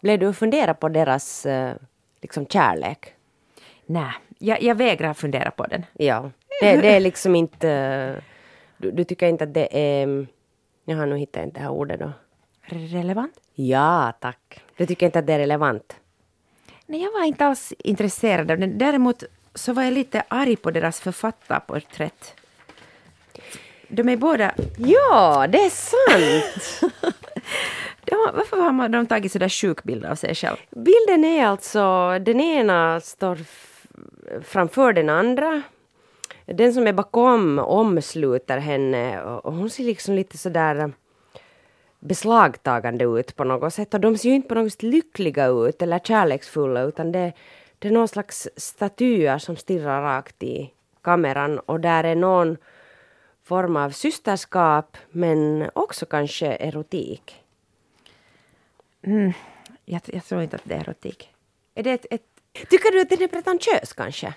Blev 0.00 0.18
du 0.18 0.32
fundera 0.32 0.74
på 0.74 0.88
deras 0.88 1.46
eh, 1.46 1.74
liksom 2.22 2.46
kärlek? 2.46 3.14
Nej, 3.86 4.12
jag, 4.38 4.62
jag 4.62 4.74
vägrar 4.74 5.14
fundera 5.14 5.50
på 5.50 5.66
den. 5.66 5.84
Ja, 5.92 6.30
det, 6.60 6.76
det 6.76 6.96
är 6.96 7.00
liksom 7.00 7.36
inte... 7.36 8.22
Du, 8.76 8.90
du, 8.90 9.04
tycker 9.04 9.26
inte 9.26 9.44
att 9.44 9.54
det 9.54 9.68
är... 10.02 10.26
Jag 10.84 10.96
har 10.96 11.06
nog 11.06 11.18
hittat 11.18 11.44
inte 11.44 11.58
det 11.60 11.62
här 11.62 11.70
ordet 11.70 12.00
då. 12.00 12.12
Relevant? 12.68 13.32
Ja, 13.54 14.12
tack. 14.20 14.62
Du 14.76 14.86
tycker 14.86 15.06
inte 15.06 15.18
att 15.18 15.26
det 15.26 15.32
är 15.32 15.38
relevant? 15.38 15.96
Nej, 16.86 17.02
jag 17.02 17.12
var 17.12 17.24
inte 17.24 17.46
alls 17.46 17.72
intresserad 17.78 18.50
av 18.50 18.58
den. 18.58 18.78
Däremot 18.78 19.22
så 19.54 19.72
var 19.72 19.82
jag 19.82 19.92
lite 19.92 20.22
arg 20.28 20.56
på 20.56 20.70
deras 20.70 21.00
författarporträtt. 21.00 22.34
De 23.88 24.08
är 24.08 24.16
båda... 24.16 24.54
Ja, 24.78 25.46
det 25.48 25.58
är 25.58 25.70
sant! 25.70 26.92
De, 28.04 28.16
varför 28.34 28.56
har 28.56 28.88
de 28.88 29.06
tagit 29.06 29.32
sådär 29.32 29.48
sjuk 29.48 29.82
bild 29.82 30.04
av 30.04 30.14
sig 30.14 30.34
själv? 30.34 30.56
Bilden 30.70 31.24
är 31.24 31.46
alltså, 31.46 32.18
den 32.18 32.40
ena 32.40 33.00
står 33.00 33.38
framför 34.42 34.92
den 34.92 35.08
andra. 35.08 35.62
Den 36.44 36.74
som 36.74 36.86
är 36.86 36.92
bakom 36.92 37.58
omsluter 37.58 38.58
henne 38.58 39.22
och 39.22 39.52
hon 39.52 39.70
ser 39.70 39.84
liksom 39.84 40.14
lite 40.14 40.38
sådär 40.38 40.92
beslagtagande 42.00 43.04
ut 43.04 43.36
på 43.36 43.44
något 43.44 43.74
sätt. 43.74 43.94
Och 43.94 44.00
de 44.00 44.18
ser 44.18 44.28
ju 44.28 44.34
inte 44.34 44.48
på 44.48 44.54
något 44.54 44.72
sätt 44.72 44.82
lyckliga 44.82 45.46
ut 45.46 45.82
eller 45.82 45.98
kärleksfulla 45.98 46.82
utan 46.82 47.12
det, 47.12 47.32
det 47.78 47.88
är 47.88 47.92
någon 47.92 48.08
slags 48.08 48.48
statyer 48.56 49.38
som 49.38 49.56
stirrar 49.56 50.02
rakt 50.02 50.42
i 50.42 50.70
kameran 51.02 51.58
och 51.58 51.80
där 51.80 52.04
är 52.04 52.14
någon 52.14 52.56
form 53.46 53.76
av 53.76 53.90
systerskap 53.90 54.96
men 55.10 55.70
också 55.74 56.06
kanske 56.06 56.46
erotik. 56.46 57.42
Mm, 59.02 59.32
jag, 59.84 60.00
jag, 60.04 60.24
tror 60.24 60.42
inte 60.42 60.56
att 60.56 60.62
det 60.64 60.74
är 60.74 60.80
erotik. 60.80 61.30
Är 61.74 61.82
det 61.82 61.90
ett, 61.90 62.06
ett... 62.10 62.22
Tycker 62.70 62.92
du 62.92 63.00
att 63.00 63.08
den 63.08 63.22
är 63.22 63.28
pretentiös 63.28 63.92
kanske? 63.92 64.34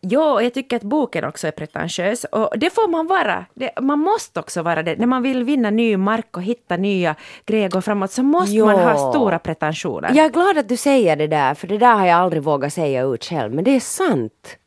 Jo, 0.00 0.40
jag 0.40 0.54
tycker 0.54 0.76
att 0.76 0.82
boken 0.82 1.24
också 1.24 1.46
är 1.46 1.50
pretentiös. 1.50 2.24
Och 2.24 2.58
det 2.58 2.70
får 2.70 2.88
man 2.88 3.06
vara. 3.06 3.46
Det, 3.54 3.70
man 3.80 3.98
måste 3.98 4.40
också 4.40 4.62
vara 4.62 4.82
det. 4.82 4.96
När 4.96 5.06
man 5.06 5.22
vill 5.22 5.44
vinna 5.44 5.70
ny 5.70 5.96
mark 5.96 6.36
och 6.36 6.42
hitta 6.42 6.76
nya 6.76 7.14
grejer 7.46 7.68
gå 7.68 7.80
framåt 7.80 8.12
så 8.12 8.22
måste 8.22 8.54
jo. 8.54 8.66
man 8.66 8.80
ha 8.80 9.12
stora 9.12 9.38
pretensioner. 9.38 10.10
Jag 10.14 10.26
är 10.26 10.30
glad 10.30 10.58
att 10.58 10.68
du 10.68 10.76
säger 10.76 11.16
det 11.16 11.26
där, 11.26 11.54
för 11.54 11.66
det 11.66 11.78
där 11.78 11.94
har 11.94 12.06
jag 12.06 12.18
aldrig 12.18 12.42
vågat 12.42 12.72
säga 12.72 13.02
ut 13.02 13.24
själv. 13.24 13.54
Men 13.54 13.64
det 13.64 13.70
är 13.70 13.80
sant. 13.80 14.58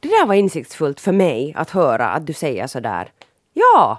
Det 0.00 0.08
där 0.08 0.26
var 0.26 0.34
insiktsfullt 0.34 1.00
för 1.00 1.12
mig 1.12 1.52
att 1.56 1.70
höra 1.70 2.08
att 2.08 2.26
du 2.26 2.32
säger 2.32 2.66
så 2.66 2.80
där. 2.80 3.12
Ja, 3.52 3.98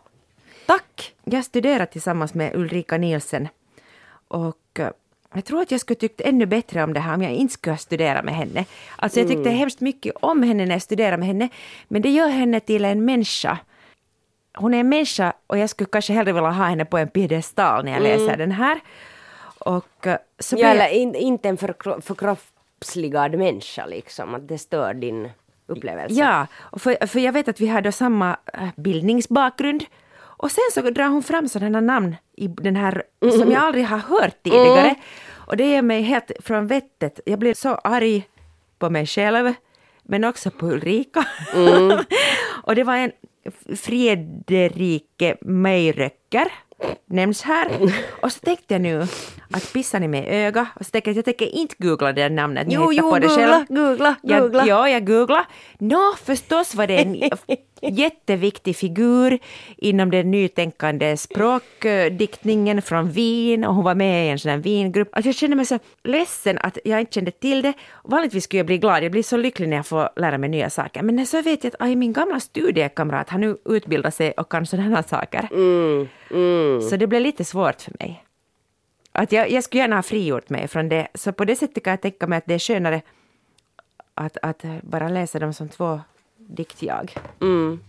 tack. 0.66 1.14
Jag 1.24 1.46
studerar 1.46 1.86
tillsammans 1.86 2.34
med 2.34 2.56
Ulrika 2.56 2.98
Nielsen 2.98 3.48
och 4.28 4.80
eh, 4.80 4.90
jag 5.34 5.46
tror 5.46 5.62
att 5.62 5.72
jag 5.72 5.80
skulle 5.80 6.00
tyckt 6.00 6.22
ännu 6.22 6.46
bättre 6.46 6.84
om 6.84 6.94
det 6.94 7.00
här 7.00 7.14
om 7.14 7.22
jag 7.22 7.32
inte 7.32 7.54
skulle 7.54 7.78
studera 7.78 8.24
med 8.24 8.36
henne. 8.36 8.66
Alltså 8.96 9.20
jag 9.20 9.28
tyckte 9.28 9.50
mm. 9.50 9.58
hemskt 9.58 9.82
mycket 9.82 10.16
om 10.20 10.44
henne 10.44 10.66
när 10.66 10.76
jag 10.76 10.82
studerade 10.82 11.18
med 11.18 11.28
henne, 11.28 11.50
men 11.88 12.02
det 12.02 12.10
gör 12.10 12.28
henne 12.28 12.60
till 12.60 12.86
en 12.86 13.06
människa. 13.06 13.58
Hon 14.54 14.74
är 14.74 14.80
en 14.80 14.90
människa 14.90 15.34
och 15.48 15.58
jag 15.58 15.70
skulle 15.70 15.90
kanske 15.92 16.14
hellre 16.14 16.34
vilja 16.34 16.50
ha 16.50 16.66
henne 16.66 16.86
på 16.86 16.98
en 16.98 17.08
piedestal 17.08 17.86
när 17.86 17.92
jag 17.92 18.06
mm. 18.06 18.20
läser 18.20 18.38
den 18.38 18.52
här. 18.52 18.80
Och, 19.60 20.08
eh, 20.08 20.18
så 20.40 20.56
ja, 20.60 20.68
eller 20.68 20.88
in, 20.88 21.16
inte 21.16 21.50
en 21.50 21.58
förkro 21.58 22.02
förkroppsligad 22.02 23.38
människa 23.38 23.86
liksom, 23.86 24.36
att 24.36 24.48
det 24.48 24.58
stör 24.58 24.94
din 24.94 25.30
upplevelse. 25.72 26.20
Ja, 26.20 26.48
för, 26.80 27.08
för 27.08 27.20
jag 27.20 27.34
vet 27.34 27.48
att 27.48 27.60
vi 27.60 27.68
har 27.68 27.82
då 27.82 27.92
samma 27.92 28.38
eh, 28.54 28.70
bildningsbakgrund 28.76 29.86
och 30.42 30.52
sen 30.52 30.64
så 30.74 30.82
drar 30.82 31.08
hon 31.08 31.24
fram 31.24 31.48
sådana 31.48 31.82
namn 31.82 32.16
i 32.38 32.48
den 32.48 32.76
här 32.76 33.04
mm. 33.22 33.38
som 33.38 33.52
jag 33.52 33.64
aldrig 33.64 33.86
har 33.86 33.98
hört 33.98 34.36
tidigare. 34.44 34.90
Mm. 34.90 34.96
Och 35.34 35.58
det 35.58 35.66
ger 35.66 35.82
mig 35.82 36.02
helt 36.02 36.32
från 36.40 36.68
vettet. 36.68 37.20
Jag 37.26 37.40
blir 37.40 37.54
så 37.54 37.76
arg 37.76 38.28
på 38.80 38.90
mig 38.90 39.06
själv, 39.06 39.54
men 40.04 40.24
också 40.24 40.52
på 40.52 40.66
Ulrika. 40.66 41.26
Mm. 41.56 42.00
och 42.64 42.76
det 42.76 42.84
var 42.84 42.96
en 42.96 43.12
Frederike 43.76 45.38
Meiröcker 45.42 46.52
nämns 47.06 47.42
här. 47.42 47.94
Och 48.22 48.32
så 48.32 48.40
tänkte 48.40 48.74
jag 48.74 48.82
nu 48.82 49.08
att 49.54 49.74
pissar 49.74 50.00
ni 50.00 50.08
med 50.08 50.26
öga? 50.28 50.68
Och 50.76 50.86
så 50.86 50.92
tänkte 50.92 51.10
jag 51.10 51.18
jag 51.18 51.26
tänker 51.26 51.56
inte 51.56 51.76
googla 51.78 52.14
det 52.14 52.30
namnet. 52.30 52.68
Jo, 52.70 52.94
jo, 52.94 53.10
på 53.10 53.20
det 53.20 53.28
googla, 53.28 53.48
själv. 53.48 53.66
googla, 53.68 54.16
googla. 54.22 54.66
Jag, 54.66 54.68
ja, 54.68 54.90
jag 54.90 55.08
googla. 55.08 55.46
Nå, 55.80 56.14
förstås 56.24 56.76
var 56.76 56.88
det 56.88 56.98
en 56.98 57.16
jätteviktig 57.82 58.76
figur 58.76 59.40
inom 59.78 60.12
den 60.12 60.32
nytänkande 60.32 61.18
språkdiktningen 61.18 62.82
från 62.82 63.12
Wien 63.12 63.66
och 63.66 63.76
hon 63.76 63.84
var 63.84 63.96
med 63.96 64.26
i 64.26 64.30
en 64.30 64.40
sån 64.40 64.52
här 64.52 64.58
Wiengrupp. 64.58 65.10
Alltså 65.12 65.28
jag 65.28 65.36
kände 65.36 65.56
mig 65.56 65.66
så 65.66 65.80
ledsen 66.04 66.58
att 66.58 66.78
jag 66.84 67.00
inte 67.00 67.14
kände 67.14 67.32
till 67.32 67.62
det. 67.62 67.74
Vanligtvis 68.04 68.44
skulle 68.44 68.60
jag 68.60 68.66
bli 68.66 68.78
glad, 68.78 69.04
jag 69.04 69.12
blir 69.12 69.24
så 69.24 69.38
lycklig 69.38 69.70
när 69.70 69.76
jag 69.76 69.88
får 69.88 70.10
lära 70.16 70.38
mig 70.38 70.50
nya 70.50 70.70
saker. 70.70 71.02
Men 71.02 71.28
så 71.28 71.42
vet 71.42 71.64
jag 71.64 71.74
att 71.74 71.82
aj, 71.82 71.96
min 71.96 72.14
gamla 72.14 72.40
studiekamrat 72.40 73.30
har 73.30 73.40
nu 73.40 73.58
utbildat 73.66 74.16
sig 74.16 74.32
och 74.32 74.52
kan 74.52 74.66
sådana 74.66 75.04
saker. 75.04 75.50
Mm, 75.52 76.08
mm. 76.32 76.82
Så 76.82 76.96
det 76.96 77.08
blev 77.08 77.22
lite 77.22 77.46
svårt 77.46 77.82
för 77.82 77.94
mig. 78.00 78.24
Att 79.12 79.32
jag, 79.32 79.52
jag 79.52 79.64
skulle 79.64 79.82
gärna 79.82 79.96
ha 79.96 80.04
frigjort 80.04 80.50
mig 80.50 80.68
från 80.68 80.90
det. 80.90 81.08
Så 81.14 81.34
på 81.34 81.46
det 81.46 81.56
sättet 81.56 81.84
kan 81.84 81.92
jag 81.92 82.02
tänka 82.02 82.28
mig 82.28 82.38
att 82.38 82.46
det 82.46 82.54
är 82.54 82.60
skönare 82.60 83.02
att, 84.14 84.38
att 84.42 84.66
bara 84.82 85.10
läsa 85.10 85.40
dem 85.40 85.54
som 85.54 85.70
två 85.70 86.02
diktjag. 86.38 87.16
Mm. 87.42 87.80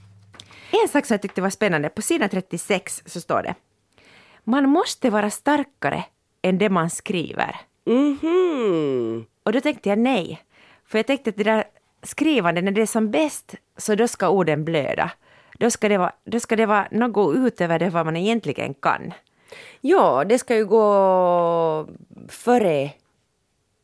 En 0.82 0.88
sak 0.88 1.06
som 1.06 1.14
jag 1.14 1.22
tyckte 1.22 1.40
var 1.40 1.50
spännande, 1.50 1.88
på 1.88 2.02
sidan 2.02 2.28
36 2.28 3.02
så 3.06 3.20
står 3.20 3.42
det 3.42 3.54
Man 4.44 4.68
måste 4.68 5.10
vara 5.10 5.30
starkare 5.30 6.04
än 6.42 6.58
det 6.58 6.70
man 6.70 6.90
skriver. 6.90 7.56
Mm 7.86 8.18
-hmm. 8.18 9.24
Och 9.42 9.52
då 9.52 9.60
tänkte 9.60 9.88
jag 9.88 9.98
nej. 9.98 10.42
För 10.86 10.98
jag 10.98 11.06
tänkte 11.06 11.30
att 11.30 11.36
det 11.36 11.44
där 11.44 11.64
skrivande, 12.02 12.62
när 12.62 12.72
det 12.72 12.82
är 12.82 12.86
som 12.86 13.10
bäst, 13.10 13.54
så 13.76 13.94
då 13.94 14.08
ska 14.08 14.28
orden 14.28 14.64
blöda. 14.64 15.10
då 15.58 15.70
ska 15.70 15.88
det 15.88 15.98
vara, 15.98 16.12
då 16.24 16.40
ska 16.40 16.56
det 16.56 16.66
vara 16.66 16.88
något 16.90 17.36
utöver 17.36 17.78
det 17.78 17.90
vad 17.90 18.06
man 18.06 18.16
egentligen 18.16 18.74
kan. 18.74 19.12
Ja, 19.80 20.24
det 20.24 20.38
ska 20.38 20.56
ju 20.56 20.66
gå 20.66 21.88
före 22.28 22.90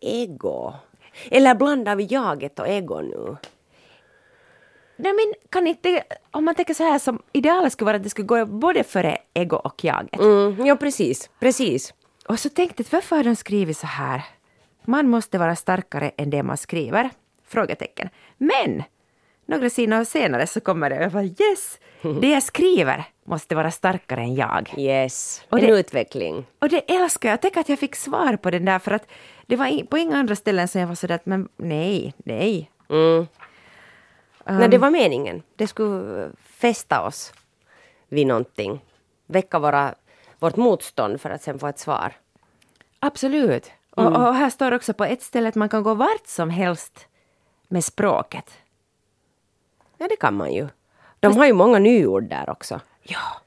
ego. 0.00 0.74
Eller 1.30 1.54
blandar 1.54 1.96
vi 1.96 2.04
jaget 2.04 2.58
och 2.58 2.68
ego 2.68 3.00
nu? 3.00 3.36
Nej, 4.96 5.12
men 5.12 5.34
kan 5.50 5.66
inte, 5.66 6.02
om 6.30 6.44
man 6.44 6.54
tänker 6.54 6.74
så 6.74 6.84
här 6.84 6.98
som 6.98 7.22
idealet 7.32 7.72
skulle 7.72 7.86
vara 7.86 7.96
att 7.96 8.02
det 8.02 8.10
skulle 8.10 8.26
gå 8.26 8.46
både 8.46 8.84
före 8.84 9.18
ego 9.34 9.56
och 9.56 9.84
jaget. 9.84 10.20
Mm, 10.20 10.66
ja, 10.66 10.76
precis. 10.76 11.30
Precis. 11.40 11.94
Och 12.28 12.38
så 12.38 12.48
tänkte 12.48 12.82
jag, 12.82 12.92
varför 12.92 13.16
har 13.16 13.24
de 13.24 13.36
skrivit 13.36 13.76
så 13.78 13.86
här? 13.86 14.22
Man 14.84 15.08
måste 15.08 15.38
vara 15.38 15.56
starkare 15.56 16.10
än 16.16 16.30
det 16.30 16.42
man 16.42 16.56
skriver? 16.56 17.10
Frågetecken. 17.44 18.08
Men! 18.38 18.82
Några 19.48 19.70
sidor 19.70 20.04
senare 20.04 20.46
så 20.46 20.60
kommer 20.60 20.90
det, 20.90 20.96
jag 20.96 21.12
bara 21.12 21.24
yes! 21.24 21.78
Det 22.20 22.30
jag 22.30 22.42
skriver 22.42 23.04
måste 23.24 23.54
vara 23.54 23.70
starkare 23.70 24.20
än 24.20 24.34
jag. 24.34 24.74
Yes. 24.78 25.42
Och 25.48 25.58
en 25.58 25.66
det- 25.66 25.80
utveckling. 25.80 26.46
Och 26.58 26.68
det 26.68 26.90
älskar 26.94 27.28
jag. 27.30 27.40
Tänk 27.40 27.56
att 27.56 27.68
jag 27.68 27.78
fick 27.78 27.96
svar 27.96 28.36
på 28.36 28.50
den 28.50 28.64
där 28.64 28.78
för 28.78 28.90
att 28.90 29.06
det 29.46 29.56
var 29.56 29.86
på 29.86 29.98
inga 29.98 30.16
andra 30.18 30.36
ställen 30.36 30.68
som 30.68 30.80
jag 30.80 30.88
var 30.88 30.94
sådär 30.94 31.14
att 31.14 31.26
men 31.26 31.48
nej, 31.56 32.14
nej. 32.18 32.70
Mm. 32.90 33.26
Nej, 34.44 34.68
det 34.68 34.78
var 34.78 34.90
meningen. 34.90 35.42
Det 35.56 35.66
skulle 35.66 36.30
fästa 36.44 37.02
oss 37.02 37.32
vid 38.08 38.26
någonting. 38.26 38.80
Väcka 39.26 39.58
våra, 39.58 39.94
vårt 40.38 40.56
motstånd 40.56 41.20
för 41.20 41.30
att 41.30 41.42
sen 41.42 41.58
få 41.58 41.66
ett 41.66 41.78
svar. 41.78 42.12
Absolut. 43.00 43.70
Och, 43.90 44.06
och 44.06 44.34
här 44.34 44.50
står 44.50 44.72
också 44.72 44.94
på 44.94 45.04
ett 45.04 45.22
ställe 45.22 45.48
att 45.48 45.54
man 45.54 45.68
kan 45.68 45.82
gå 45.82 45.94
vart 45.94 46.26
som 46.26 46.50
helst 46.50 47.06
med 47.68 47.84
språket. 47.84 48.50
Ja, 49.98 50.06
det 50.08 50.16
kan 50.16 50.34
man 50.34 50.52
ju. 50.52 50.68
De 51.20 51.36
har 51.36 51.46
ju 51.46 51.52
många 51.52 51.78
nyord 51.78 52.24
där 52.24 52.50
också. 52.50 52.80
Ja. 53.02 53.40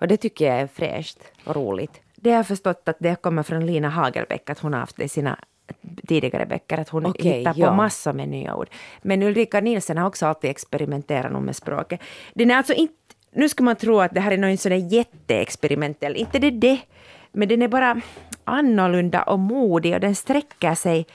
Och 0.00 0.08
det 0.08 0.16
tycker 0.16 0.44
jag 0.46 0.60
är 0.60 0.66
fräscht 0.66 1.18
och 1.44 1.56
roligt. 1.56 2.00
Det 2.16 2.30
har 2.30 2.36
jag 2.36 2.46
förstått 2.46 2.88
att 2.88 2.96
det 2.98 3.22
kommer 3.22 3.42
från 3.42 3.66
Lina 3.66 3.88
Hagelbäck, 3.88 4.50
att 4.50 4.58
hon 4.58 4.72
har 4.72 4.80
haft 4.80 4.96
det 4.96 5.04
i 5.04 5.08
sina 5.08 5.38
tidigare 6.06 6.46
böcker, 6.46 6.78
att 6.78 6.88
hon 6.88 7.06
Okej, 7.06 7.38
hittar 7.38 7.54
på 7.54 7.60
ja. 7.60 7.74
massor 7.74 8.12
med 8.12 8.28
nya 8.28 8.54
ord. 8.56 8.68
Men 9.02 9.22
Ulrika 9.22 9.60
Nielsen 9.60 9.98
har 9.98 10.06
också 10.06 10.26
alltid 10.26 10.50
experimenterat 10.50 11.42
med 11.42 11.56
språket. 11.56 12.00
Den 12.34 12.50
är 12.50 12.56
alltså 12.56 12.72
inte, 12.72 12.94
nu 13.32 13.48
ska 13.48 13.62
man 13.62 13.76
tro 13.76 14.00
att 14.00 14.14
det 14.14 14.20
här 14.20 14.32
är 14.32 14.38
någon 14.38 14.56
sån 14.56 14.70
där 14.70 14.92
jätteexperimentell, 14.92 16.16
inte 16.16 16.38
det 16.38 16.50
det, 16.50 16.80
men 17.32 17.48
den 17.48 17.62
är 17.62 17.68
bara 17.68 18.00
annorlunda 18.44 19.22
och 19.22 19.38
modig 19.38 19.94
och 19.94 20.00
den 20.00 20.14
sträcker 20.14 20.74
sig 20.74 21.06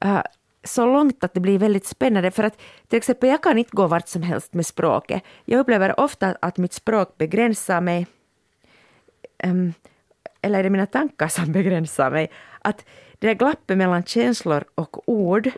äh, 0.00 0.20
så 0.64 0.86
långt 0.86 1.24
att 1.24 1.34
det 1.34 1.40
blir 1.40 1.58
väldigt 1.58 1.86
spännande. 1.86 2.30
För 2.30 2.44
att 2.44 2.58
till 2.88 2.96
exempel 2.96 3.28
jag 3.28 3.42
kan 3.42 3.58
inte 3.58 3.70
gå 3.72 3.86
vart 3.86 4.08
som 4.08 4.22
helst 4.22 4.54
med 4.54 4.66
språket. 4.66 5.22
Jag 5.44 5.60
upplever 5.60 6.00
ofta 6.00 6.36
att 6.40 6.58
mitt 6.58 6.72
språk 6.72 7.18
begränsar 7.18 7.80
mig. 7.80 8.06
Ehm, 9.38 9.72
eller 10.40 10.58
är 10.58 10.62
det 10.62 10.70
mina 10.70 10.86
tankar 10.86 11.28
som 11.28 11.52
begränsar 11.52 12.10
mig? 12.10 12.30
Att 12.60 12.84
det 13.18 13.26
där 13.26 13.34
glappet 13.34 13.78
mellan 13.78 14.04
känslor 14.04 14.64
och 14.74 15.08
ord 15.08 15.50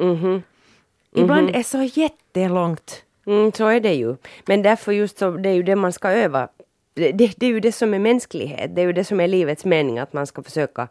ibland 1.13 1.51
är 1.57 1.63
så 1.63 1.83
jättelångt. 1.83 3.03
Mm, 3.27 3.53
så 3.53 3.67
är 3.67 3.81
det 3.81 3.95
ju. 3.95 4.17
Men 4.47 4.63
därför 4.63 4.93
just 4.93 5.19
så, 5.19 5.31
det 5.31 5.49
är 5.49 5.55
ju 5.55 5.63
det 5.63 5.77
man 5.77 5.93
ska 5.93 6.11
öva. 6.11 6.49
Det, 6.95 7.13
det, 7.13 7.33
det 7.37 7.47
är 7.47 7.51
ju 7.51 7.61
det 7.61 7.73
som 7.73 7.95
är 7.95 7.99
mänsklighet. 7.99 8.75
Det 8.75 8.83
är 8.83 8.87
ju 8.87 8.93
det 8.93 9.05
som 9.05 9.21
är 9.21 9.29
livets 9.29 9.65
mening, 9.65 9.99
att 9.99 10.13
man 10.13 10.27
ska 10.27 10.43
försöka... 10.43 10.89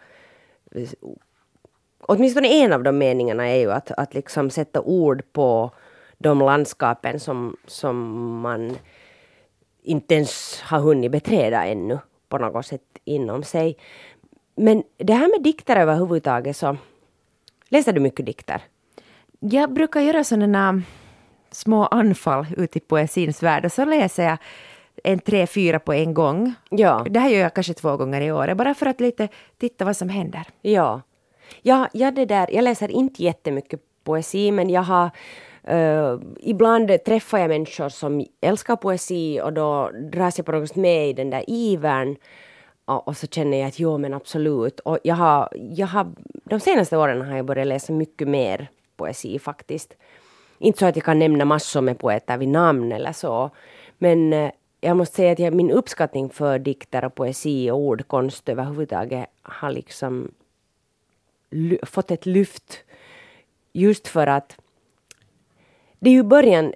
Åtminstone 2.07 2.47
en 2.47 2.73
av 2.73 2.83
de 2.83 2.97
meningarna 2.97 3.47
är 3.47 3.55
ju 3.55 3.71
att, 3.71 3.91
att 3.91 4.13
liksom 4.13 4.49
sätta 4.49 4.81
ord 4.81 5.23
på 5.33 5.71
de 6.17 6.39
landskapen 6.39 7.19
som, 7.19 7.57
som 7.67 7.97
man 8.39 8.77
inte 9.83 10.15
ens 10.15 10.61
har 10.61 10.79
hunnit 10.79 11.11
beträda 11.11 11.65
ännu 11.65 11.99
på 12.29 12.37
något 12.37 12.65
sätt 12.65 12.81
inom 13.05 13.43
sig. 13.43 13.77
Men 14.55 14.83
det 14.97 15.13
här 15.13 15.27
med 15.27 15.43
dikter 15.43 15.75
överhuvudtaget 15.75 16.57
så... 16.57 16.77
Läser 17.69 17.93
du 17.93 17.99
mycket 17.99 18.25
dikter? 18.25 18.61
Jag 19.39 19.73
brukar 19.73 20.01
göra 20.01 20.23
sådana 20.23 20.81
små 21.51 21.85
anfall 21.85 22.45
ut 22.57 22.75
i 22.75 22.79
poesins 22.79 23.43
värld 23.43 23.65
och 23.65 23.71
så 23.71 23.85
läser 23.85 24.23
jag 24.23 24.37
en 25.03 25.19
tre, 25.19 25.47
fyra 25.47 25.79
på 25.79 25.93
en 25.93 26.13
gång. 26.13 26.53
Ja. 26.69 27.05
Det 27.09 27.19
här 27.19 27.29
gör 27.29 27.39
jag 27.39 27.53
kanske 27.53 27.73
två 27.73 27.97
gånger 27.97 28.21
i 28.21 28.31
år, 28.31 28.53
bara 28.53 28.73
för 28.73 28.85
att 28.85 28.99
lite 28.99 29.27
titta 29.57 29.85
vad 29.85 29.97
som 29.97 30.09
händer. 30.09 30.43
Ja. 30.61 31.01
Ja, 31.61 31.87
ja 31.93 32.11
det 32.11 32.25
där, 32.25 32.47
jag 32.51 32.63
läser 32.63 32.91
inte 32.91 33.23
jättemycket 33.23 33.79
poesi 34.03 34.51
men 34.51 34.69
jag 34.69 34.81
har 34.81 35.09
Uh, 35.71 36.21
ibland 36.39 37.03
träffar 37.05 37.37
jag 37.37 37.49
människor 37.49 37.89
som 37.89 38.25
älskar 38.41 38.75
poesi 38.75 39.41
och 39.43 39.53
då 39.53 39.91
dras 40.11 40.37
jag 40.37 40.45
på 40.45 40.51
något 40.51 40.67
sätt 40.67 40.77
med 40.77 41.09
i 41.09 41.13
den 41.13 41.29
där 41.29 41.43
ivern 41.47 42.15
och, 42.85 43.07
och 43.07 43.17
så 43.17 43.27
känner 43.27 43.57
jag 43.57 43.67
att 43.67 43.79
jo 43.79 43.97
men 43.97 44.13
absolut 44.13 44.79
och 44.79 44.99
jag 45.03 45.15
har, 45.15 45.49
jag 45.75 45.87
har 45.87 46.11
de 46.43 46.59
senaste 46.59 46.97
åren 46.97 47.21
har 47.21 47.35
jag 47.35 47.45
börjat 47.45 47.67
läsa 47.67 47.93
mycket 47.93 48.27
mer 48.27 48.67
poesi 48.97 49.39
faktiskt. 49.39 49.93
Inte 50.59 50.79
så 50.79 50.85
att 50.85 50.95
jag 50.95 51.05
kan 51.05 51.19
nämna 51.19 51.45
massor 51.45 51.81
med 51.81 51.99
poeter 51.99 52.37
vid 52.37 52.49
namn 52.49 52.91
eller 52.91 53.11
så 53.11 53.49
men 53.97 54.49
jag 54.81 54.97
måste 54.97 55.15
säga 55.15 55.31
att 55.31 55.39
jag, 55.39 55.53
min 55.53 55.71
uppskattning 55.71 56.29
för 56.29 56.59
dikter 56.59 57.05
och 57.05 57.15
poesi 57.15 57.71
och 57.71 57.79
ordkonst 57.79 58.49
överhuvudtaget 58.49 59.25
har 59.41 59.71
liksom 59.71 60.31
fått 61.83 62.11
ett 62.11 62.25
lyft. 62.25 62.83
Just 63.73 64.07
för 64.07 64.27
att 64.27 64.57
det 65.99 66.09
är 66.09 66.13
ju 66.13 66.23
början, 66.23 66.73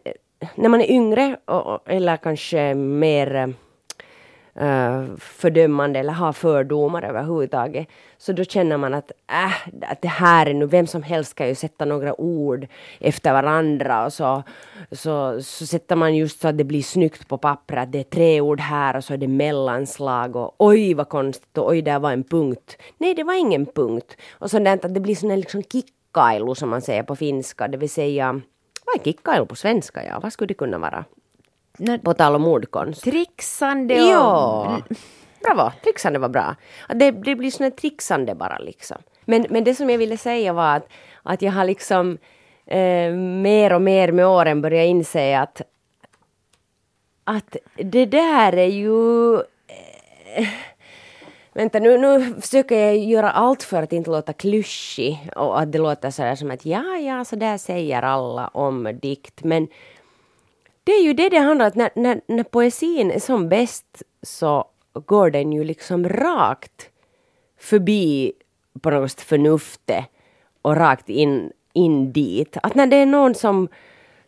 när 0.55 0.69
man 0.69 0.81
är 0.81 0.91
yngre 0.91 1.37
och- 1.45 1.89
eller 1.89 2.17
kanske 2.17 2.75
mer 2.75 3.35
eh, 3.35 3.47
Eh, 4.59 5.03
fördömande 5.17 5.99
eller 5.99 6.13
har 6.13 6.33
fördomar 6.33 7.03
överhuvudtaget. 7.03 7.87
Så 8.17 8.33
då 8.33 8.43
känner 8.43 8.77
man 8.77 8.93
att, 8.93 9.11
äh, 9.31 9.91
att 9.91 10.01
det 10.01 10.07
här 10.07 10.45
är 10.45 10.53
nu, 10.53 10.65
vem 10.65 10.87
som 10.87 11.03
helst 11.03 11.35
kan 11.35 11.47
ju 11.47 11.55
sätta 11.55 11.85
några 11.85 12.21
ord 12.21 12.67
efter 12.99 13.33
varandra 13.33 14.05
och 14.05 14.13
så, 14.13 14.43
så, 14.91 15.41
så 15.41 15.65
sätter 15.65 15.95
man 15.95 16.15
just 16.15 16.41
så 16.41 16.47
att 16.47 16.57
det 16.57 16.63
blir 16.63 16.81
snyggt 16.81 17.27
på 17.27 17.37
pappret. 17.37 17.91
Det 17.91 17.99
är 17.99 18.03
tre 18.03 18.41
ord 18.41 18.59
här 18.59 18.95
och 18.95 19.03
så 19.03 19.13
är 19.13 19.17
det 19.17 19.27
mellanslag 19.27 20.35
och 20.35 20.55
oj 20.57 20.93
vad 20.93 21.09
konstigt 21.09 21.57
och 21.57 21.69
oj 21.69 21.81
där 21.81 21.99
var 21.99 22.11
en 22.11 22.23
punkt. 22.23 22.77
Nej 22.97 23.15
det 23.15 23.23
var 23.23 23.33
ingen 23.33 23.65
punkt. 23.65 24.17
Och 24.31 24.51
sånt 24.51 24.67
att 24.67 24.93
det 24.93 24.99
blir 24.99 25.15
sån 25.15 25.35
liksom 25.35 25.63
kickailu 25.63 26.55
som 26.55 26.69
man 26.69 26.81
säger 26.81 27.03
på 27.03 27.15
finska, 27.15 27.67
det 27.67 27.77
vill 27.77 27.89
säga 27.89 28.41
vad 28.85 28.95
är 28.99 29.03
kickailu 29.03 29.45
på 29.45 29.55
svenska? 29.55 30.05
Ja, 30.05 30.19
vad 30.19 30.33
skulle 30.33 30.47
det 30.47 30.53
kunna 30.53 30.77
vara? 30.77 31.05
På 32.03 32.13
tal 32.13 32.35
om 32.35 32.47
ordkonst. 32.47 33.03
Trixande 33.03 33.95
och... 33.95 34.07
Ja! 34.07 34.81
Bravo, 35.43 35.71
trixande 35.83 36.19
var 36.19 36.29
bra. 36.29 36.55
Det, 36.87 37.11
det 37.11 37.35
blir 37.35 37.51
sån 37.51 37.71
trixande 37.71 38.35
bara 38.35 38.57
liksom. 38.57 38.97
Men, 39.25 39.45
men 39.49 39.63
det 39.63 39.75
som 39.75 39.89
jag 39.89 39.97
ville 39.97 40.17
säga 40.17 40.53
var 40.53 40.75
att, 40.75 40.87
att 41.23 41.41
jag 41.41 41.51
har 41.51 41.65
liksom 41.65 42.17
eh, 42.65 43.13
mer 43.13 43.73
och 43.73 43.81
mer 43.81 44.11
med 44.11 44.27
åren 44.27 44.61
börjat 44.61 44.87
inse 44.87 45.39
att, 45.39 45.61
att 47.23 47.55
det 47.75 48.05
där 48.05 48.57
är 48.57 48.65
ju... 48.65 49.35
Eh, 49.35 50.47
vänta, 51.53 51.79
nu, 51.79 51.97
nu 51.97 52.41
försöker 52.41 52.75
jag 52.75 52.97
göra 52.97 53.31
allt 53.31 53.63
för 53.63 53.83
att 53.83 53.93
inte 53.93 54.09
låta 54.09 54.33
klyschig 54.33 55.29
och 55.35 55.59
att 55.59 55.71
det 55.71 55.77
låter 55.77 56.11
sådär 56.11 56.35
som 56.35 56.51
att 56.51 56.65
ja, 56.65 56.97
ja, 56.97 57.25
så 57.25 57.35
där 57.35 57.57
säger 57.57 58.01
alla 58.01 58.47
om 58.47 58.99
dikt. 59.01 59.43
Men 59.43 59.67
det 60.83 60.91
är 60.91 61.03
ju 61.03 61.13
det 61.13 61.29
det 61.29 61.37
handlar 61.37 61.65
om, 61.65 61.67
att 61.67 61.75
när, 61.75 61.89
när, 61.95 62.21
när 62.27 62.43
poesin 62.43 63.11
är 63.11 63.19
som 63.19 63.49
bäst 63.49 64.03
så 64.21 64.65
går 64.93 65.29
den 65.29 65.51
ju 65.51 65.63
liksom 65.63 66.09
rakt 66.09 66.89
förbi 67.57 68.33
på 68.81 68.89
något 68.89 69.11
sätt 69.11 69.21
förnuftet 69.21 70.05
och 70.61 70.75
rakt 70.75 71.09
in, 71.09 71.51
in 71.73 72.11
dit. 72.11 72.57
Att 72.63 72.75
när 72.75 72.87
det 72.87 72.95
är 72.95 73.05
någon 73.05 73.35
som, 73.35 73.67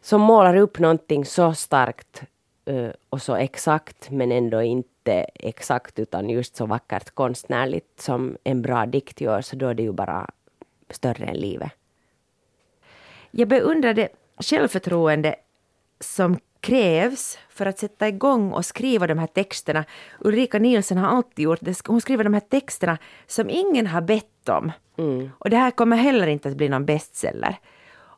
som 0.01 0.21
målar 0.21 0.55
upp 0.55 0.79
någonting 0.79 1.25
så 1.25 1.53
starkt 1.53 2.21
eh, 2.65 2.89
och 3.09 3.21
så 3.21 3.35
exakt 3.35 4.11
men 4.11 4.31
ändå 4.31 4.61
inte 4.61 5.25
exakt 5.35 5.99
utan 5.99 6.29
just 6.29 6.55
så 6.55 6.65
vackert 6.65 7.11
konstnärligt 7.11 8.01
som 8.01 8.37
en 8.43 8.61
bra 8.61 8.85
dikt 8.85 9.21
gör 9.21 9.41
så 9.41 9.55
då 9.55 9.67
är 9.67 9.73
det 9.73 9.83
ju 9.83 9.91
bara 9.91 10.29
större 10.89 11.25
än 11.25 11.37
livet. 11.37 11.71
Jag 13.31 13.47
beundrade 13.47 14.09
självförtroende 14.37 15.35
som 16.03 16.37
krävs 16.59 17.37
för 17.49 17.65
att 17.65 17.79
sätta 17.79 18.07
igång 18.07 18.51
och 18.51 18.65
skriva 18.65 19.07
de 19.07 19.19
här 19.19 19.27
texterna. 19.27 19.85
Ulrika 20.19 20.59
Nielsen 20.59 20.97
har 20.97 21.07
alltid 21.07 21.43
gjort 21.43 21.59
det. 21.61 21.87
Hon 21.87 22.01
skriver 22.01 22.23
de 22.23 22.33
här 22.33 22.41
texterna 22.41 22.97
som 23.27 23.49
ingen 23.49 23.87
har 23.87 24.01
bett 24.01 24.49
om. 24.49 24.71
Och 25.39 25.49
det 25.49 25.57
här 25.57 25.71
kommer 25.71 25.97
heller 25.97 26.27
inte 26.27 26.49
att 26.49 26.55
bli 26.55 26.69
någon 26.69 26.85
bestseller. 26.85 27.59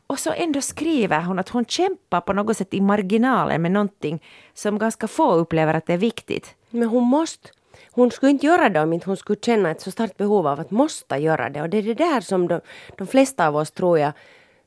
Och 0.08 0.20
så 0.20 0.32
ändå 0.32 0.62
skriver 0.62 1.22
hon 1.22 1.40
att 1.40 1.50
hon 1.50 1.66
kämpar 1.66 2.22
på 2.22 2.34
något 2.34 2.58
sätt 2.58 2.74
i 2.74 2.82
marginalen 2.82 3.62
med 3.62 3.72
någonting 3.72 4.24
som 4.54 4.80
ganska 4.80 5.08
få 5.08 5.34
upplever 5.34 5.74
att 5.74 5.86
det 5.86 5.94
är 5.94 5.98
viktigt. 5.98 6.56
Men 6.70 6.88
hon 6.88 7.04
måste. 7.04 7.50
Hon 7.92 8.12
skulle 8.12 8.32
inte 8.32 8.46
göra 8.46 8.70
det 8.70 8.82
om 8.82 8.94
inte 8.94 9.10
hon 9.10 9.18
skulle 9.18 9.40
känna 9.40 9.72
ett 9.72 9.82
så 9.82 9.92
starkt 9.92 10.18
behov 10.18 10.48
av 10.48 10.60
att 10.60 10.72
måste 10.72 11.16
göra 11.16 11.50
det. 11.50 11.62
Och 11.62 11.70
det 11.70 11.78
är 11.78 11.82
det 11.82 11.94
där 11.94 12.22
som 12.22 12.48
de, 12.48 12.62
de 12.98 13.08
flesta 13.08 13.48
av 13.48 13.56
oss 13.56 13.72
tror 13.72 14.00
jag 14.00 14.14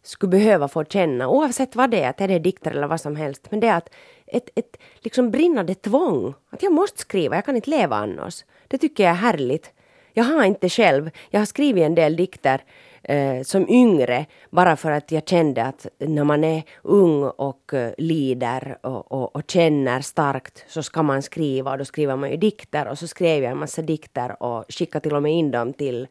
skulle 0.06 0.30
behöva 0.30 0.68
få 0.68 0.84
känna, 0.84 1.28
oavsett 1.28 1.76
vad 1.76 1.90
det 1.90 2.02
är, 2.02 2.10
att 2.10 2.20
är 2.20 2.28
det 2.28 2.38
dikter 2.38 2.70
eller 2.70 2.86
vad 2.86 3.00
som 3.00 3.16
helst, 3.16 3.46
men 3.50 3.60
det 3.60 3.66
är 3.66 3.76
att 3.76 3.90
ett, 4.26 4.48
ett 4.54 4.76
liksom 4.98 5.30
brinnande 5.30 5.74
tvång, 5.74 6.34
att 6.50 6.62
jag 6.62 6.72
måste 6.72 6.98
skriva, 6.98 7.36
jag 7.36 7.44
kan 7.44 7.56
inte 7.56 7.70
leva 7.70 7.96
annars. 7.96 8.44
Det 8.68 8.78
tycker 8.78 9.04
jag 9.04 9.10
är 9.10 9.16
härligt. 9.16 9.72
Jag 10.12 10.24
har 10.24 10.44
inte 10.44 10.68
själv, 10.68 11.10
jag 11.30 11.40
har 11.40 11.46
skrivit 11.46 11.84
en 11.84 11.94
del 11.94 12.16
dikter 12.16 12.64
eh, 13.02 13.42
som 13.42 13.68
yngre 13.68 14.26
bara 14.50 14.76
för 14.76 14.90
att 14.90 15.12
jag 15.12 15.28
kände 15.28 15.64
att 15.64 15.86
när 15.98 16.24
man 16.24 16.44
är 16.44 16.62
ung 16.82 17.22
och 17.24 17.74
eh, 17.74 17.92
lider 17.98 18.78
och, 18.82 19.12
och, 19.12 19.36
och, 19.36 19.42
känner 19.46 20.00
starkt 20.00 20.64
så 20.68 20.82
ska 20.82 21.02
man 21.02 21.22
skriva 21.22 21.72
och 21.72 21.78
då 21.78 21.84
skriver 21.84 22.16
man 22.16 22.30
ju 22.30 22.36
dikter 22.36 22.88
och 22.88 22.98
så 22.98 23.08
skrev 23.08 23.42
jag 23.42 23.52
en 23.52 23.58
massa 23.58 23.82
dikter 23.82 24.42
och 24.42 24.64
skickade 24.68 25.02
till 25.02 25.14
och 25.14 25.22
med 25.22 25.32
in 25.32 25.50
dem 25.50 25.72
till 25.72 26.08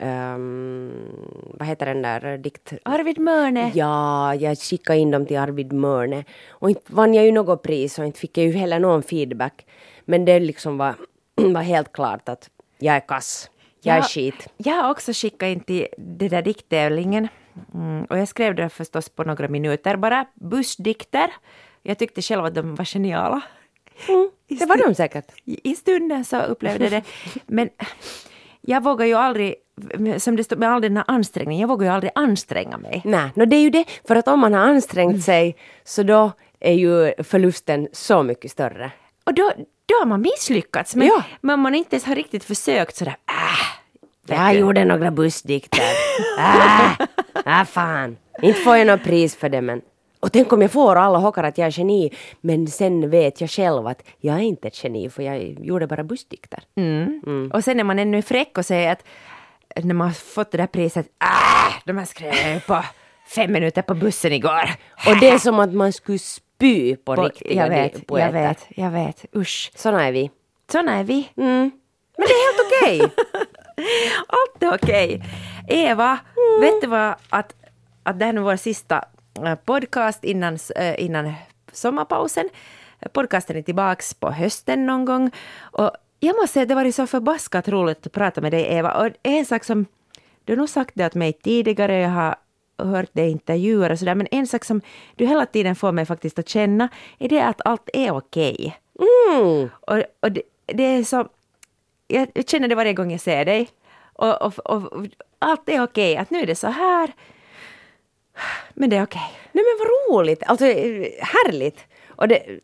Um, 0.00 0.92
vad 1.58 1.68
heter 1.68 1.86
den 1.86 2.02
där 2.02 2.38
dikt... 2.38 2.72
Arvid 2.82 3.18
Mörne. 3.18 3.70
Ja, 3.74 4.34
jag 4.34 4.58
skickade 4.58 4.98
in 4.98 5.10
dem 5.10 5.26
till 5.26 5.38
Arvid 5.38 5.72
Mörne. 5.72 6.24
Och 6.50 6.70
inte 6.70 6.92
vann 6.92 7.14
jag 7.14 7.24
ju 7.24 7.32
något 7.32 7.62
pris 7.62 7.98
och 7.98 8.04
inte 8.04 8.20
fick 8.20 8.38
jag 8.38 8.46
ju 8.46 8.52
heller 8.52 8.78
någon 8.78 9.02
feedback. 9.02 9.66
Men 10.04 10.24
det 10.24 10.40
liksom 10.40 10.78
var, 10.78 10.94
var 11.34 11.62
helt 11.62 11.92
klart 11.92 12.28
att 12.28 12.50
jag 12.78 12.96
är 12.96 13.00
kass. 13.00 13.50
Jag 13.82 13.96
är 13.96 14.02
skit. 14.02 14.48
Jag 14.56 14.74
har 14.74 14.90
också 14.90 15.12
skickat 15.12 15.46
in 15.46 15.60
till 15.60 15.86
den 15.96 16.28
där 16.28 16.42
dikttävlingen. 16.42 17.28
Mm, 17.74 18.04
och 18.04 18.18
jag 18.18 18.28
skrev 18.28 18.54
det 18.54 18.68
förstås 18.68 19.08
på 19.08 19.24
några 19.24 19.48
minuter 19.48 19.96
bara. 19.96 20.26
Bussdikter. 20.34 21.30
Jag 21.82 21.98
tyckte 21.98 22.22
själv 22.22 22.44
att 22.44 22.54
de 22.54 22.74
var 22.74 22.84
geniala. 22.84 23.40
Mm, 24.08 24.30
det 24.48 24.66
var 24.66 24.76
de 24.88 24.94
säkert. 24.94 25.32
I 25.44 25.74
stunden 25.76 26.24
så 26.24 26.42
upplevde 26.42 26.84
jag 26.84 26.92
det. 26.92 27.02
Men 27.46 27.68
jag 28.60 28.82
vågar 28.82 29.06
ju 29.06 29.14
aldrig, 29.14 29.54
som 30.18 30.36
det 30.36 30.44
står 30.44 30.56
med 30.56 30.68
all 30.70 30.80
den 30.80 30.96
här 30.96 31.04
ansträngningen, 31.08 31.60
jag 31.60 31.68
vågar 31.68 31.86
ju 31.86 31.92
aldrig 31.92 32.12
anstränga 32.14 32.78
mig. 32.78 33.02
Nej, 33.04 33.30
no, 33.34 33.44
det 33.44 33.56
är 33.56 33.60
ju 33.60 33.70
det. 33.70 33.84
För 34.08 34.16
att 34.16 34.28
om 34.28 34.40
man 34.40 34.54
har 34.54 34.60
ansträngt 34.60 35.24
sig 35.24 35.56
så 35.84 36.02
då 36.02 36.32
är 36.60 36.72
ju 36.72 37.12
förlusten 37.24 37.88
så 37.92 38.22
mycket 38.22 38.50
större. 38.50 38.90
Och 39.24 39.34
då, 39.34 39.52
då 39.86 39.94
har 39.94 40.06
man 40.06 40.20
misslyckats. 40.20 40.94
Men, 40.94 41.06
ja. 41.06 41.22
men 41.40 41.60
man 41.60 41.74
inte 41.74 41.96
ens 41.96 42.04
har 42.04 42.14
riktigt 42.14 42.44
försökt 42.44 42.96
sådär, 42.96 43.16
äh, 44.28 44.36
Jag 44.36 44.54
gjorde 44.54 44.84
några 44.84 45.10
bussdikter. 45.10 45.82
äh, 46.38 47.60
äh, 47.60 47.64
fan. 47.66 48.16
Inte 48.42 48.60
får 48.60 48.76
jag 48.76 48.86
något 48.86 49.04
pris 49.04 49.36
för 49.36 49.48
det 49.48 49.60
men 49.60 49.82
och 50.20 50.32
tänk 50.32 50.52
om 50.52 50.62
jag 50.62 50.70
får 50.70 50.96
alla 50.96 51.18
hockar 51.18 51.44
att 51.44 51.58
jag 51.58 51.66
är 51.66 51.78
geni, 51.78 52.10
men 52.40 52.66
sen 52.66 53.10
vet 53.10 53.40
jag 53.40 53.50
själv 53.50 53.86
att 53.86 54.02
jag 54.20 54.36
är 54.36 54.40
inte 54.40 54.68
ett 54.68 54.84
geni 54.84 55.10
för 55.10 55.22
jag 55.22 55.56
gjorde 55.60 55.86
bara 55.86 56.04
bussdikter. 56.04 56.62
Mm. 56.76 57.22
Mm. 57.26 57.50
Och 57.50 57.64
sen 57.64 57.80
är 57.80 57.84
man 57.84 57.98
ännu 57.98 58.22
fräck 58.22 58.58
och 58.58 58.66
säger 58.66 58.92
att 58.92 59.04
när 59.84 59.94
man 59.94 60.14
fått 60.14 60.50
det 60.50 60.58
där 60.58 60.66
priset, 60.66 61.06
ah, 61.18 61.72
de 61.84 61.98
här 61.98 62.04
skrev 62.04 62.34
jag 62.34 62.66
på 62.66 62.84
fem 63.34 63.52
minuter 63.52 63.82
på 63.82 63.94
bussen 63.94 64.32
igår. 64.32 64.70
Och 65.06 65.16
det 65.20 65.28
är 65.28 65.38
som 65.38 65.60
att 65.60 65.72
man 65.72 65.92
skulle 65.92 66.18
spy 66.18 66.96
på, 66.96 67.14
på 67.16 67.22
riktiga 67.22 67.62
jag 67.62 67.70
vet, 67.70 68.06
poeter. 68.06 68.26
Jag 68.26 68.48
vet, 68.48 68.66
jag 68.68 68.90
vet, 68.90 69.24
usch. 69.36 69.72
Såna 69.74 70.06
är 70.06 70.12
vi. 70.12 70.30
Såna 70.72 70.94
är 70.94 71.04
vi. 71.04 71.30
Mm. 71.36 71.70
Men 72.16 72.26
det 72.26 72.32
är 72.32 72.52
helt 72.52 72.72
okej. 72.72 72.98
Okay. 72.98 73.46
Allt 74.28 74.62
är 74.62 74.74
okej. 74.74 75.16
Okay. 75.16 75.78
Eva, 75.78 76.18
mm. 76.36 76.60
vet 76.60 76.80
du 76.80 76.86
vad, 76.86 77.14
att, 77.28 77.54
att 78.02 78.18
det 78.18 78.24
här 78.24 78.34
är 78.34 78.38
vår 78.38 78.56
sista 78.56 79.04
Eh, 79.44 79.54
podcast 79.54 80.24
innan, 80.24 80.58
eh, 80.76 81.04
innan 81.04 81.34
sommarpausen. 81.72 82.48
Podcasten 83.12 83.56
är 83.56 83.62
tillbaks 83.62 84.14
på 84.14 84.30
hösten 84.30 84.86
någon 84.86 85.04
gång. 85.04 85.30
Och 85.60 85.90
jag 86.20 86.36
måste 86.36 86.52
säga 86.52 86.62
att 86.62 86.68
det 86.68 86.74
varit 86.74 86.94
så 86.94 87.06
förbaskat 87.06 87.68
roligt 87.68 88.06
att 88.06 88.12
prata 88.12 88.40
med 88.40 88.52
dig 88.52 88.66
Eva. 88.68 88.92
Och 88.92 89.12
en 89.22 89.46
sak 89.46 89.64
som, 89.64 89.86
du 90.44 90.52
har 90.52 90.56
nog 90.56 90.68
sagt 90.68 90.90
det 90.94 91.06
åt 91.06 91.14
mig 91.14 91.32
tidigare, 91.32 91.96
jag 91.96 92.08
har 92.08 92.36
hört 92.78 93.14
dig 93.14 93.30
intervjuer 93.30 93.92
och 93.92 93.98
sådär, 93.98 94.14
men 94.14 94.28
en 94.30 94.46
sak 94.46 94.64
som 94.64 94.80
du 95.16 95.26
hela 95.26 95.46
tiden 95.46 95.76
får 95.76 95.92
mig 95.92 96.06
faktiskt 96.06 96.38
att 96.38 96.48
känna 96.48 96.88
är 97.18 97.28
det 97.28 97.40
att 97.40 97.60
allt 97.64 97.90
är 97.92 98.10
okej. 98.10 98.78
Okay. 98.94 99.38
Mm. 99.38 99.68
Och, 99.80 100.02
och 100.20 100.32
det, 100.32 100.42
det, 100.66 100.82
är 100.82 101.04
så, 101.04 101.28
jag 102.06 102.28
känner 102.46 102.68
det 102.68 102.74
varje 102.74 102.92
gång 102.92 103.10
jag 103.10 103.20
ser 103.20 103.44
dig. 103.44 103.68
Och, 104.12 104.42
och, 104.42 104.58
och 104.58 105.06
allt 105.38 105.68
är 105.68 105.82
okej, 105.82 106.12
okay. 106.12 106.16
att 106.16 106.30
nu 106.30 106.40
är 106.40 106.46
det 106.46 106.54
så 106.54 106.68
här, 106.68 107.12
men 108.74 108.90
det 108.90 108.96
är 108.96 109.02
okej. 109.02 109.22
Okay. 109.28 109.50
Nej 109.52 109.64
men 109.64 109.78
vad 109.78 110.18
roligt, 110.18 110.42
alltså 110.46 110.64
härligt. 111.20 111.84
Och 112.08 112.28
det, 112.28 112.60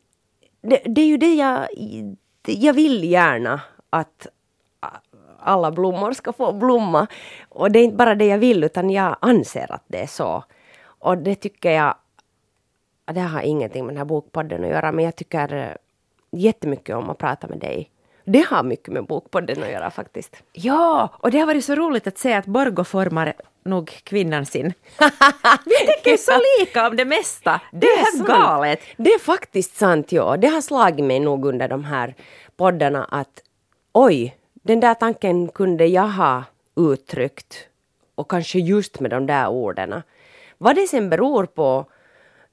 det, 0.63 0.83
det 0.85 1.01
är 1.01 1.07
ju 1.07 1.17
det 1.17 1.35
jag, 1.35 1.69
jag 2.47 2.75
vill 2.75 3.05
gärna 3.05 3.61
att 3.91 4.27
alla 5.39 5.71
blommor 5.71 6.13
ska 6.13 6.33
få 6.33 6.53
blomma. 6.53 7.07
Och 7.49 7.71
det 7.71 7.79
är 7.79 7.85
inte 7.85 7.97
bara 7.97 8.15
det 8.15 8.27
jag 8.27 8.39
vill 8.39 8.65
utan 8.65 8.91
jag 8.91 9.17
anser 9.21 9.73
att 9.73 9.85
det 9.87 10.03
är 10.03 10.07
så. 10.07 10.45
Och 10.83 11.19
det 11.19 11.35
tycker 11.35 11.71
jag, 11.71 11.95
det 13.05 13.21
har 13.21 13.41
ingenting 13.41 13.87
med 13.87 13.95
den 13.95 13.99
här 13.99 14.05
bokpodden 14.05 14.65
att 14.65 14.71
göra 14.71 14.93
men 14.93 15.05
jag 15.05 15.17
tycker 15.17 15.77
jättemycket 16.31 16.97
om 16.97 17.11
att 17.11 17.19
prata 17.19 17.47
med 17.47 17.59
dig. 17.59 17.91
Det 18.25 18.41
har 18.41 18.63
mycket 18.63 18.93
med 18.93 19.07
Bokpodden 19.07 19.63
att 19.63 19.71
göra 19.71 19.91
faktiskt. 19.91 20.37
Ja, 20.53 21.09
och 21.19 21.31
det 21.31 21.39
har 21.39 21.47
varit 21.47 21.65
så 21.65 21.75
roligt 21.75 22.07
att 22.07 22.19
se 22.19 22.33
att 22.33 22.47
Borgo 22.47 22.85
formar 22.85 23.35
nog 23.65 23.91
kvinnan 24.05 24.47
sin. 24.47 24.73
Vi 25.65 25.87
tycker 25.87 26.17
så 26.17 26.41
lika 26.61 26.89
om 26.89 26.97
det 26.97 27.05
mesta. 27.05 27.61
Det, 27.73 27.79
det 27.79 27.87
är, 27.87 28.23
är 28.23 28.27
galet. 28.27 28.81
Det 28.97 29.11
är 29.11 29.19
faktiskt 29.19 29.77
sant, 29.77 30.13
ja. 30.13 30.37
Det 30.37 30.47
har 30.47 30.61
slagit 30.61 31.05
mig 31.05 31.21
nog 31.21 31.45
under 31.45 31.69
de 31.69 31.85
här 31.85 32.15
poddarna 32.57 33.05
att 33.05 33.43
oj, 33.93 34.37
den 34.53 34.81
där 34.81 34.95
tanken 34.95 35.49
kunde 35.49 35.87
jag 35.87 36.09
ha 36.09 36.45
uttryckt 36.77 37.69
och 38.15 38.31
kanske 38.31 38.59
just 38.59 39.01
med 39.01 39.11
de 39.11 39.27
där 39.27 39.49
orden. 39.49 40.03
Vad 40.59 40.77
det 40.77 40.87
sen 40.87 41.11
beror 41.11 41.47
på 41.47 41.87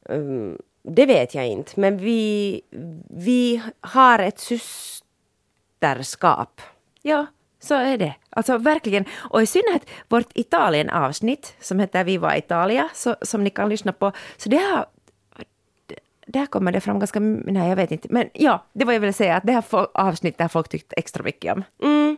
um, 0.09 0.57
det 0.83 1.05
vet 1.05 1.35
jag 1.35 1.47
inte, 1.47 1.79
men 1.79 1.97
vi, 1.97 2.61
vi 3.09 3.61
har 3.81 4.19
ett 4.19 4.39
systerskap. 5.81 6.61
Ja, 7.01 7.25
så 7.59 7.75
är 7.75 7.97
det. 7.97 8.15
Alltså 8.29 8.57
verkligen. 8.57 9.05
Och 9.31 9.41
i 9.41 9.45
synnerhet 9.45 9.89
vårt 10.07 10.37
Italien-avsnitt 10.37 11.55
som 11.59 11.79
heter 11.79 12.03
Viva 12.03 12.37
Italia, 12.37 12.89
så, 12.93 13.15
som 13.21 13.43
ni 13.43 13.49
kan 13.49 13.69
lyssna 13.69 13.93
på. 13.93 14.11
Så 14.37 14.49
det 14.49 14.57
har 14.57 14.85
där 16.25 16.45
kommer 16.45 16.71
det 16.71 16.81
fram 16.81 16.99
ganska, 16.99 17.19
nej 17.19 17.69
jag 17.69 17.75
vet 17.75 17.91
inte, 17.91 18.07
men 18.11 18.29
ja, 18.33 18.63
det 18.73 18.85
var 18.85 18.93
jag 18.93 18.99
ville 18.99 19.13
säga 19.13 19.35
att 19.35 19.43
det 19.43 19.53
här 19.53 19.63
avsnittet 19.93 20.41
har 20.41 20.47
folk 20.49 20.69
tyckt 20.69 20.93
extra 20.97 21.23
mycket 21.23 21.53
om. 21.53 21.63
Mm. 21.83 22.17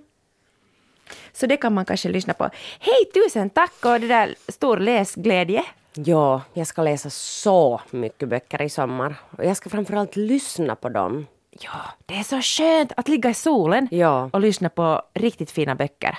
Så 1.33 1.47
det 1.47 1.57
kan 1.57 1.73
man 1.73 1.85
kanske 1.85 2.09
lyssna 2.09 2.33
på. 2.33 2.49
Hej, 2.79 3.05
tusen 3.13 3.49
tack 3.49 3.85
och 3.85 3.99
det 3.99 4.07
där 4.07 4.35
stor 4.47 4.77
läsglädje. 4.77 5.63
Ja, 5.93 6.41
jag 6.53 6.67
ska 6.67 6.81
läsa 6.83 7.09
så 7.09 7.81
mycket 7.91 8.29
böcker 8.29 8.61
i 8.61 8.69
sommar. 8.69 9.15
Och 9.37 9.45
jag 9.45 9.57
ska 9.57 9.69
framförallt 9.69 10.15
lyssna 10.15 10.75
på 10.75 10.89
dem. 10.89 11.25
Ja, 11.59 11.81
det 12.05 12.13
är 12.13 12.23
så 12.23 12.41
skönt 12.41 12.91
att 12.97 13.07
ligga 13.07 13.29
i 13.29 13.33
solen 13.33 13.87
ja. 13.91 14.29
och 14.33 14.41
lyssna 14.41 14.69
på 14.69 15.01
riktigt 15.13 15.51
fina 15.51 15.75
böcker. 15.75 16.17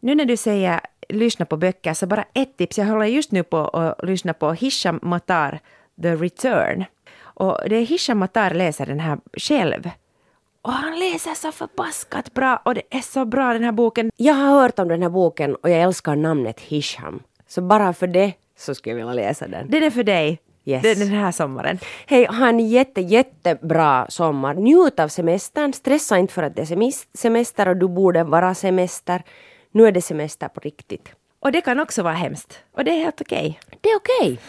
Nu 0.00 0.14
när 0.14 0.24
du 0.24 0.36
säger 0.36 0.80
lyssna 1.08 1.46
på 1.46 1.56
böcker 1.56 1.94
så 1.94 2.06
bara 2.06 2.24
ett 2.34 2.56
tips. 2.56 2.78
Jag 2.78 2.86
håller 2.86 3.06
just 3.06 3.32
nu 3.32 3.42
på 3.42 3.68
att 3.68 4.08
lyssna 4.08 4.34
på 4.34 4.52
Hisham 4.52 5.00
Matar 5.02 5.60
The 6.02 6.14
Return. 6.14 6.84
Och 7.18 7.60
det 7.68 7.76
är 7.76 7.86
Hisham 7.86 8.18
Matar 8.18 8.54
läser 8.54 8.86
den 8.86 9.00
här 9.00 9.18
själv. 9.32 9.90
Och 10.62 10.72
han 10.72 10.98
läser 10.98 11.34
så 11.34 11.52
förbaskat 11.52 12.34
bra 12.34 12.62
och 12.64 12.74
det 12.74 12.82
är 12.90 13.00
så 13.00 13.24
bra 13.24 13.52
den 13.52 13.64
här 13.64 13.72
boken. 13.72 14.10
Jag 14.16 14.34
har 14.34 14.60
hört 14.62 14.78
om 14.78 14.88
den 14.88 15.02
här 15.02 15.10
boken 15.10 15.54
och 15.54 15.70
jag 15.70 15.82
älskar 15.82 16.16
namnet 16.16 16.60
Hisham. 16.60 17.22
Så 17.48 17.62
bara 17.62 17.92
för 17.92 18.06
det 18.06 18.32
så 18.58 18.74
skulle 18.74 18.98
jag 18.98 19.06
vilja 19.06 19.26
läsa 19.26 19.48
den. 19.48 19.70
Den 19.70 19.82
är 19.82 19.90
för 19.90 20.04
dig. 20.04 20.40
Yes. 20.66 20.98
Den 20.98 21.08
här 21.08 21.32
sommaren. 21.32 21.78
Hej, 22.06 22.26
ha 22.26 22.48
en 22.48 22.60
jätte, 22.60 23.00
jättebra 23.00 24.06
sommar. 24.08 24.54
Njut 24.54 25.00
av 25.00 25.08
semestern. 25.08 25.72
Stressa 25.72 26.18
inte 26.18 26.34
för 26.34 26.42
att 26.42 26.56
det 26.56 26.62
är 26.62 27.16
semester 27.16 27.68
och 27.68 27.76
du 27.76 27.88
borde 27.88 28.24
vara 28.24 28.54
semester. 28.54 29.22
Nu 29.72 29.86
är 29.86 29.92
det 29.92 30.02
semester 30.02 30.48
på 30.48 30.60
riktigt. 30.60 31.08
Och 31.40 31.52
det 31.52 31.60
kan 31.60 31.80
också 31.80 32.02
vara 32.02 32.14
hemskt. 32.14 32.58
Och 32.72 32.84
det 32.84 32.90
är 32.90 33.04
helt 33.04 33.20
okej. 33.20 33.58
Okay. 33.66 33.78
Det 33.80 33.88
är 33.88 33.96
okej. 33.96 34.40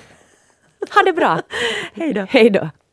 Okay. 0.82 0.96
Ha 0.96 1.04
det 1.04 1.14
bra. 1.14 1.42
Hej 1.94 2.14
då. 2.14 2.26
Hej 2.30 2.50
då. 2.50 2.70